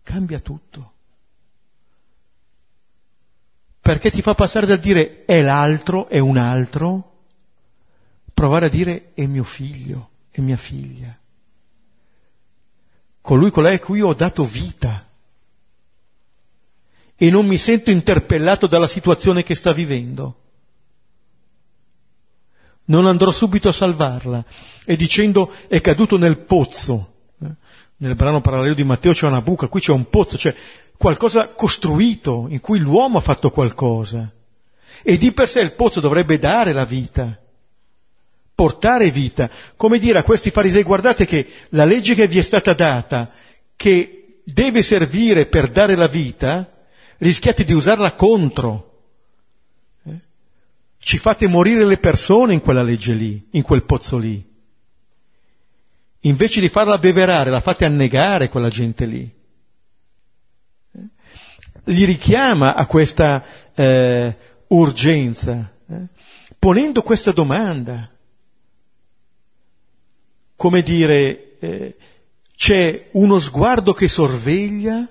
cambia 0.08 0.40
tutto. 0.40 0.94
Perché 3.82 4.10
ti 4.10 4.22
fa 4.22 4.36
passare 4.36 4.66
dal 4.66 4.80
dire 4.80 5.26
è 5.26 5.44
l'altro, 5.44 6.08
è 6.08 6.18
un 6.20 6.38
altro, 6.38 7.26
provare 8.34 8.68
a 8.68 8.70
dire 8.70 9.12
è 9.14 9.26
mio 9.26 9.44
figlio, 9.44 10.10
è 10.32 10.40
mia 10.40 10.56
figlia. 10.56 11.14
Colui 13.20 13.52
con 13.52 13.64
lei 13.64 13.80
cui 13.80 14.00
ho 14.00 14.14
dato 14.14 14.46
vita 14.46 15.06
e 17.18 17.30
non 17.30 17.46
mi 17.46 17.58
sento 17.58 17.92
interpellato 17.92 18.68
dalla 18.68 18.88
situazione 18.88 19.44
che 19.44 19.56
sta 19.56 19.74
vivendo. 19.74 20.44
Non 22.86 23.08
andrò 23.08 23.32
subito 23.32 23.68
a 23.68 23.74
salvarla 23.74 24.46
e 24.86 24.96
dicendo 24.96 25.52
è 25.68 25.82
caduto 25.82 26.18
nel 26.18 26.38
pozzo. 26.38 27.16
Eh, 27.40 27.56
nel 27.98 28.16
brano 28.16 28.42
parallelo 28.42 28.74
di 28.74 28.84
Matteo 28.84 29.14
c'è 29.14 29.26
una 29.26 29.42
buca, 29.42 29.68
qui 29.68 29.80
c'è 29.80 29.92
un 29.92 30.10
pozzo, 30.10 30.38
cioè 30.38 30.54
qualcosa 30.98 31.50
costruito 31.50 32.46
in 32.50 32.60
cui 32.60 32.80
l'uomo 32.80 33.18
ha 33.18 33.22
fatto 33.22 33.50
qualcosa. 33.50 34.32
E 35.04 35.18
di 35.18 35.32
per 35.32 35.48
sé 35.48 35.62
il 35.62 35.74
pozzo 35.74 36.00
dovrebbe 36.00 36.38
dare 36.38 36.74
la 36.74 36.86
vita, 36.86 37.40
portare 38.54 39.10
vita. 39.10 39.50
Come 39.76 40.00
dire 40.00 40.20
a 40.20 40.24
questi 40.24 40.52
farisei, 40.52 40.84
guardate 40.84 41.26
che 41.26 41.48
la 41.70 41.86
legge 41.86 42.14
che 42.14 42.28
vi 42.28 42.40
è 42.40 42.42
stata 42.42 42.74
data, 42.74 43.32
che 43.76 44.42
deve 44.44 44.82
servire 44.82 45.46
per 45.46 45.70
dare 45.70 45.96
la 45.96 46.08
vita, 46.08 46.72
rischiate 47.18 47.64
di 47.64 47.74
usarla 47.74 48.14
contro. 48.14 49.02
Eh? 50.06 50.20
Ci 51.00 51.18
fate 51.18 51.48
morire 51.48 51.86
le 51.86 51.98
persone 51.98 52.54
in 52.54 52.62
quella 52.62 52.84
legge 52.84 53.14
lì, 53.14 53.48
in 53.52 53.64
quel 53.64 53.84
pozzo 53.84 54.18
lì. 54.18 54.47
Invece 56.22 56.60
di 56.60 56.70
farla 56.70 56.98
beverare, 56.98 57.50
la 57.50 57.62
fate 57.62 57.86
annegare 57.86 58.50
quella 58.50 58.70
gente 58.70 59.06
lì. 59.06 59.32
Eh? 60.92 61.08
Li 61.86 62.06
richiama 62.06 62.76
a 62.76 62.86
questa 62.86 63.44
eh, 63.74 64.38
urgenza, 64.68 65.72
eh? 65.90 66.08
ponendo 66.58 67.02
questa 67.02 67.32
domanda. 67.32 68.10
Come 70.56 70.82
dire, 70.82 71.58
eh, 71.60 71.96
c'è 72.56 73.10
uno 73.12 73.38
sguardo 73.38 73.94
che 73.94 74.08
sorveglia 74.08 75.08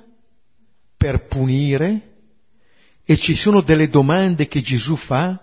per 0.97 1.27
punire 1.27 2.15
e 3.05 3.17
ci 3.17 3.37
sono 3.37 3.61
delle 3.61 3.89
domande 3.89 4.49
che 4.49 4.61
Gesù 4.61 4.97
fa 4.97 5.41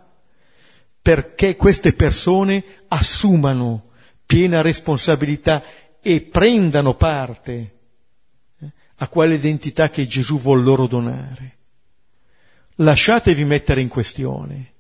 perché 1.01 1.55
queste 1.55 1.93
persone 1.93 2.63
assumano 2.89 3.91
piena 4.25 4.61
responsabilità 4.61 5.63
e 6.01 6.21
prendano 6.21 6.95
parte 6.95 7.73
eh, 8.59 8.71
a 8.95 9.07
quell'identità 9.07 9.89
che 9.89 10.07
Gesù 10.07 10.39
vuol 10.39 10.63
loro 10.63 10.87
donare. 10.87 11.57
Lasciatevi 12.75 13.45
mettere 13.45 13.81
in 13.81 13.87
questione. 13.87 14.71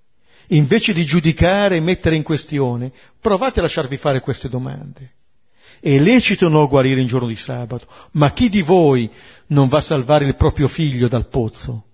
Invece 0.47 0.93
di 0.93 1.05
giudicare 1.05 1.77
e 1.77 1.81
mettere 1.81 2.15
in 2.15 2.23
questione, 2.23 2.91
provate 3.19 3.59
a 3.59 3.61
lasciarvi 3.63 3.97
fare 3.97 4.19
queste 4.19 4.49
domande. 4.49 5.13
È 5.79 5.97
lecito 5.99 6.49
non 6.49 6.67
guarire 6.67 7.01
in 7.01 7.07
giorno 7.07 7.27
di 7.27 7.35
sabato, 7.35 7.87
ma 8.11 8.31
chi 8.33 8.49
di 8.49 8.61
voi 8.61 9.09
non 9.47 9.67
va 9.67 9.77
a 9.77 9.81
salvare 9.81 10.25
il 10.25 10.35
proprio 10.35 10.67
figlio 10.67 11.07
dal 11.07 11.27
pozzo 11.27 11.85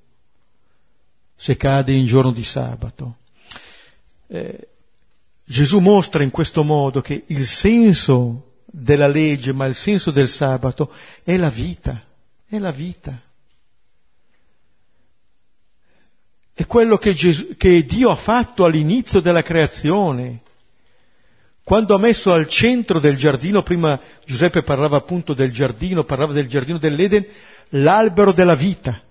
se 1.42 1.56
cade 1.56 1.94
in 1.94 2.06
giorno 2.06 2.32
di 2.32 2.44
sabato? 2.44 3.20
Eh, 4.28 4.69
Gesù 5.52 5.80
mostra 5.80 6.22
in 6.22 6.30
questo 6.30 6.64
modo 6.64 7.02
che 7.02 7.24
il 7.26 7.48
senso 7.48 8.58
della 8.66 9.08
legge, 9.08 9.52
ma 9.52 9.66
il 9.66 9.74
senso 9.74 10.12
del 10.12 10.28
sabato 10.28 10.94
è 11.24 11.38
la 11.38 11.50
vita, 11.50 12.04
è 12.48 12.60
la 12.60 12.70
vita. 12.70 13.20
È 16.54 16.68
quello 16.68 16.98
che, 16.98 17.16
Gesù, 17.16 17.58
che 17.58 17.84
Dio 17.84 18.12
ha 18.12 18.16
fatto 18.16 18.64
all'inizio 18.64 19.22
della 19.22 19.42
creazione 19.42 20.42
quando 21.64 21.96
ha 21.96 22.00
messo 22.00 22.32
al 22.32 22.48
centro 22.48 23.00
del 23.00 23.18
giardino, 23.18 23.64
prima 23.64 24.00
Giuseppe 24.26 24.62
parlava 24.62 24.98
appunto 24.98 25.34
del 25.34 25.52
giardino, 25.52 26.04
parlava 26.04 26.34
del 26.34 26.48
giardino 26.48 26.78
dell'Eden, 26.78 27.26
l'albero 27.70 28.34
della 28.34 28.56
vita. 28.56 29.02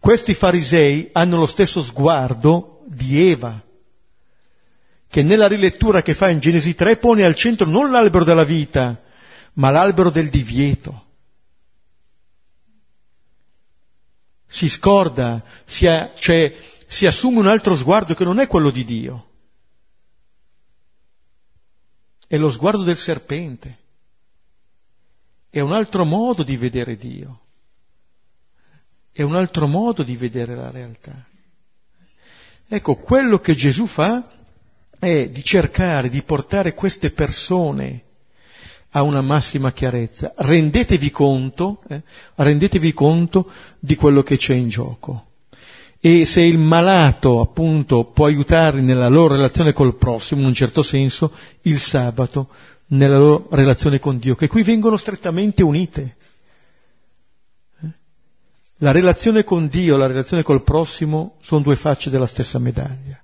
Questi 0.00 0.32
farisei 0.32 1.10
hanno 1.12 1.36
lo 1.36 1.46
stesso 1.46 1.82
sguardo 1.82 2.82
di 2.86 3.30
Eva, 3.30 3.62
che 5.16 5.22
nella 5.22 5.48
rilettura 5.48 6.02
che 6.02 6.12
fa 6.12 6.28
in 6.28 6.40
Genesi 6.40 6.74
3 6.74 6.98
pone 6.98 7.24
al 7.24 7.34
centro 7.34 7.66
non 7.66 7.90
l'albero 7.90 8.22
della 8.22 8.44
vita, 8.44 9.02
ma 9.54 9.70
l'albero 9.70 10.10
del 10.10 10.28
divieto. 10.28 11.06
Si 14.46 14.68
scorda, 14.68 15.42
si, 15.64 15.86
ha, 15.86 16.12
cioè, 16.14 16.54
si 16.86 17.06
assume 17.06 17.38
un 17.38 17.46
altro 17.46 17.74
sguardo 17.76 18.12
che 18.12 18.24
non 18.24 18.40
è 18.40 18.46
quello 18.46 18.68
di 18.68 18.84
Dio. 18.84 19.30
È 22.26 22.36
lo 22.36 22.50
sguardo 22.50 22.82
del 22.82 22.98
serpente. 22.98 23.78
È 25.48 25.60
un 25.60 25.72
altro 25.72 26.04
modo 26.04 26.42
di 26.42 26.58
vedere 26.58 26.94
Dio. 26.94 27.40
È 29.10 29.22
un 29.22 29.34
altro 29.34 29.66
modo 29.66 30.02
di 30.02 30.14
vedere 30.14 30.54
la 30.54 30.70
realtà. 30.70 31.26
Ecco, 32.68 32.96
quello 32.96 33.38
che 33.38 33.54
Gesù 33.54 33.86
fa 33.86 34.35
è 35.06 35.28
di 35.28 35.42
cercare 35.42 36.08
di 36.08 36.22
portare 36.22 36.74
queste 36.74 37.10
persone 37.10 38.02
a 38.90 39.02
una 39.02 39.20
massima 39.20 39.72
chiarezza. 39.72 40.32
Rendetevi 40.36 41.10
conto, 41.10 41.82
eh, 41.88 42.02
rendetevi 42.34 42.92
conto 42.92 43.50
di 43.78 43.94
quello 43.96 44.22
che 44.22 44.36
c'è 44.36 44.54
in 44.54 44.68
gioco 44.68 45.26
e 46.06 46.24
se 46.24 46.42
il 46.42 46.58
malato 46.58 47.40
appunto 47.40 48.04
può 48.04 48.26
aiutarli 48.26 48.80
nella 48.80 49.08
loro 49.08 49.34
relazione 49.34 49.72
col 49.72 49.96
prossimo, 49.96 50.40
in 50.42 50.46
un 50.46 50.54
certo 50.54 50.82
senso, 50.82 51.32
il 51.62 51.80
sabato 51.80 52.48
nella 52.88 53.18
loro 53.18 53.48
relazione 53.50 53.98
con 53.98 54.18
Dio, 54.18 54.36
che 54.36 54.46
qui 54.46 54.62
vengono 54.62 54.96
strettamente 54.96 55.64
unite. 55.64 56.16
Eh? 57.82 57.88
La 58.76 58.92
relazione 58.92 59.42
con 59.42 59.66
Dio 59.66 59.96
e 59.96 59.98
la 59.98 60.06
relazione 60.06 60.44
col 60.44 60.62
prossimo 60.62 61.38
sono 61.40 61.62
due 61.62 61.74
facce 61.74 62.08
della 62.08 62.26
stessa 62.26 62.60
medaglia. 62.60 63.20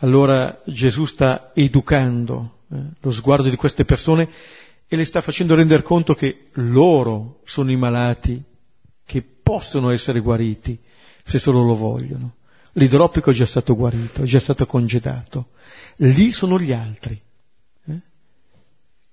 Allora 0.00 0.60
Gesù 0.66 1.06
sta 1.06 1.52
educando 1.54 2.64
eh, 2.70 2.76
lo 3.00 3.10
sguardo 3.12 3.48
di 3.48 3.56
queste 3.56 3.84
persone 3.84 4.28
e 4.88 4.96
le 4.96 5.04
sta 5.04 5.20
facendo 5.20 5.54
rendere 5.54 5.82
conto 5.82 6.14
che 6.14 6.48
loro 6.54 7.40
sono 7.44 7.70
i 7.70 7.76
malati 7.76 8.42
che 9.04 9.22
possono 9.22 9.90
essere 9.90 10.20
guariti 10.20 10.78
se 11.24 11.38
solo 11.38 11.62
lo 11.62 11.74
vogliono. 11.74 12.36
L'idropico 12.72 13.30
è 13.30 13.34
già 13.34 13.46
stato 13.46 13.74
guarito, 13.74 14.22
è 14.22 14.26
già 14.26 14.38
stato 14.38 14.66
congedato. 14.66 15.50
Lì 15.96 16.30
sono 16.30 16.58
gli 16.58 16.72
altri 16.72 17.20
eh, 17.86 18.00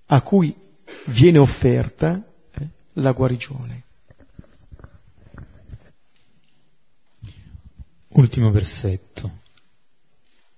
a 0.08 0.22
cui 0.22 0.54
viene 1.06 1.38
offerta 1.38 2.22
eh, 2.52 2.68
la 2.94 3.12
guarigione. 3.14 3.84
Ultimo 8.10 8.52
versetto. 8.52 9.42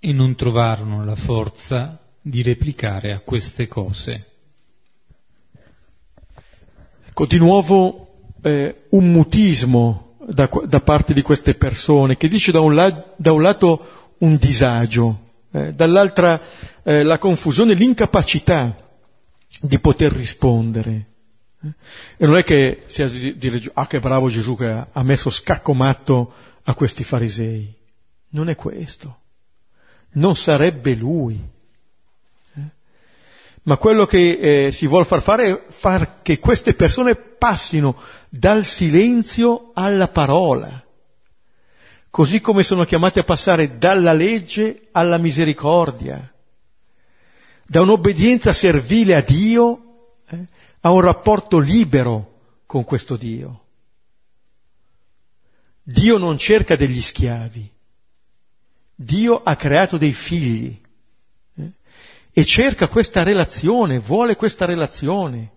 E 0.08 0.14
non 0.14 0.36
trovarono 0.36 1.04
la 1.04 1.16
forza 1.16 2.00
di 2.22 2.44
replicare 2.44 3.12
a 3.12 3.22
queste 3.22 3.68
cose. 3.68 4.26
Ecco, 7.08 7.26
di 7.26 7.40
nuovo 7.40 8.30
eh, 8.44 8.84
un 8.90 9.12
mutismo 9.12 10.18
da, 10.28 10.48
da, 10.68 10.80
parte 10.82 11.16
di 11.16 11.24
queste 11.24 11.56
persone 11.56 12.18
che 12.18 12.28
dice 12.28 12.52
da 12.52 12.60
un, 12.60 12.76
la, 12.76 13.14
da 13.16 13.32
un 13.32 13.42
lato 13.42 14.14
un 14.20 14.36
disagio, 14.36 15.22
eh, 15.50 15.74
dall'altra 15.74 16.40
eh, 16.84 17.02
la 17.02 17.18
confusione, 17.18 17.74
l'incapacità 17.74 18.78
di 19.60 19.80
poter 19.80 20.12
rispondere. 20.12 21.06
Eh. 21.64 21.74
E 22.18 22.28
non 22.28 22.38
è 22.38 22.44
che 22.44 22.84
sia 22.86 23.10
di 23.10 23.36
dire, 23.38 23.60
ah 23.74 23.88
che 23.88 24.00
bravo 24.00 24.30
Gesù 24.30 24.56
che 24.56 24.68
ha, 24.68 24.88
ha 24.92 25.02
messo 25.02 25.32
scacco 25.32 25.74
matto 25.74 26.32
a 26.62 26.76
questi 26.76 27.04
farisei. 27.04 27.74
Non 28.30 28.50
è 28.50 28.56
questo. 28.56 29.22
Non 30.16 30.36
sarebbe 30.36 30.96
lui. 30.96 31.40
Eh. 32.56 32.62
Ma 33.64 33.78
quello 33.78 34.06
che 34.06 34.66
eh, 34.68 34.72
si 34.72 34.88
vuole 34.88 35.06
far 35.06 35.22
fare 35.22 35.48
è 35.48 35.64
far 35.70 36.22
che 36.22 36.40
queste 36.40 36.74
persone 36.74 37.16
passino 37.16 37.98
dal 38.30 38.66
silenzio 38.66 39.72
alla 39.74 40.08
parola, 40.08 40.84
così 42.10 42.42
come 42.42 42.64
sono 42.64 42.86
chiamate 42.86 43.20
a 43.20 43.24
passare 43.24 43.78
dalla 43.78 44.14
legge 44.14 44.88
alla 44.92 45.18
misericordia, 45.18 46.34
da 47.68 47.82
un'obbedienza 47.82 48.54
servile 48.54 49.16
a 49.16 49.22
Dio 49.22 50.18
eh, 50.30 50.46
a 50.82 50.92
un 50.92 51.02
rapporto 51.02 51.60
libero 51.60 52.34
con 52.66 52.84
questo 52.84 53.16
Dio. 53.16 53.64
Dio 55.82 56.18
non 56.18 56.38
cerca 56.38 56.76
degli 56.76 57.02
schiavi, 57.02 57.75
Dio 58.96 59.42
ha 59.44 59.56
creato 59.58 59.98
dei 59.98 60.14
figli 60.14 60.80
eh, 61.58 61.72
e 62.32 62.46
cerca 62.46 62.88
questa 62.88 63.24
relazione, 63.24 64.00
vuole 64.00 64.38
questa 64.38 64.66
relazione. 64.66 65.52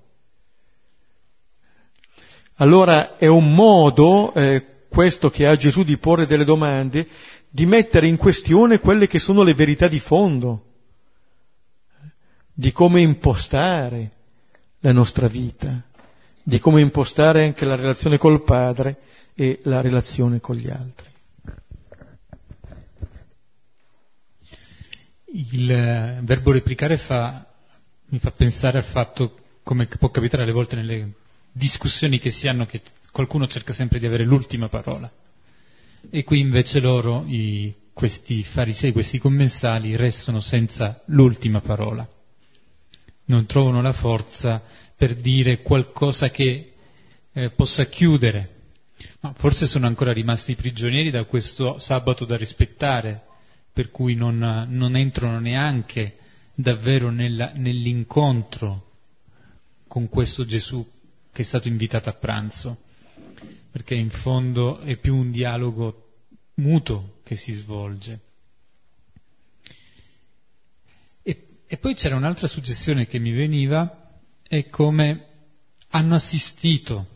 Allora 2.57 3.17
è 3.17 3.27
un 3.27 3.55
modo, 3.55 4.35
eh, 4.35 4.87
questo 4.89 5.31
che 5.31 5.47
ha 5.47 5.57
Gesù 5.57 5.85
di 5.85 5.97
porre 5.97 6.27
delle 6.27 6.45
domande, 6.45 7.07
di 7.49 7.67
mettere 7.67 8.09
in 8.09 8.17
questione 8.17 8.81
quelle 8.81 9.07
che 9.07 9.21
sono 9.21 9.45
le 9.45 9.55
verità 9.55 9.87
di 9.87 10.01
fondo, 10.01 10.65
di 12.53 12.73
come 12.73 13.01
impostare 13.01 14.11
la 14.81 14.91
nostra 14.91 15.29
vita, 15.29 15.81
di 16.43 16.59
come 16.59 16.81
impostare 16.81 17.45
anche 17.45 17.65
la 17.65 17.77
relazione 17.77 18.19
col 18.19 18.43
Padre 18.43 18.97
e 19.35 19.61
la 19.65 19.81
relazione 19.81 20.41
con 20.41 20.57
gli 20.57 20.69
altri. 20.69 21.09
Il 25.33 25.71
eh, 25.71 26.21
verbo 26.23 26.53
replicare 26.53 26.97
fa, 26.97 27.47
mi 28.07 28.19
fa 28.19 28.31
pensare 28.31 28.79
al 28.79 28.85
fatto, 28.85 29.39
come 29.63 29.87
può 29.87 30.11
capitare 30.11 30.43
alle 30.43 30.53
volte 30.53 30.77
nelle 30.77 31.13
discussioni 31.53 32.19
che 32.19 32.31
si 32.31 32.49
hanno, 32.49 32.67
che 32.67 32.81
qualcuno 33.13 33.47
cerca 33.47 33.73
sempre 33.73 33.99
di 33.99 34.07
avere 34.07 34.25
l'ultima 34.25 34.69
parola. 34.69 35.11
E 36.11 36.25
qui 36.25 36.41
invece 36.41 36.81
loro, 36.81 37.25
i, 37.27 37.75
questi 37.93 38.43
farisei, 38.43 38.93
questi 38.93 39.19
commensali, 39.19 39.97
restano 39.97 40.41
senza 40.41 41.03
l'ultima 41.07 41.61
parola. 41.61 42.09
Non 43.27 43.47
trovano 43.47 43.83
la 43.83 43.93
forza 43.93 44.63
per 44.97 45.15
dire 45.15 45.61
qualcosa 45.63 46.31
che 46.31 46.73
eh, 47.33 47.51
possa 47.51 47.85
chiudere 47.87 48.57
ma 49.21 49.33
forse 49.37 49.67
sono 49.67 49.87
ancora 49.87 50.13
rimasti 50.13 50.55
prigionieri 50.55 51.11
da 51.11 51.25
questo 51.25 51.79
sabato 51.79 52.25
da 52.25 52.37
rispettare, 52.37 53.27
per 53.79 53.93
cui 53.93 54.17
non, 54.17 54.67
non 54.71 54.97
entrano 54.97 55.39
neanche 55.39 56.19
davvero 56.53 57.11
nella, 57.11 57.53
nell'incontro 57.55 58.91
con 59.87 60.09
questo 60.09 60.45
Gesù 60.45 60.85
che 61.31 61.43
è 61.43 61.45
stato 61.45 61.69
invitato 61.69 62.09
a 62.09 62.13
pranzo, 62.13 62.77
perché 63.71 63.95
in 63.95 64.11
fondo 64.11 64.81
è 64.81 64.97
più 64.97 65.15
un 65.15 65.31
dialogo 65.31 66.15
muto 66.55 67.21
che 67.23 67.37
si 67.37 67.53
svolge. 67.53 68.21
E, 71.23 71.47
e 71.65 71.77
poi 71.77 71.95
c'era 71.95 72.17
un'altra 72.17 72.49
suggestione 72.49 73.07
che 73.07 73.21
mi 73.21 73.31
veniva, 73.31 74.11
è 74.43 74.67
come 74.67 75.27
hanno 75.91 76.17
assistito 76.17 77.07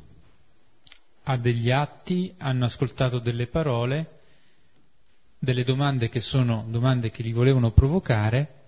a 1.25 1.37
degli 1.37 1.73
atti, 1.73 2.33
hanno 2.39 2.67
ascoltato 2.67 3.19
delle 3.19 3.49
parole, 3.49 4.21
delle 5.43 5.65
domande 5.65 6.09
che 6.09 6.21
sono 6.21 6.65
domande 6.69 7.11
che 7.11 7.25
li 7.25 7.33
volevano 7.33 7.73
provocare 7.73 8.61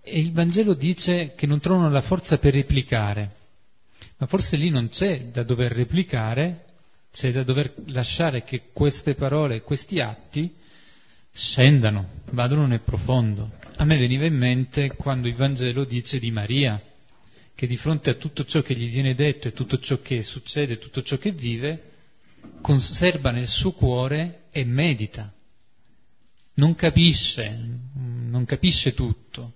e 0.00 0.18
il 0.18 0.32
Vangelo 0.32 0.74
dice 0.74 1.34
che 1.36 1.46
non 1.46 1.60
trovano 1.60 1.88
la 1.88 2.00
forza 2.00 2.36
per 2.36 2.52
replicare. 2.54 3.36
Ma 4.16 4.26
forse 4.26 4.56
lì 4.56 4.70
non 4.70 4.88
c'è 4.88 5.26
da 5.26 5.44
dover 5.44 5.70
replicare, 5.70 6.64
c'è 7.12 7.30
da 7.30 7.44
dover 7.44 7.72
lasciare 7.86 8.42
che 8.42 8.70
queste 8.72 9.14
parole, 9.14 9.62
questi 9.62 10.00
atti 10.00 10.52
scendano, 11.30 12.08
vadano 12.30 12.66
nel 12.66 12.80
profondo. 12.80 13.52
A 13.76 13.84
me 13.84 13.96
veniva 13.96 14.24
in 14.24 14.36
mente 14.36 14.96
quando 14.96 15.28
il 15.28 15.36
Vangelo 15.36 15.84
dice 15.84 16.18
di 16.18 16.32
Maria, 16.32 16.82
che 17.54 17.66
di 17.68 17.76
fronte 17.76 18.10
a 18.10 18.14
tutto 18.14 18.44
ciò 18.44 18.62
che 18.62 18.74
gli 18.74 18.90
viene 18.90 19.14
detto 19.14 19.46
e 19.46 19.52
tutto 19.52 19.78
ciò 19.78 20.00
che 20.02 20.22
succede, 20.22 20.78
tutto 20.78 21.04
ciò 21.04 21.18
che 21.18 21.30
vive, 21.30 21.90
conserva 22.60 23.30
nel 23.30 23.46
suo 23.46 23.70
cuore 23.70 24.46
e 24.50 24.64
medita. 24.64 25.32
Non 26.60 26.74
capisce, 26.74 27.58
non 27.94 28.44
capisce 28.44 28.92
tutto, 28.92 29.54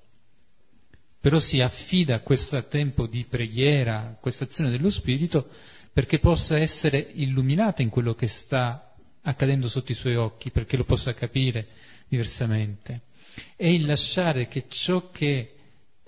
però 1.21 1.39
si 1.39 1.61
affida 1.61 2.15
a 2.15 2.21
questo 2.21 2.65
tempo 2.67 3.07
di 3.07 3.27
preghiera, 3.29 3.99
a 3.99 4.17
questa 4.19 4.45
azione 4.45 4.71
dello 4.71 4.89
Spirito, 4.89 5.47
perché 5.93 6.19
possa 6.19 6.57
essere 6.57 7.11
illuminata 7.13 7.83
in 7.83 7.91
quello 7.91 8.15
che 8.15 8.27
sta 8.27 8.95
accadendo 9.21 9.69
sotto 9.69 9.93
i 9.93 9.95
suoi 9.95 10.17
occhi, 10.17 10.51
perché 10.51 10.79
lo 10.79 10.85
possa 10.85 11.13
capire 11.13 11.69
diversamente. 12.09 13.03
E 13.55 13.75
il 13.75 13.85
lasciare 13.85 14.49
che 14.49 14.65
ciò 14.69 15.11
che 15.11 15.57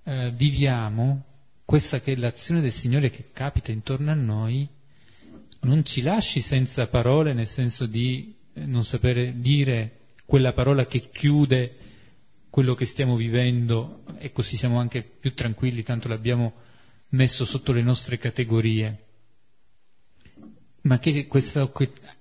eh, 0.03 0.31
viviamo 0.31 1.25
questa 1.67 2.01
che 2.01 2.15
è 2.15 2.17
l'azione 2.17 2.63
del 2.63 2.73
Signore 2.73 3.11
che 3.11 3.33
capita 3.35 3.71
intorno 3.71 4.11
a 4.13 4.15
noi, 4.15 4.67
non 5.61 5.85
ci 5.85 6.01
lasci 6.01 6.41
senza 6.41 6.87
parole, 6.87 7.35
nel 7.35 7.47
senso 7.47 7.85
di 7.85 8.35
eh, 8.55 8.65
non 8.65 8.83
sapere 8.83 9.39
dire 9.41 10.05
quella 10.27 10.53
parola 10.53 10.85
che 10.85 11.09
chiude 11.11 11.77
quello 12.51 12.75
che 12.75 12.85
stiamo 12.85 13.17
vivendo 13.17 14.03
e 14.19 14.33
così 14.33 14.57
siamo 14.57 14.79
anche 14.79 15.03
più 15.03 15.33
tranquilli, 15.35 15.83
tanto 15.83 16.09
l'abbiamo 16.09 16.55
messo 17.11 17.45
sotto 17.45 17.73
le 17.73 17.83
nostre 17.83 18.19
categorie. 18.19 19.05
Ma 20.83 20.99
che 20.99 21.27
questa 21.27 21.71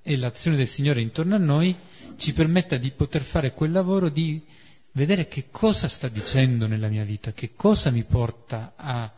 è 0.02 0.16
l'azione 0.16 0.58
del 0.58 0.68
Signore 0.68 1.02
intorno 1.02 1.36
a 1.36 1.40
noi, 1.40 1.76
ci 2.18 2.34
permetta 2.34 2.78
di 2.78 2.92
poter 2.92 3.22
fare 3.22 3.54
quel 3.54 3.72
lavoro 3.72 4.10
di 4.10 4.44
vedere 4.92 5.28
che 5.28 5.50
cosa 5.52 5.88
sta 5.88 6.08
dicendo 6.08 6.68
nella 6.68 6.90
mia 6.90 7.04
vita, 7.04 7.34
che 7.34 7.54
cosa 7.56 7.92
mi 7.92 8.04
porta 8.04 8.74
a 8.76 9.14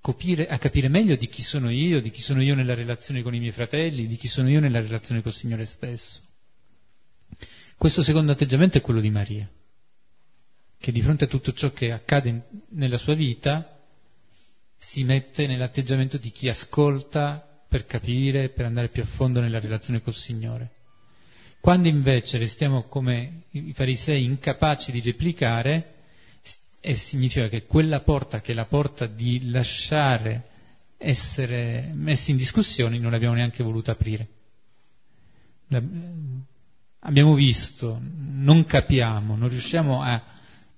Copire, 0.00 0.46
a 0.46 0.58
capire 0.58 0.88
meglio 0.88 1.16
di 1.16 1.26
chi 1.28 1.42
sono 1.42 1.70
io, 1.70 2.00
di 2.00 2.10
chi 2.10 2.20
sono 2.20 2.40
io 2.40 2.54
nella 2.54 2.74
relazione 2.74 3.20
con 3.22 3.34
i 3.34 3.40
miei 3.40 3.52
fratelli, 3.52 4.06
di 4.06 4.16
chi 4.16 4.28
sono 4.28 4.48
io 4.48 4.60
nella 4.60 4.80
relazione 4.80 5.22
col 5.22 5.34
Signore 5.34 5.66
stesso. 5.66 6.22
Questo 7.78 8.02
secondo 8.02 8.32
atteggiamento 8.32 8.76
è 8.76 8.80
quello 8.80 8.98
di 8.98 9.08
Maria, 9.08 9.48
che 10.78 10.90
di 10.90 11.00
fronte 11.00 11.26
a 11.26 11.28
tutto 11.28 11.52
ciò 11.52 11.70
che 11.70 11.92
accade 11.92 12.48
nella 12.70 12.98
sua 12.98 13.14
vita 13.14 13.78
si 14.76 15.04
mette 15.04 15.46
nell'atteggiamento 15.46 16.16
di 16.16 16.32
chi 16.32 16.48
ascolta 16.48 17.38
per 17.68 17.86
capire, 17.86 18.48
per 18.48 18.64
andare 18.64 18.88
più 18.88 19.04
a 19.04 19.06
fondo 19.06 19.40
nella 19.40 19.60
relazione 19.60 20.02
col 20.02 20.14
Signore. 20.14 20.72
Quando 21.60 21.86
invece 21.86 22.38
restiamo 22.38 22.82
come 22.88 23.42
i 23.50 23.72
farisei 23.72 24.24
incapaci 24.24 24.90
di 24.90 25.00
replicare, 25.00 25.94
significa 26.80 27.46
che 27.46 27.64
quella 27.64 28.00
porta, 28.00 28.40
che 28.40 28.50
è 28.50 28.54
la 28.56 28.66
porta 28.66 29.06
di 29.06 29.50
lasciare 29.50 30.48
essere 30.96 31.92
messi 31.94 32.32
in 32.32 32.38
discussione, 32.38 32.98
non 32.98 33.12
l'abbiamo 33.12 33.34
neanche 33.34 33.62
voluto 33.62 33.92
aprire. 33.92 34.28
Abbiamo 37.00 37.34
visto, 37.34 38.00
non 38.02 38.64
capiamo, 38.64 39.36
non 39.36 39.48
riusciamo 39.48 40.02
a 40.02 40.20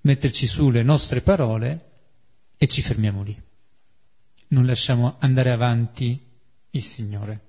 metterci 0.01 0.45
su 0.47 0.69
le 0.69 0.83
nostre 0.83 1.21
parole 1.21 1.89
e 2.57 2.67
ci 2.67 2.81
fermiamo 2.81 3.23
lì. 3.23 3.39
Non 4.49 4.65
lasciamo 4.65 5.15
andare 5.19 5.51
avanti 5.51 6.19
il 6.71 6.83
Signore. 6.83 7.39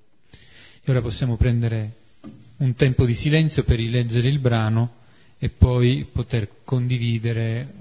E 0.82 0.90
ora 0.90 1.02
possiamo 1.02 1.36
prendere 1.36 1.96
un 2.58 2.74
tempo 2.74 3.04
di 3.04 3.14
silenzio 3.14 3.64
per 3.64 3.76
rileggere 3.76 4.28
il 4.28 4.38
brano 4.38 5.00
e 5.38 5.48
poi 5.48 6.06
poter 6.10 6.62
condividere 6.64 7.72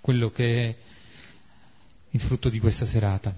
quello 0.00 0.30
che 0.30 0.68
è 0.68 0.76
il 2.10 2.20
frutto 2.20 2.48
di 2.48 2.58
questa 2.58 2.86
serata. 2.86 3.34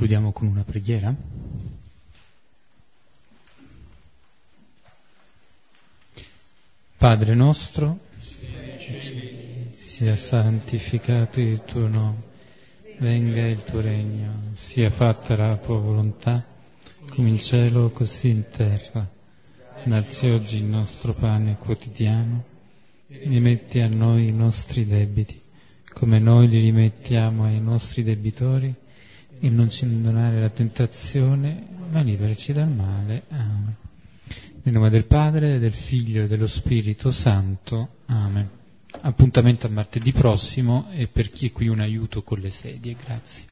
Concludiamo 0.00 0.32
con 0.32 0.46
una 0.48 0.64
preghiera. 0.64 1.14
Padre 6.96 7.34
nostro, 7.34 7.98
sia 9.78 10.16
santificato 10.16 11.38
il 11.40 11.62
tuo 11.64 11.86
nome, 11.86 12.22
venga 12.98 13.46
il 13.46 13.62
tuo 13.62 13.82
regno, 13.82 14.52
sia 14.54 14.88
fatta 14.88 15.36
la 15.36 15.58
tua 15.58 15.78
volontà, 15.78 16.46
come 17.10 17.28
in 17.28 17.38
cielo 17.38 17.90
così 17.90 18.30
in 18.30 18.48
terra. 18.48 19.06
Dazzi 19.82 20.30
oggi 20.30 20.56
il 20.56 20.64
nostro 20.64 21.12
pane 21.12 21.58
quotidiano, 21.58 22.44
rimetti 23.06 23.80
a 23.80 23.88
noi 23.88 24.28
i 24.28 24.32
nostri 24.32 24.86
debiti, 24.86 25.38
come 25.92 26.18
noi 26.18 26.48
li 26.48 26.58
rimettiamo 26.58 27.44
ai 27.44 27.60
nostri 27.60 28.02
debitori, 28.02 28.79
e 29.40 29.48
non 29.48 29.70
ci 29.70 29.84
abbandonare 29.84 30.38
la 30.38 30.50
tentazione, 30.50 31.66
ma 31.90 32.02
liberaci 32.02 32.52
dal 32.52 32.68
male. 32.68 33.22
Amen. 33.30 33.74
Nel 34.62 34.74
nome 34.74 34.90
del 34.90 35.06
Padre, 35.06 35.58
del 35.58 35.72
Figlio 35.72 36.24
e 36.24 36.26
dello 36.26 36.46
Spirito 36.46 37.10
Santo. 37.10 37.96
Amen. 38.06 38.48
Appuntamento 39.02 39.66
a 39.66 39.70
martedì 39.70 40.12
prossimo 40.12 40.88
e 40.90 41.06
per 41.06 41.30
chi 41.30 41.48
è 41.48 41.52
qui 41.52 41.68
un 41.68 41.80
aiuto 41.80 42.22
con 42.22 42.38
le 42.38 42.50
sedie. 42.50 42.94
Grazie. 43.02 43.49